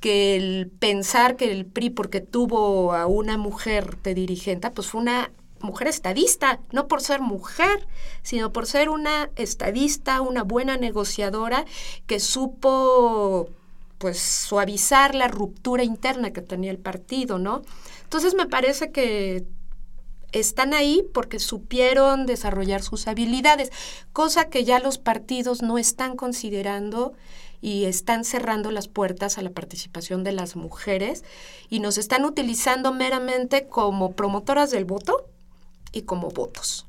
que 0.00 0.36
el 0.36 0.70
pensar 0.78 1.36
que 1.36 1.52
el 1.52 1.64
PRI, 1.64 1.90
porque 1.90 2.20
tuvo 2.20 2.92
a 2.92 3.06
una 3.06 3.36
mujer 3.36 3.98
de 4.02 4.14
dirigente, 4.14 4.70
pues 4.70 4.88
fue 4.88 5.00
una 5.00 5.30
mujer 5.62 5.88
estadista, 5.88 6.60
no 6.72 6.88
por 6.88 7.00
ser 7.00 7.20
mujer, 7.20 7.86
sino 8.22 8.52
por 8.52 8.66
ser 8.66 8.88
una 8.88 9.30
estadista, 9.36 10.20
una 10.20 10.42
buena 10.42 10.76
negociadora 10.76 11.64
que 12.06 12.20
supo 12.20 13.48
pues 13.98 14.18
suavizar 14.20 15.14
la 15.14 15.28
ruptura 15.28 15.84
interna 15.84 16.32
que 16.32 16.42
tenía 16.42 16.72
el 16.72 16.78
partido, 16.78 17.38
¿no? 17.38 17.62
Entonces 18.02 18.34
me 18.34 18.46
parece 18.46 18.90
que 18.90 19.46
están 20.32 20.74
ahí 20.74 21.04
porque 21.14 21.38
supieron 21.38 22.26
desarrollar 22.26 22.82
sus 22.82 23.06
habilidades, 23.06 23.70
cosa 24.12 24.48
que 24.48 24.64
ya 24.64 24.80
los 24.80 24.98
partidos 24.98 25.62
no 25.62 25.78
están 25.78 26.16
considerando 26.16 27.12
y 27.60 27.84
están 27.84 28.24
cerrando 28.24 28.70
las 28.72 28.88
puertas 28.88 29.38
a 29.38 29.42
la 29.42 29.50
participación 29.50 30.24
de 30.24 30.32
las 30.32 30.56
mujeres 30.56 31.22
y 31.68 31.78
nos 31.78 31.96
están 31.96 32.24
utilizando 32.24 32.92
meramente 32.92 33.68
como 33.68 34.12
promotoras 34.12 34.70
del 34.72 34.84
voto 34.84 35.28
y 35.92 36.02
como 36.02 36.30
votos. 36.30 36.86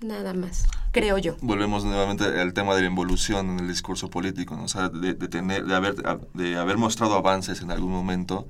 Nada 0.00 0.34
más, 0.34 0.66
creo 0.92 1.16
yo. 1.16 1.36
Volvemos 1.40 1.84
nuevamente 1.84 2.24
al 2.24 2.52
tema 2.52 2.74
de 2.74 2.82
la 2.82 2.86
involución 2.86 3.50
en 3.50 3.60
el 3.60 3.68
discurso 3.68 4.10
político, 4.10 4.54
¿no? 4.54 4.64
o 4.64 4.68
sea, 4.68 4.90
de, 4.90 5.14
tener, 5.14 5.64
de, 5.64 5.74
haber, 5.74 5.96
de 6.34 6.56
haber 6.56 6.76
mostrado 6.76 7.14
avances 7.14 7.62
en 7.62 7.70
algún 7.70 7.92
momento, 7.92 8.46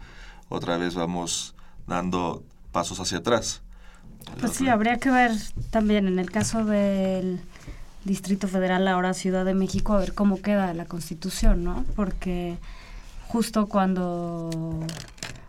otra 0.48 0.76
vez 0.76 0.96
vamos 0.96 1.54
dando 1.86 2.42
pasos 2.72 2.98
hacia 2.98 3.18
atrás. 3.18 3.62
Pues 4.40 4.52
sí, 4.54 4.68
habría 4.68 4.98
que 4.98 5.10
ver 5.10 5.32
también 5.70 6.08
en 6.08 6.18
el 6.18 6.32
caso 6.32 6.64
del 6.64 7.40
Distrito 8.04 8.48
Federal, 8.48 8.88
ahora 8.88 9.14
Ciudad 9.14 9.44
de 9.44 9.54
México, 9.54 9.94
a 9.94 9.98
ver 9.98 10.14
cómo 10.14 10.42
queda 10.42 10.74
la 10.74 10.84
constitución, 10.84 11.62
¿no? 11.62 11.84
Porque 11.94 12.58
justo 13.28 13.68
cuando 13.68 14.80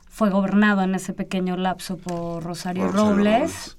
fue 0.09 0.29
gobernado 0.29 0.83
en 0.83 0.93
ese 0.93 1.13
pequeño 1.13 1.57
lapso 1.57 1.97
por 1.97 2.43
Rosario, 2.43 2.91
Robles 2.91 3.76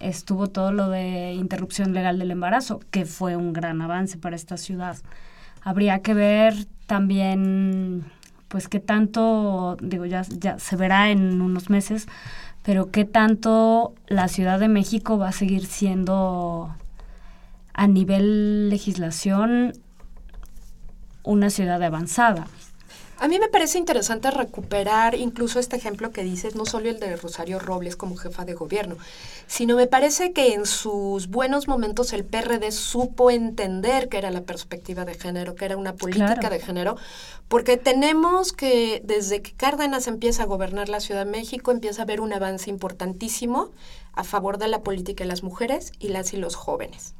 estuvo 0.00 0.48
todo 0.48 0.72
lo 0.72 0.88
de 0.88 1.32
interrupción 1.34 1.92
legal 1.92 2.18
del 2.18 2.30
embarazo, 2.30 2.80
que 2.90 3.04
fue 3.04 3.36
un 3.36 3.52
gran 3.52 3.80
avance 3.80 4.18
para 4.18 4.36
esta 4.36 4.56
ciudad. 4.56 4.96
Habría 5.62 6.00
que 6.00 6.14
ver 6.14 6.54
también, 6.86 8.04
pues, 8.48 8.68
qué 8.68 8.80
tanto, 8.80 9.76
digo, 9.80 10.06
ya, 10.06 10.22
ya 10.22 10.58
se 10.58 10.76
verá 10.76 11.10
en 11.10 11.40
unos 11.40 11.70
meses, 11.70 12.06
pero 12.62 12.90
qué 12.90 13.04
tanto 13.04 13.94
la 14.06 14.28
Ciudad 14.28 14.58
de 14.60 14.68
México 14.68 15.18
va 15.18 15.28
a 15.28 15.32
seguir 15.32 15.66
siendo 15.66 16.74
a 17.72 17.86
nivel 17.86 18.68
legislación 18.70 19.72
una 21.22 21.50
ciudad 21.50 21.82
avanzada. 21.82 22.46
A 23.20 23.26
mí 23.26 23.40
me 23.40 23.48
parece 23.48 23.78
interesante 23.78 24.30
recuperar 24.30 25.16
incluso 25.16 25.58
este 25.58 25.74
ejemplo 25.74 26.12
que 26.12 26.22
dices, 26.22 26.54
no 26.54 26.64
solo 26.64 26.88
el 26.88 27.00
de 27.00 27.16
Rosario 27.16 27.58
Robles 27.58 27.96
como 27.96 28.16
jefa 28.16 28.44
de 28.44 28.54
gobierno, 28.54 28.96
sino 29.48 29.74
me 29.74 29.88
parece 29.88 30.32
que 30.32 30.54
en 30.54 30.66
sus 30.66 31.26
buenos 31.26 31.66
momentos 31.66 32.12
el 32.12 32.24
PRD 32.24 32.70
supo 32.70 33.32
entender 33.32 34.08
que 34.08 34.18
era 34.18 34.30
la 34.30 34.42
perspectiva 34.42 35.04
de 35.04 35.14
género, 35.14 35.56
que 35.56 35.64
era 35.64 35.76
una 35.76 35.94
política 35.94 36.48
de 36.48 36.60
género, 36.60 36.96
porque 37.48 37.76
tenemos 37.76 38.52
que, 38.52 39.02
desde 39.04 39.42
que 39.42 39.52
Cárdenas 39.52 40.06
empieza 40.06 40.44
a 40.44 40.46
gobernar 40.46 40.88
la 40.88 41.00
Ciudad 41.00 41.24
de 41.24 41.30
México, 41.32 41.72
empieza 41.72 42.02
a 42.02 42.04
haber 42.04 42.20
un 42.20 42.32
avance 42.32 42.70
importantísimo 42.70 43.72
a 44.12 44.22
favor 44.22 44.58
de 44.58 44.68
la 44.68 44.82
política 44.82 45.24
de 45.24 45.28
las 45.28 45.42
mujeres 45.42 45.90
y 45.98 46.08
las 46.08 46.32
y 46.34 46.36
los 46.36 46.54
jóvenes. 46.54 47.14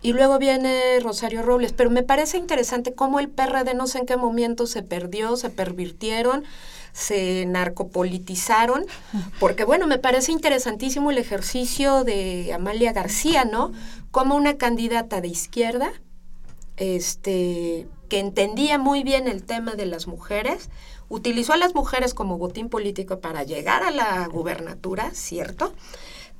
Y 0.00 0.12
luego 0.12 0.38
viene 0.38 1.00
Rosario 1.00 1.42
Robles, 1.42 1.72
pero 1.72 1.90
me 1.90 2.04
parece 2.04 2.36
interesante 2.38 2.94
cómo 2.94 3.18
el 3.18 3.28
PRD 3.28 3.74
no 3.74 3.86
sé 3.88 3.98
en 3.98 4.06
qué 4.06 4.16
momento 4.16 4.66
se 4.66 4.82
perdió, 4.84 5.36
se 5.36 5.50
pervirtieron, 5.50 6.44
se 6.92 7.44
narcopolitizaron, 7.46 8.86
porque 9.40 9.64
bueno, 9.64 9.88
me 9.88 9.98
parece 9.98 10.30
interesantísimo 10.30 11.10
el 11.10 11.18
ejercicio 11.18 12.04
de 12.04 12.52
Amalia 12.52 12.92
García, 12.92 13.44
¿no? 13.44 13.72
Como 14.12 14.36
una 14.36 14.56
candidata 14.56 15.20
de 15.20 15.28
izquierda, 15.28 15.92
este, 16.76 17.88
que 18.08 18.20
entendía 18.20 18.78
muy 18.78 19.02
bien 19.02 19.26
el 19.26 19.42
tema 19.42 19.74
de 19.74 19.86
las 19.86 20.06
mujeres, 20.06 20.70
utilizó 21.08 21.54
a 21.54 21.56
las 21.56 21.74
mujeres 21.74 22.14
como 22.14 22.38
botín 22.38 22.68
político 22.68 23.20
para 23.20 23.42
llegar 23.42 23.82
a 23.82 23.90
la 23.90 24.26
gubernatura, 24.28 25.10
¿cierto? 25.12 25.72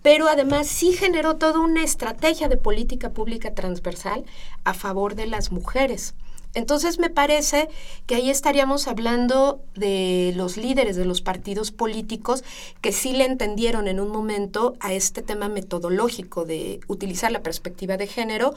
Pero 0.03 0.29
además 0.29 0.67
sí 0.67 0.93
generó 0.93 1.37
toda 1.37 1.61
una 1.61 1.83
estrategia 1.83 2.49
de 2.49 2.57
política 2.57 3.11
pública 3.11 3.55
transversal 3.55 4.25
a 4.65 4.75
favor 4.75 5.15
de 5.15 5.27
las 5.27 5.53
mujeres. 5.53 6.15
Entonces 6.55 6.99
me 6.99 7.11
parece 7.11 7.69
que 8.07 8.15
ahí 8.15 8.31
estaríamos 8.31 8.89
hablando 8.89 9.63
de 9.75 10.33
los 10.35 10.57
líderes 10.57 10.97
de 10.97 11.05
los 11.05 11.21
partidos 11.21 11.71
políticos 11.71 12.43
que 12.81 12.93
sí 12.93 13.13
le 13.13 13.27
entendieron 13.27 13.87
en 13.87 14.01
un 14.01 14.09
momento 14.09 14.75
a 14.81 14.93
este 14.93 15.23
tema 15.23 15.49
metodológico 15.49 16.45
de 16.45 16.81
utilizar 16.89 17.31
la 17.31 17.43
perspectiva 17.43 17.97
de 17.97 18.07
género 18.07 18.55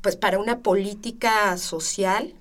pues 0.00 0.16
para 0.16 0.38
una 0.38 0.60
política 0.60 1.56
social, 1.56 2.34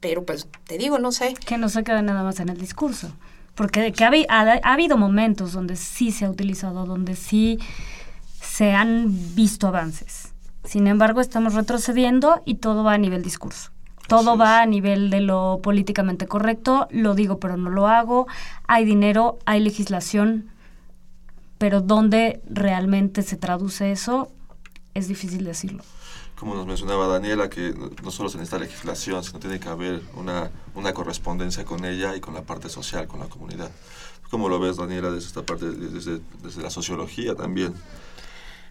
pero 0.00 0.24
pues 0.24 0.48
te 0.66 0.78
digo, 0.78 0.98
no 0.98 1.12
sé. 1.12 1.34
Que 1.34 1.58
no 1.58 1.68
se 1.68 1.84
queda 1.84 2.02
nada 2.02 2.22
más 2.22 2.40
en 2.40 2.48
el 2.48 2.58
discurso 2.58 3.12
porque 3.56 3.90
que 3.92 4.04
ha, 4.04 4.60
habido 4.62 4.96
momentos 4.96 5.52
donde 5.52 5.76
sí 5.76 6.12
se 6.12 6.26
ha 6.26 6.30
utilizado, 6.30 6.84
donde 6.84 7.16
sí 7.16 7.58
se 8.40 8.72
han 8.72 9.34
visto 9.34 9.66
avances. 9.66 10.32
Sin 10.62 10.86
embargo, 10.86 11.20
estamos 11.20 11.54
retrocediendo 11.54 12.42
y 12.44 12.56
todo 12.56 12.84
va 12.84 12.92
a 12.92 12.98
nivel 12.98 13.22
discurso. 13.22 13.70
Todo 14.08 14.36
va 14.36 14.60
a 14.60 14.66
nivel 14.66 15.10
de 15.10 15.20
lo 15.20 15.60
políticamente 15.62 16.28
correcto, 16.28 16.86
lo 16.90 17.14
digo 17.14 17.40
pero 17.40 17.56
no 17.56 17.70
lo 17.70 17.88
hago, 17.88 18.28
hay 18.68 18.84
dinero, 18.84 19.38
hay 19.46 19.58
legislación, 19.58 20.46
pero 21.58 21.80
¿dónde 21.80 22.40
realmente 22.48 23.22
se 23.22 23.36
traduce 23.36 23.90
eso? 23.90 24.30
Es 24.94 25.08
difícil 25.08 25.44
decirlo 25.44 25.82
como 26.38 26.54
nos 26.54 26.66
mencionaba 26.66 27.06
Daniela, 27.08 27.48
que 27.48 27.74
no 28.02 28.10
solo 28.10 28.28
se 28.28 28.38
necesita 28.38 28.58
legislación, 28.58 29.24
sino 29.24 29.38
tiene 29.38 29.58
que 29.58 29.68
haber 29.68 30.02
una, 30.14 30.50
una 30.74 30.92
correspondencia 30.92 31.64
con 31.64 31.84
ella 31.84 32.14
y 32.14 32.20
con 32.20 32.34
la 32.34 32.42
parte 32.42 32.68
social, 32.68 33.06
con 33.06 33.20
la 33.20 33.26
comunidad. 33.26 33.70
¿Cómo 34.30 34.48
lo 34.48 34.58
ves, 34.58 34.76
Daniela, 34.76 35.10
desde 35.10 35.28
esta 35.28 35.42
parte, 35.42 35.70
desde, 35.70 36.20
desde 36.42 36.62
la 36.62 36.70
sociología 36.70 37.34
también? 37.34 37.74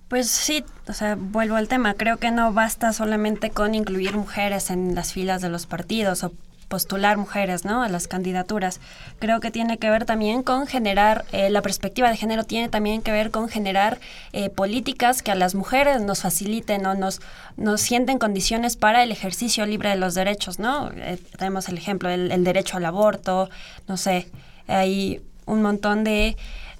Pues 0.08 0.30
sí, 0.30 0.64
o 0.88 0.94
sea, 0.94 1.16
vuelvo 1.16 1.56
al 1.56 1.68
tema. 1.68 1.96
Creo 1.96 2.18
que 2.18 2.30
no 2.30 2.54
basta 2.54 2.94
solamente 2.94 3.50
con 3.50 3.74
incluir 3.74 4.16
mujeres 4.16 4.70
en 4.70 4.94
las 4.94 5.14
filas 5.14 5.42
de 5.42 5.50
los 5.50 5.66
partidos 5.66 6.24
o 6.24 6.32
postular 6.68 7.18
mujeres 7.18 7.66
¿no? 7.66 7.84
a 7.84 7.90
las 7.90 8.08
candidaturas. 8.08 8.80
Creo 9.20 9.40
que 9.40 9.52
tiene 9.52 9.78
que 9.78 9.90
ver 9.90 10.06
también 10.06 10.44
con 10.44 10.68
generar, 10.68 11.26
eh, 11.32 11.50
la 11.50 11.62
perspectiva 11.62 12.10
de 12.10 12.18
género 12.18 12.44
tiene 12.44 12.70
también 12.70 13.02
que 13.02 13.12
ver 13.12 13.32
con 13.32 13.50
generar 13.50 14.00
eh, 14.34 14.50
políticas 14.50 15.22
que 15.22 15.32
a 15.32 15.36
las 15.36 15.56
mujeres 15.56 16.02
nos 16.02 16.22
faciliten 16.22 16.86
o 16.86 16.96
nos, 16.96 17.22
nos 17.58 17.82
sienten 17.82 18.20
condiciones 18.20 18.76
para 18.78 19.04
el 19.04 19.12
ejercicio 19.12 19.66
libre 19.66 19.90
de 19.90 19.96
los 19.96 20.14
derechos. 20.16 20.60
¿no? 20.60 20.90
Eh, 20.96 21.18
tenemos 21.38 21.70
el 21.70 21.78
ejemplo, 21.78 22.10
el, 22.10 22.44
derecho 22.44 22.78
al 22.78 22.86
aborto, 22.86 23.50
no 23.88 23.98
sé, 23.98 24.28
hay 24.68 25.22
un 25.46 25.62
montón 25.62 26.04
de 26.04 26.38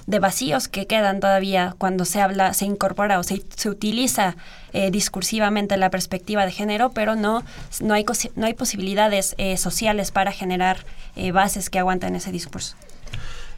de 0.08 0.20
vacíos 0.20 0.68
que 0.68 0.86
quedan 0.86 1.20
todavía 1.20 1.76
cuando 1.78 2.06
se 2.06 2.22
habla, 2.22 2.54
se 2.54 2.66
incorpora 2.66 3.20
o 3.20 3.24
se, 3.24 3.44
se 3.56 3.70
utiliza 3.70 4.36
eh, 4.74 4.92
discursivamente 4.92 5.78
la 5.78 5.90
perspectiva 5.90 6.46
de 6.46 6.52
género, 6.52 6.92
pero 6.92 7.16
no, 7.16 7.44
no, 7.82 7.94
hay, 7.94 8.06
no 8.36 8.46
hay 8.46 8.54
posibilidades 8.54 9.36
eh, 9.38 9.58
sociales 9.58 10.12
para 10.12 10.32
generar 10.32 10.86
eh, 11.16 11.32
bases 11.32 11.70
que 11.70 11.80
aguanten 11.80 12.16
ese 12.16 12.32
discurso. 12.32 12.76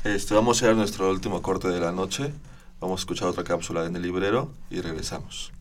Este, 0.03 0.33
vamos 0.33 0.61
a 0.61 0.65
ir 0.65 0.71
a 0.71 0.75
nuestro 0.75 1.09
último 1.09 1.41
corte 1.41 1.67
de 1.67 1.79
la 1.79 1.91
noche. 1.91 2.31
Vamos 2.79 2.99
a 2.99 3.01
escuchar 3.01 3.27
otra 3.27 3.43
cápsula 3.43 3.85
en 3.85 3.95
el 3.95 4.03
librero 4.03 4.51
y 4.69 4.81
regresamos. 4.81 5.51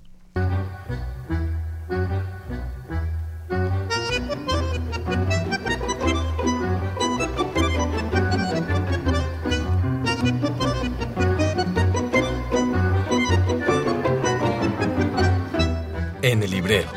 En 16.30 16.42
el 16.42 16.50
librero. 16.50 16.88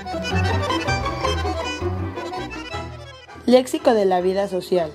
Léxico 3.45 3.93
de 3.93 4.05
la 4.05 4.21
vida 4.21 4.47
social. 4.47 4.91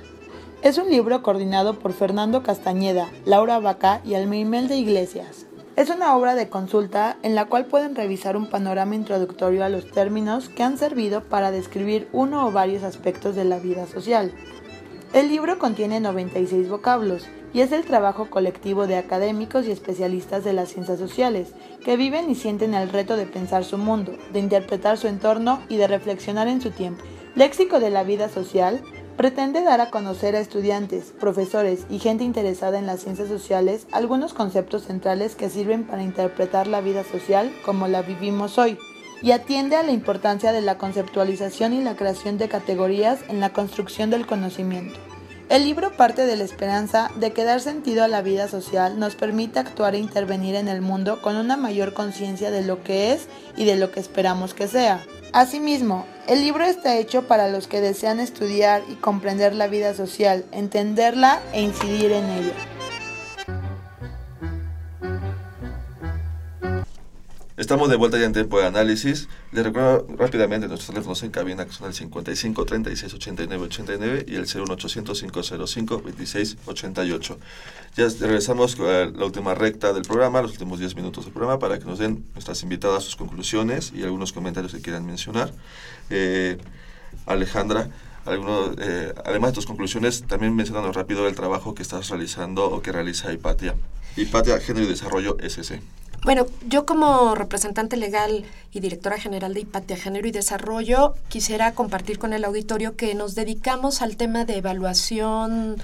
Es 0.62 0.76
un 0.78 0.90
libro 0.90 1.22
coordinado 1.22 1.78
por 1.78 1.92
Fernando 1.92 2.42
Castañeda, 2.42 3.08
Laura 3.24 3.60
Vaca 3.60 4.00
y 4.04 4.14
Almeimel 4.14 4.66
de 4.66 4.76
Iglesias. 4.76 5.46
Es 5.76 5.88
una 5.88 6.16
obra 6.16 6.34
de 6.34 6.48
consulta 6.48 7.16
en 7.22 7.36
la 7.36 7.44
cual 7.44 7.66
pueden 7.66 7.94
revisar 7.94 8.36
un 8.36 8.50
panorama 8.50 8.96
introductorio 8.96 9.64
a 9.64 9.68
los 9.68 9.90
términos 9.92 10.48
que 10.48 10.64
han 10.64 10.78
servido 10.78 11.22
para 11.22 11.52
describir 11.52 12.08
uno 12.12 12.46
o 12.46 12.50
varios 12.50 12.82
aspectos 12.82 13.36
de 13.36 13.44
la 13.44 13.60
vida 13.60 13.86
social. 13.86 14.32
El 15.12 15.28
libro 15.28 15.60
contiene 15.60 16.00
96 16.00 16.68
vocablos 16.68 17.28
y 17.52 17.60
es 17.60 17.70
el 17.70 17.84
trabajo 17.84 18.28
colectivo 18.30 18.88
de 18.88 18.96
académicos 18.96 19.66
y 19.66 19.70
especialistas 19.70 20.42
de 20.42 20.52
las 20.52 20.70
ciencias 20.70 20.98
sociales, 20.98 21.54
que 21.84 21.96
viven 21.96 22.30
y 22.30 22.34
sienten 22.34 22.74
el 22.74 22.88
reto 22.88 23.16
de 23.16 23.26
pensar 23.26 23.64
su 23.64 23.78
mundo, 23.78 24.16
de 24.32 24.40
interpretar 24.40 24.98
su 24.98 25.06
entorno 25.06 25.60
y 25.68 25.76
de 25.76 25.86
reflexionar 25.86 26.48
en 26.48 26.60
su 26.60 26.70
tiempo. 26.70 27.04
Léxico 27.36 27.78
de 27.78 27.90
la 27.90 28.02
vida 28.02 28.28
social 28.28 28.82
pretende 29.16 29.62
dar 29.62 29.80
a 29.80 29.90
conocer 29.90 30.34
a 30.34 30.40
estudiantes, 30.40 31.12
profesores 31.20 31.86
y 31.88 31.98
gente 31.98 32.24
interesada 32.24 32.78
en 32.78 32.86
las 32.86 33.00
ciencias 33.00 33.28
sociales 33.28 33.86
algunos 33.92 34.34
conceptos 34.34 34.84
centrales 34.84 35.36
que 35.36 35.50
sirven 35.50 35.84
para 35.84 36.02
interpretar 36.02 36.66
la 36.66 36.80
vida 36.80 37.04
social 37.04 37.52
como 37.64 37.86
la 37.86 38.02
vivimos 38.02 38.58
hoy, 38.58 38.78
y 39.22 39.30
atiende 39.30 39.76
a 39.76 39.82
la 39.82 39.92
importancia 39.92 40.52
de 40.52 40.60
la 40.60 40.76
conceptualización 40.78 41.72
y 41.72 41.82
la 41.82 41.96
creación 41.96 42.38
de 42.38 42.48
categorías 42.48 43.20
en 43.28 43.40
la 43.40 43.52
construcción 43.52 44.10
del 44.10 44.26
conocimiento. 44.26 44.98
El 45.50 45.64
libro 45.64 45.92
parte 45.92 46.24
de 46.24 46.36
la 46.36 46.44
esperanza 46.44 47.10
de 47.16 47.32
que 47.32 47.44
dar 47.44 47.60
sentido 47.60 48.02
a 48.02 48.08
la 48.08 48.22
vida 48.22 48.48
social 48.48 48.98
nos 48.98 49.14
permite 49.14 49.58
actuar 49.58 49.94
e 49.94 49.98
intervenir 49.98 50.54
en 50.54 50.68
el 50.68 50.80
mundo 50.80 51.20
con 51.20 51.36
una 51.36 51.58
mayor 51.58 51.92
conciencia 51.92 52.50
de 52.50 52.62
lo 52.62 52.82
que 52.82 53.12
es 53.12 53.28
y 53.56 53.64
de 53.66 53.76
lo 53.76 53.90
que 53.90 54.00
esperamos 54.00 54.54
que 54.54 54.68
sea. 54.68 55.04
Asimismo, 55.32 56.06
el 56.28 56.40
libro 56.40 56.64
está 56.64 56.96
hecho 56.96 57.28
para 57.28 57.50
los 57.50 57.66
que 57.68 57.82
desean 57.82 58.20
estudiar 58.20 58.82
y 58.88 58.94
comprender 58.94 59.54
la 59.54 59.66
vida 59.66 59.92
social, 59.92 60.46
entenderla 60.50 61.40
e 61.52 61.60
incidir 61.60 62.12
en 62.12 62.24
ella. 62.30 62.73
Estamos 67.56 67.88
de 67.88 67.94
vuelta 67.94 68.18
ya 68.18 68.24
en 68.24 68.32
tiempo 68.32 68.58
de 68.58 68.66
análisis. 68.66 69.28
Les 69.52 69.62
recuerdo 69.62 70.08
rápidamente 70.16 70.66
nuestros 70.66 70.90
teléfonos 70.90 71.22
en 71.22 71.30
cabina 71.30 71.64
que 71.64 71.70
son 71.70 71.86
el 71.86 71.94
55 71.94 72.64
36 72.64 73.14
89 73.14 73.64
89 73.66 74.24
y 74.26 74.34
el 74.34 74.42
01800 74.42 75.20
505 75.20 76.02
26 76.02 76.56
88. 76.66 77.38
Ya 77.94 78.08
regresamos 78.18 78.80
a 78.80 79.04
la 79.04 79.24
última 79.24 79.54
recta 79.54 79.92
del 79.92 80.02
programa, 80.02 80.42
los 80.42 80.50
últimos 80.50 80.80
10 80.80 80.96
minutos 80.96 81.26
del 81.26 81.32
programa, 81.32 81.60
para 81.60 81.78
que 81.78 81.84
nos 81.84 82.00
den 82.00 82.26
nuestras 82.32 82.60
invitadas 82.64 83.04
sus 83.04 83.14
conclusiones 83.14 83.92
y 83.94 84.02
algunos 84.02 84.32
comentarios 84.32 84.74
que 84.74 84.80
quieran 84.80 85.06
mencionar. 85.06 85.52
Eh, 86.10 86.58
Alejandra, 87.24 87.88
eh, 88.26 89.14
además 89.24 89.50
de 89.50 89.54
tus 89.54 89.66
conclusiones, 89.66 90.24
también 90.26 90.56
mencionando 90.56 90.90
rápido 90.90 91.28
el 91.28 91.36
trabajo 91.36 91.72
que 91.72 91.82
estás 91.82 92.08
realizando 92.08 92.64
o 92.64 92.82
que 92.82 92.90
realiza 92.90 93.32
Hipatia. 93.32 93.76
Hipatia 94.16 94.58
Género 94.58 94.86
y 94.86 94.88
Desarrollo 94.88 95.36
SC. 95.38 95.80
Bueno, 96.24 96.46
yo 96.66 96.86
como 96.86 97.34
representante 97.34 97.98
legal 97.98 98.46
y 98.72 98.80
directora 98.80 99.18
general 99.18 99.52
de 99.52 99.60
Hipatia 99.60 99.98
Género 99.98 100.26
y 100.26 100.30
Desarrollo 100.30 101.14
quisiera 101.28 101.74
compartir 101.74 102.18
con 102.18 102.32
el 102.32 102.46
auditorio 102.46 102.96
que 102.96 103.14
nos 103.14 103.34
dedicamos 103.34 104.00
al 104.00 104.16
tema 104.16 104.46
de 104.46 104.56
evaluación 104.56 105.76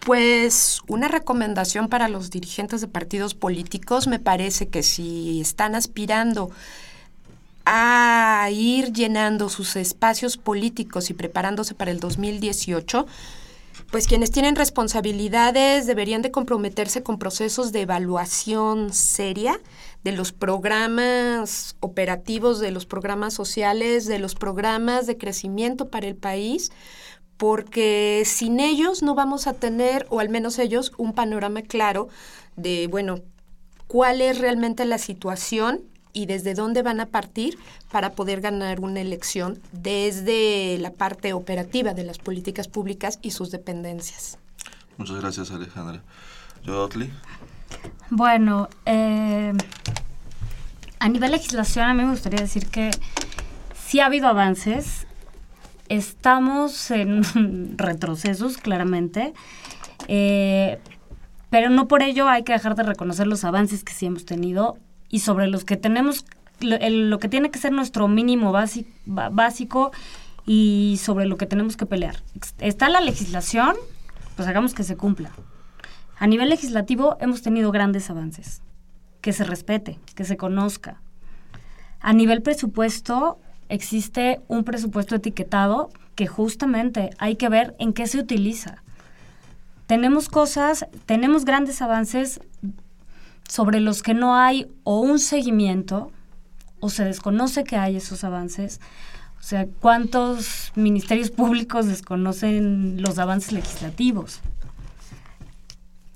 Pues 0.00 0.80
una 0.86 1.08
recomendación 1.08 1.88
para 1.88 2.08
los 2.08 2.30
dirigentes 2.30 2.80
de 2.80 2.88
partidos 2.88 3.34
políticos 3.34 4.06
me 4.06 4.18
parece 4.18 4.68
que 4.68 4.82
si 4.82 5.42
están 5.42 5.74
aspirando 5.74 6.50
a 7.70 8.48
ir 8.50 8.94
llenando 8.94 9.50
sus 9.50 9.76
espacios 9.76 10.38
políticos 10.38 11.10
y 11.10 11.14
preparándose 11.14 11.74
para 11.74 11.90
el 11.90 12.00
2018, 12.00 13.06
pues 13.90 14.06
quienes 14.06 14.30
tienen 14.30 14.56
responsabilidades 14.56 15.86
deberían 15.86 16.22
de 16.22 16.30
comprometerse 16.30 17.02
con 17.02 17.18
procesos 17.18 17.70
de 17.70 17.82
evaluación 17.82 18.94
seria 18.94 19.60
de 20.02 20.12
los 20.12 20.32
programas 20.32 21.76
operativos, 21.80 22.58
de 22.58 22.70
los 22.70 22.86
programas 22.86 23.34
sociales, 23.34 24.06
de 24.06 24.18
los 24.18 24.34
programas 24.34 25.06
de 25.06 25.18
crecimiento 25.18 25.88
para 25.88 26.06
el 26.06 26.16
país, 26.16 26.72
porque 27.36 28.22
sin 28.24 28.60
ellos 28.60 29.02
no 29.02 29.14
vamos 29.14 29.46
a 29.46 29.52
tener, 29.52 30.06
o 30.08 30.20
al 30.20 30.30
menos 30.30 30.58
ellos, 30.58 30.92
un 30.96 31.12
panorama 31.12 31.60
claro 31.60 32.08
de, 32.56 32.86
bueno, 32.86 33.20
cuál 33.86 34.22
es 34.22 34.38
realmente 34.38 34.86
la 34.86 34.96
situación 34.96 35.82
y 36.12 36.26
desde 36.26 36.54
dónde 36.54 36.82
van 36.82 37.00
a 37.00 37.06
partir 37.06 37.58
para 37.90 38.12
poder 38.12 38.40
ganar 38.40 38.80
una 38.80 39.00
elección 39.00 39.60
desde 39.72 40.78
la 40.78 40.92
parte 40.92 41.32
operativa 41.32 41.94
de 41.94 42.04
las 42.04 42.18
políticas 42.18 42.68
públicas 42.68 43.18
y 43.22 43.30
sus 43.30 43.50
dependencias. 43.50 44.38
Muchas 44.96 45.20
gracias, 45.20 45.50
Alejandra. 45.50 46.02
Yotli. 46.64 47.10
Bueno, 48.10 48.68
eh, 48.86 49.52
a 50.98 51.08
nivel 51.08 51.30
legislación 51.30 51.86
a 51.86 51.94
mí 51.94 52.02
me 52.02 52.10
gustaría 52.10 52.40
decir 52.40 52.66
que 52.66 52.90
sí 53.74 54.00
ha 54.00 54.06
habido 54.06 54.26
avances, 54.26 55.06
estamos 55.88 56.90
en 56.90 57.22
retrocesos 57.78 58.56
claramente, 58.56 59.34
eh, 60.08 60.80
pero 61.50 61.70
no 61.70 61.88
por 61.88 62.02
ello 62.02 62.28
hay 62.28 62.42
que 62.42 62.52
dejar 62.52 62.74
de 62.74 62.82
reconocer 62.82 63.26
los 63.26 63.44
avances 63.44 63.84
que 63.84 63.92
sí 63.92 64.06
hemos 64.06 64.24
tenido 64.24 64.78
y 65.08 65.20
sobre 65.20 65.46
los 65.46 65.64
que 65.64 65.76
tenemos, 65.76 66.24
lo, 66.60 67.18
que 67.18 67.28
tiene 67.28 67.50
que 67.50 67.58
ser 67.58 67.72
nuestro 67.72 68.08
mínimo 68.08 68.52
básico, 68.52 69.92
y 70.48 70.98
sobre 71.02 71.26
lo 71.26 71.36
que 71.36 71.44
tenemos 71.44 71.76
que 71.76 71.84
pelear. 71.84 72.22
Está 72.58 72.88
la 72.88 73.02
legislación, 73.02 73.76
pues 74.34 74.48
hagamos 74.48 74.72
que 74.72 74.82
se 74.82 74.96
cumpla. 74.96 75.30
A 76.18 76.26
nivel 76.26 76.48
legislativo 76.48 77.18
hemos 77.20 77.42
tenido 77.42 77.70
grandes 77.70 78.08
avances. 78.08 78.62
Que 79.20 79.34
se 79.34 79.44
respete, 79.44 79.98
que 80.14 80.24
se 80.24 80.38
conozca. 80.38 81.02
A 82.00 82.14
nivel 82.14 82.40
presupuesto 82.40 83.38
existe 83.68 84.40
un 84.48 84.64
presupuesto 84.64 85.16
etiquetado 85.16 85.90
que 86.14 86.26
justamente 86.26 87.10
hay 87.18 87.36
que 87.36 87.50
ver 87.50 87.76
en 87.78 87.92
qué 87.92 88.06
se 88.06 88.18
utiliza. 88.18 88.82
Tenemos 89.86 90.30
cosas, 90.30 90.86
tenemos 91.04 91.44
grandes 91.44 91.82
avances 91.82 92.40
sobre 93.48 93.80
los 93.80 94.02
que 94.02 94.14
no 94.14 94.36
hay 94.36 94.70
o 94.84 95.00
un 95.00 95.18
seguimiento 95.18 96.12
o 96.78 96.90
se 96.90 97.04
desconoce 97.04 97.64
que 97.64 97.76
hay 97.76 97.96
esos 97.96 98.22
avances. 98.22 98.80
O 99.40 99.42
sea, 99.42 99.66
¿cuántos 99.80 100.72
ministerios 100.76 101.30
públicos 101.30 101.86
desconocen 101.86 103.02
los 103.02 103.18
avances 103.18 103.52
legislativos? 103.52 104.40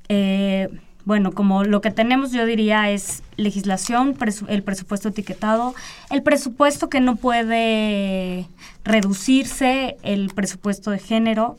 Eh, 0.08 0.68
bueno, 1.04 1.32
como 1.32 1.64
lo 1.64 1.80
que 1.80 1.90
tenemos 1.90 2.30
yo 2.32 2.46
diría 2.46 2.90
es 2.90 3.22
legislación, 3.36 4.16
el 4.48 4.62
presupuesto 4.62 5.08
etiquetado, 5.08 5.74
el 6.10 6.22
presupuesto 6.22 6.88
que 6.88 7.00
no 7.00 7.16
puede 7.16 8.46
reducirse, 8.84 9.96
el 10.02 10.28
presupuesto 10.34 10.90
de 10.90 10.98
género, 10.98 11.56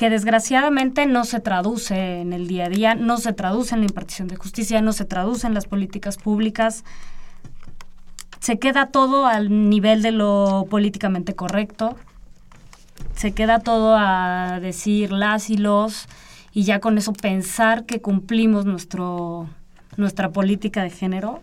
que 0.00 0.08
desgraciadamente 0.08 1.04
no 1.04 1.26
se 1.26 1.40
traduce 1.40 2.22
en 2.22 2.32
el 2.32 2.48
día 2.48 2.64
a 2.64 2.68
día, 2.70 2.94
no 2.94 3.18
se 3.18 3.34
traduce 3.34 3.74
en 3.74 3.82
la 3.82 3.86
impartición 3.86 4.28
de 4.28 4.36
justicia, 4.36 4.80
no 4.80 4.94
se 4.94 5.04
traduce 5.04 5.46
en 5.46 5.52
las 5.52 5.66
políticas 5.66 6.16
públicas. 6.16 6.84
Se 8.38 8.58
queda 8.58 8.86
todo 8.86 9.26
al 9.26 9.68
nivel 9.68 10.00
de 10.00 10.12
lo 10.12 10.66
políticamente 10.70 11.34
correcto. 11.34 11.98
Se 13.14 13.32
queda 13.32 13.58
todo 13.58 13.94
a 13.94 14.58
decir 14.62 15.12
las 15.12 15.50
y 15.50 15.58
los 15.58 16.08
y 16.54 16.62
ya 16.62 16.80
con 16.80 16.96
eso 16.96 17.12
pensar 17.12 17.84
que 17.84 18.00
cumplimos 18.00 18.64
nuestro, 18.64 19.50
nuestra 19.98 20.30
política 20.30 20.82
de 20.82 20.88
género, 20.88 21.42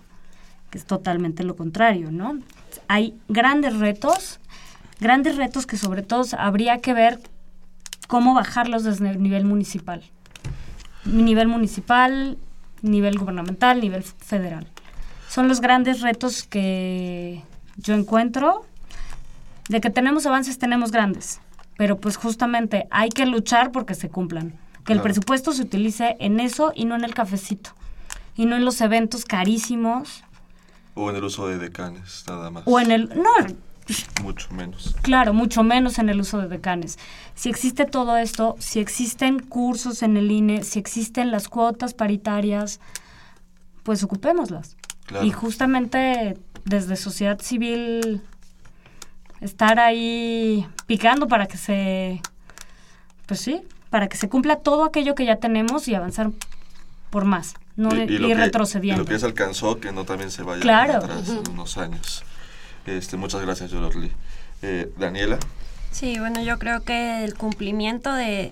que 0.71 0.79
es 0.79 0.85
totalmente 0.85 1.43
lo 1.43 1.55
contrario, 1.55 2.09
¿no? 2.09 2.39
Hay 2.87 3.13
grandes 3.29 3.77
retos, 3.77 4.39
grandes 4.99 5.37
retos 5.37 5.67
que 5.67 5.77
sobre 5.77 6.01
todo 6.01 6.25
habría 6.39 6.81
que 6.81 6.95
ver 6.95 7.19
cómo 8.07 8.33
bajarlos 8.33 8.83
desde 8.83 9.09
el 9.09 9.21
nivel 9.21 9.45
municipal. 9.45 10.03
Nivel 11.05 11.47
municipal, 11.47 12.37
nivel 12.81 13.17
gubernamental, 13.17 13.79
nivel 13.79 14.03
federal. 14.03 14.67
Son 15.29 15.47
los 15.47 15.61
grandes 15.61 16.01
retos 16.01 16.43
que 16.43 17.43
yo 17.75 17.93
encuentro. 17.93 18.65
De 19.69 19.81
que 19.81 19.89
tenemos 19.89 20.25
avances, 20.25 20.57
tenemos 20.57 20.91
grandes. 20.91 21.41
Pero 21.77 21.97
pues 21.99 22.17
justamente 22.17 22.87
hay 22.89 23.09
que 23.09 23.25
luchar 23.25 23.71
porque 23.71 23.95
se 23.95 24.09
cumplan. 24.09 24.53
Que 24.85 24.93
el 24.93 25.01
presupuesto 25.01 25.51
se 25.51 25.63
utilice 25.63 26.15
en 26.19 26.39
eso 26.39 26.71
y 26.73 26.85
no 26.85 26.95
en 26.95 27.03
el 27.03 27.13
cafecito. 27.13 27.71
Y 28.35 28.45
no 28.45 28.55
en 28.55 28.63
los 28.63 28.79
eventos 28.79 29.25
carísimos. 29.25 30.23
O 30.95 31.09
en 31.09 31.17
el 31.17 31.23
uso 31.25 31.47
de 31.47 31.57
decanes, 31.57 32.23
nada 32.27 32.49
más. 32.49 32.63
O 32.65 32.79
en 32.79 32.91
el... 32.91 33.09
No, 33.09 33.31
mucho 34.21 34.49
menos. 34.53 34.95
Claro, 35.01 35.33
mucho 35.33 35.63
menos 35.63 35.99
en 35.99 36.09
el 36.09 36.19
uso 36.19 36.39
de 36.39 36.47
decanes. 36.47 36.97
Si 37.35 37.49
existe 37.49 37.85
todo 37.85 38.17
esto, 38.17 38.55
si 38.59 38.79
existen 38.79 39.39
cursos 39.39 40.03
en 40.03 40.17
el 40.17 40.31
INE, 40.31 40.63
si 40.63 40.79
existen 40.79 41.31
las 41.31 41.47
cuotas 41.47 41.93
paritarias, 41.93 42.79
pues 43.83 44.03
ocupémoslas. 44.03 44.75
Y 45.23 45.31
justamente 45.31 46.37
desde 46.65 46.97
sociedad 46.97 47.39
civil 47.39 48.21
estar 49.39 49.79
ahí 49.79 50.67
picando 50.85 51.27
para 51.27 51.47
que 51.47 51.57
se, 51.57 52.21
pues 53.25 53.39
sí, 53.39 53.61
para 53.89 54.09
que 54.09 54.17
se 54.17 54.27
cumpla 54.27 54.57
todo 54.57 54.83
aquello 54.83 55.15
que 55.15 55.25
ya 55.25 55.37
tenemos 55.37 55.87
y 55.87 55.95
avanzar 55.95 56.31
por 57.09 57.23
más, 57.23 57.53
no 57.77 57.95
ir 57.95 58.37
retrocediendo. 58.37 59.03
Y 59.03 59.05
lo 59.05 59.09
que 59.09 59.17
se 59.17 59.25
alcanzó, 59.25 59.79
que 59.79 59.93
no 59.93 60.03
también 60.03 60.31
se 60.31 60.43
vaya 60.43 60.61
claro. 60.61 60.97
atrás 60.97 61.29
en 61.29 61.49
unos 61.49 61.77
años. 61.77 62.25
Este, 62.87 63.17
muchas 63.17 63.41
gracias, 63.41 63.69
Yolotli. 63.69 64.11
Eh, 64.61 64.89
Daniela. 64.97 65.37
Sí, 65.91 66.19
bueno, 66.19 66.41
yo 66.41 66.57
creo 66.57 66.83
que 66.83 67.23
el 67.23 67.35
cumplimiento 67.35 68.13
de, 68.13 68.51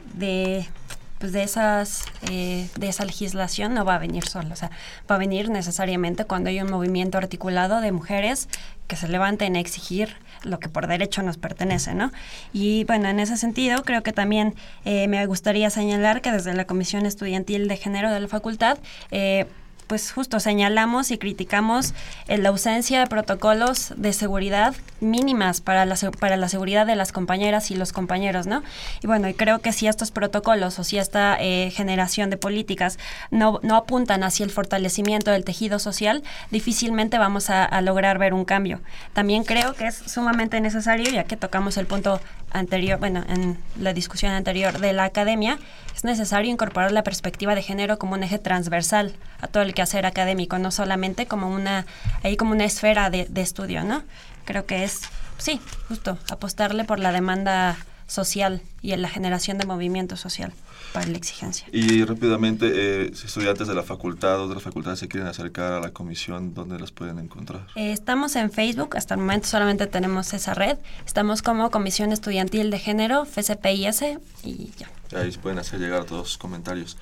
pues 1.20 1.32
de 1.32 1.44
esas 1.44 2.04
eh, 2.30 2.70
de 2.78 2.90
esa 2.90 3.06
legislación 3.06 3.74
no 3.74 3.86
va 3.86 3.96
a 3.96 4.00
venir 4.00 4.26
sola, 4.28 4.54
o 4.54 4.56
sea, 4.56 4.72
va 5.10 5.16
a 5.16 5.18
venir 5.18 5.50
necesariamente 5.50 6.26
cuando 6.26 6.50
hay 6.50 6.62
un 6.62 6.70
movimiento 6.70 7.18
articulado 7.18 7.82
de 7.82 7.92
mujeres 7.92 8.50
que 8.88 8.96
se 8.96 9.08
levanten 9.08 9.56
a 9.56 9.60
exigir 9.60 10.16
lo 10.44 10.60
que 10.60 10.70
por 10.70 10.88
derecho 10.88 11.24
nos 11.24 11.38
pertenece, 11.38 11.94
¿no? 11.94 12.12
Y 12.54 12.84
bueno, 12.86 13.10
en 13.10 13.20
ese 13.20 13.38
sentido 13.38 13.84
creo 13.84 14.04
que 14.04 14.14
también 14.14 14.56
eh, 14.84 15.08
me 15.08 15.26
gustaría 15.26 15.70
señalar 15.70 16.22
que 16.22 16.32
desde 16.32 16.54
la 16.54 16.66
Comisión 16.66 17.06
Estudiantil 17.06 17.68
de 17.68 17.78
Género 17.78 18.12
de 18.12 18.20
la 18.20 18.28
Facultad 18.28 18.78
eh, 19.12 19.48
pues 19.88 20.12
justo 20.12 20.40
señalamos 20.40 21.12
y 21.12 21.18
criticamos 21.18 21.94
la 22.28 22.50
ausencia 22.50 23.00
de 23.00 23.08
protocolos 23.08 23.94
de 23.98 24.14
seguridad 24.14 24.76
mínimas 25.00 25.62
para 25.62 25.86
la, 25.86 25.96
para 26.20 26.38
la 26.38 26.50
seguridad 26.50 26.86
de 26.86 26.96
las 26.96 27.12
compañeras 27.12 27.72
y 27.72 27.76
los 27.76 27.92
compañeros, 27.94 28.48
¿no? 28.48 28.64
Y 29.02 29.08
bueno, 29.08 29.28
y 29.28 29.34
creo 29.34 29.60
que 29.60 29.72
si 29.72 29.88
estos 29.88 30.12
protocolos 30.12 30.80
o 30.80 30.84
si 30.84 30.98
esta 30.98 31.38
eh, 31.40 31.72
generación 31.72 32.30
de 32.30 32.38
políticas 32.38 32.98
no, 33.32 33.60
no 33.64 33.76
apuntan 33.76 34.24
hacia 34.24 34.44
el 34.44 34.52
fortalecimiento 34.52 35.32
del 35.32 35.44
tejido 35.44 35.80
social, 35.80 36.24
difícilmente 36.52 37.18
vamos 37.18 37.50
a, 37.50 37.66
a 37.66 37.82
lograr 37.82 38.18
ver 38.18 38.34
un 38.34 38.46
cambio. 38.46 38.82
También 39.14 39.44
creo 39.44 39.74
que 39.74 39.88
es 39.88 39.96
sumamente 39.96 40.60
necesario, 40.62 41.12
ya 41.12 41.26
que 41.26 41.38
tocamos 41.38 41.78
el 41.78 41.86
punto 41.86 42.20
anterior, 42.56 43.00
bueno, 43.00 43.24
en 43.28 43.58
la 43.80 43.94
discusión 43.94 44.32
anterior 44.32 44.80
de 44.80 44.94
la 44.94 45.04
academia, 45.04 45.60
es 45.96 46.04
necesario 46.04 46.52
incorporar 46.52 46.92
la 46.92 47.04
perspectiva 47.04 47.56
de 47.56 47.62
género 47.62 48.00
como 48.00 48.14
un 48.14 48.24
eje 48.24 48.40
transversal 48.40 49.14
a 49.42 49.48
todo 49.48 49.64
el 49.64 49.74
quehacer 49.74 50.06
académico, 50.06 50.58
no 50.58 50.72
solamente 50.72 51.26
como 51.26 51.50
una, 51.50 51.86
ahí 52.24 52.38
como 52.38 52.52
una 52.52 52.66
esfera 52.66 53.10
de, 53.10 53.26
de 53.30 53.42
estudio, 53.42 53.84
¿no? 53.84 54.04
Creo 54.46 54.66
que 54.66 54.84
es, 54.84 55.02
sí, 55.38 55.60
justo, 55.88 56.18
apostarle 56.30 56.84
por 56.84 57.00
la 57.00 57.12
demanda 57.12 57.78
social 58.08 58.62
y 58.82 58.92
en 58.92 59.02
la 59.02 59.10
generación 59.10 59.58
de 59.58 59.66
movimiento 59.66 60.16
social 60.18 60.54
para 60.94 61.08
la 61.08 61.18
exigencia. 61.18 61.68
Y 61.72 62.04
rápidamente, 62.06 62.72
eh, 62.74 63.12
estudiantes 63.12 63.68
de 63.68 63.74
la 63.74 63.84
facultad 63.84 64.40
o 64.40 64.48
de 64.48 64.56
las 64.56 64.64
facultades 64.64 65.00
se 65.00 65.08
quieren 65.08 65.28
acercar 65.28 65.74
a 65.74 65.80
la 65.80 65.92
comisión, 65.92 66.54
¿dónde 66.54 66.80
las 66.80 66.92
pueden 66.92 67.20
encontrar? 67.20 67.68
Eh, 67.76 67.92
estamos 67.92 68.36
en 68.36 68.52
Facebook, 68.52 68.96
hasta 68.96 69.16
el 69.16 69.20
momento 69.20 69.48
solamente 69.48 69.88
tenemos 69.88 70.34
esa 70.34 70.54
red. 70.54 70.78
Estamos 71.06 71.42
como 71.42 71.70
Comisión 71.72 72.12
Estudiantil 72.12 72.72
de 72.72 72.80
Género, 72.80 73.26
FCPIS, 73.26 74.04
y 74.44 74.72
ya. 74.78 74.90
Ahí 75.16 75.32
pueden 75.32 75.60
hacer 75.60 75.80
llegar 75.80 76.06
todos 76.06 76.22
los 76.22 76.38
comentarios. 76.38 76.98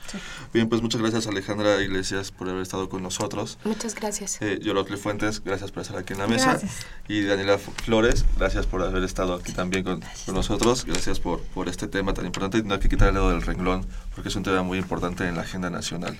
Bien, 0.53 0.67
pues 0.67 0.81
muchas 0.81 1.01
gracias 1.01 1.27
Alejandra 1.27 1.81
Iglesias 1.81 2.31
por 2.31 2.49
haber 2.49 2.61
estado 2.61 2.89
con 2.89 3.03
nosotros. 3.03 3.57
Muchas 3.63 3.95
gracias. 3.95 4.41
Eh, 4.41 4.59
Yolotli 4.61 4.97
Fuentes, 4.97 5.43
gracias 5.43 5.71
por 5.71 5.83
estar 5.83 5.97
aquí 5.97 6.13
en 6.13 6.19
la 6.19 6.27
mesa. 6.27 6.51
Gracias. 6.51 6.85
Y 7.07 7.23
Daniela 7.23 7.57
Flores, 7.57 8.25
gracias 8.37 8.65
por 8.65 8.81
haber 8.81 9.03
estado 9.03 9.35
aquí 9.35 9.53
también 9.53 9.83
con, 9.83 10.03
con, 10.25 10.35
nosotros. 10.35 10.85
Gracias 10.85 11.19
por, 11.19 11.41
por 11.41 11.69
este 11.69 11.87
tema 11.87 12.13
tan 12.13 12.25
importante. 12.25 12.61
No 12.63 12.73
hay 12.73 12.79
que 12.79 12.89
quitarle 12.89 13.13
dedo 13.13 13.29
del 13.29 13.41
renglón 13.41 13.85
porque 14.15 14.29
es 14.29 14.35
un 14.35 14.43
tema 14.43 14.63
muy 14.63 14.77
importante 14.77 15.27
en 15.27 15.35
la 15.35 15.41
agenda 15.41 15.69
nacional. 15.69 16.17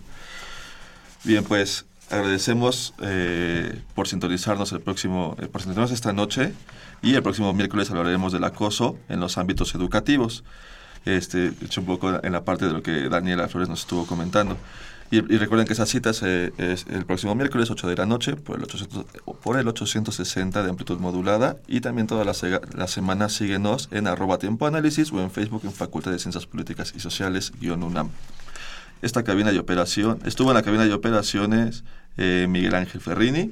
Bien, 1.24 1.44
pues 1.44 1.86
agradecemos 2.10 2.94
eh, 3.02 3.82
por 3.96 4.08
sintonizarnos 4.08 4.72
el 4.72 4.82
próximo, 4.82 5.36
eh, 5.40 5.48
por 5.48 5.62
sintonizarnos 5.62 5.92
esta 5.92 6.14
noche 6.14 6.54
y 7.02 7.16
el 7.16 7.24
próximo 7.24 7.54
miércoles 7.54 7.90
hablaremos 7.90 8.34
del 8.34 8.44
acoso 8.44 8.98
en 9.10 9.20
los 9.20 9.38
ámbitos 9.38 9.74
educativos 9.76 10.44
este, 11.06 11.47
hecho 11.62 11.82
un 11.82 11.88
poco 11.88 12.24
en 12.24 12.34
la 12.34 12.43
parte 12.43 12.66
de 12.66 12.74
lo 12.74 12.82
que 12.82 13.10
Daniela 13.10 13.47
Flores 13.47 13.70
nos 13.70 13.82
estuvo 13.82 14.06
comentando. 14.06 14.58
Y, 15.12 15.18
y 15.18 15.38
recuerden 15.38 15.68
que 15.68 15.74
esa 15.74 15.86
cita 15.86 16.10
es 16.10 16.24
el 16.24 17.06
próximo 17.06 17.36
miércoles, 17.36 17.70
8 17.70 17.88
de 17.88 17.95
la 17.95 18.06
noche, 18.06 18.36
por 18.36 18.58
el, 18.58 18.64
800, 18.64 19.06
por 19.43 19.60
el 19.60 19.68
860 19.68 20.64
de 20.64 20.70
amplitud 20.70 20.97
modulada. 20.99 21.58
Y 21.68 21.82
también 21.82 22.08
toda 22.08 22.26
la, 22.26 22.34
la 22.76 22.88
semana 22.88 23.30
síguenos 23.30 23.89
en 23.91 24.08
arroba 24.08 24.39
tiempo 24.39 24.66
análisis 24.66 25.12
o 25.12 25.22
en 25.22 25.30
Facebook 25.30 25.62
en 25.66 25.72
Facultad 25.72 26.12
de 26.12 26.20
Ciencias 26.20 26.47
Políticas 26.47 26.93
y 26.95 26.99
Sociales-UNAM. 26.99 28.10
Esta 29.04 29.24
cabina 29.24 29.51
de 29.51 29.60
operación, 29.60 30.20
estuvo 30.26 30.49
en 30.49 30.56
la 30.56 30.64
cabina 30.64 30.86
de 30.86 30.93
operaciones 30.93 31.84
eh, 32.18 32.47
Miguel 32.49 32.74
Ángel 32.74 33.01
Ferrini, 33.01 33.51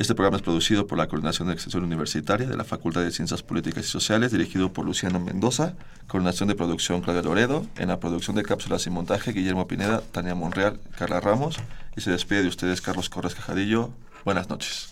este 0.00 0.14
programa 0.14 0.38
es 0.38 0.42
producido 0.42 0.86
por 0.86 0.96
la 0.96 1.08
Coordinación 1.08 1.48
de 1.48 1.54
Extensión 1.54 1.84
Universitaria 1.84 2.46
de 2.46 2.56
la 2.56 2.64
Facultad 2.64 3.02
de 3.02 3.10
Ciencias 3.10 3.42
Políticas 3.42 3.84
y 3.84 3.88
Sociales, 3.88 4.32
dirigido 4.32 4.72
por 4.72 4.86
Luciano 4.86 5.20
Mendoza, 5.20 5.74
coordinación 6.08 6.48
de 6.48 6.54
producción 6.54 7.02
Claudia 7.02 7.20
Loredo, 7.20 7.66
en 7.76 7.88
la 7.88 8.00
producción 8.00 8.34
de 8.34 8.42
cápsulas 8.42 8.86
y 8.86 8.90
montaje 8.90 9.32
Guillermo 9.32 9.68
Pineda, 9.68 10.00
Tania 10.10 10.34
Monreal, 10.34 10.80
Carla 10.96 11.20
Ramos, 11.20 11.58
y 11.98 12.00
se 12.00 12.10
despide 12.10 12.40
de 12.40 12.48
ustedes 12.48 12.80
Carlos 12.80 13.10
Corres 13.10 13.34
Cajadillo. 13.34 13.90
Buenas 14.24 14.48
noches. 14.48 14.88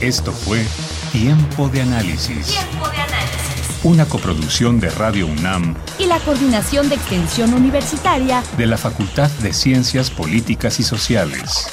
Esto 0.00 0.30
fue 0.30 0.62
Tiempo 1.10 1.70
de 1.70 1.80
Análisis. 1.80 2.48
Tiempo 2.48 2.86
de 2.90 2.96
Análisis. 2.98 3.80
Una 3.82 4.04
coproducción 4.04 4.78
de 4.78 4.90
Radio 4.90 5.26
UNAM 5.26 5.74
y 5.98 6.04
la 6.04 6.20
Coordinación 6.20 6.90
de 6.90 6.96
Extensión 6.96 7.54
Universitaria 7.54 8.42
de 8.58 8.66
la 8.66 8.76
Facultad 8.76 9.30
de 9.40 9.54
Ciencias 9.54 10.10
Políticas 10.10 10.80
y 10.80 10.82
Sociales. 10.82 11.70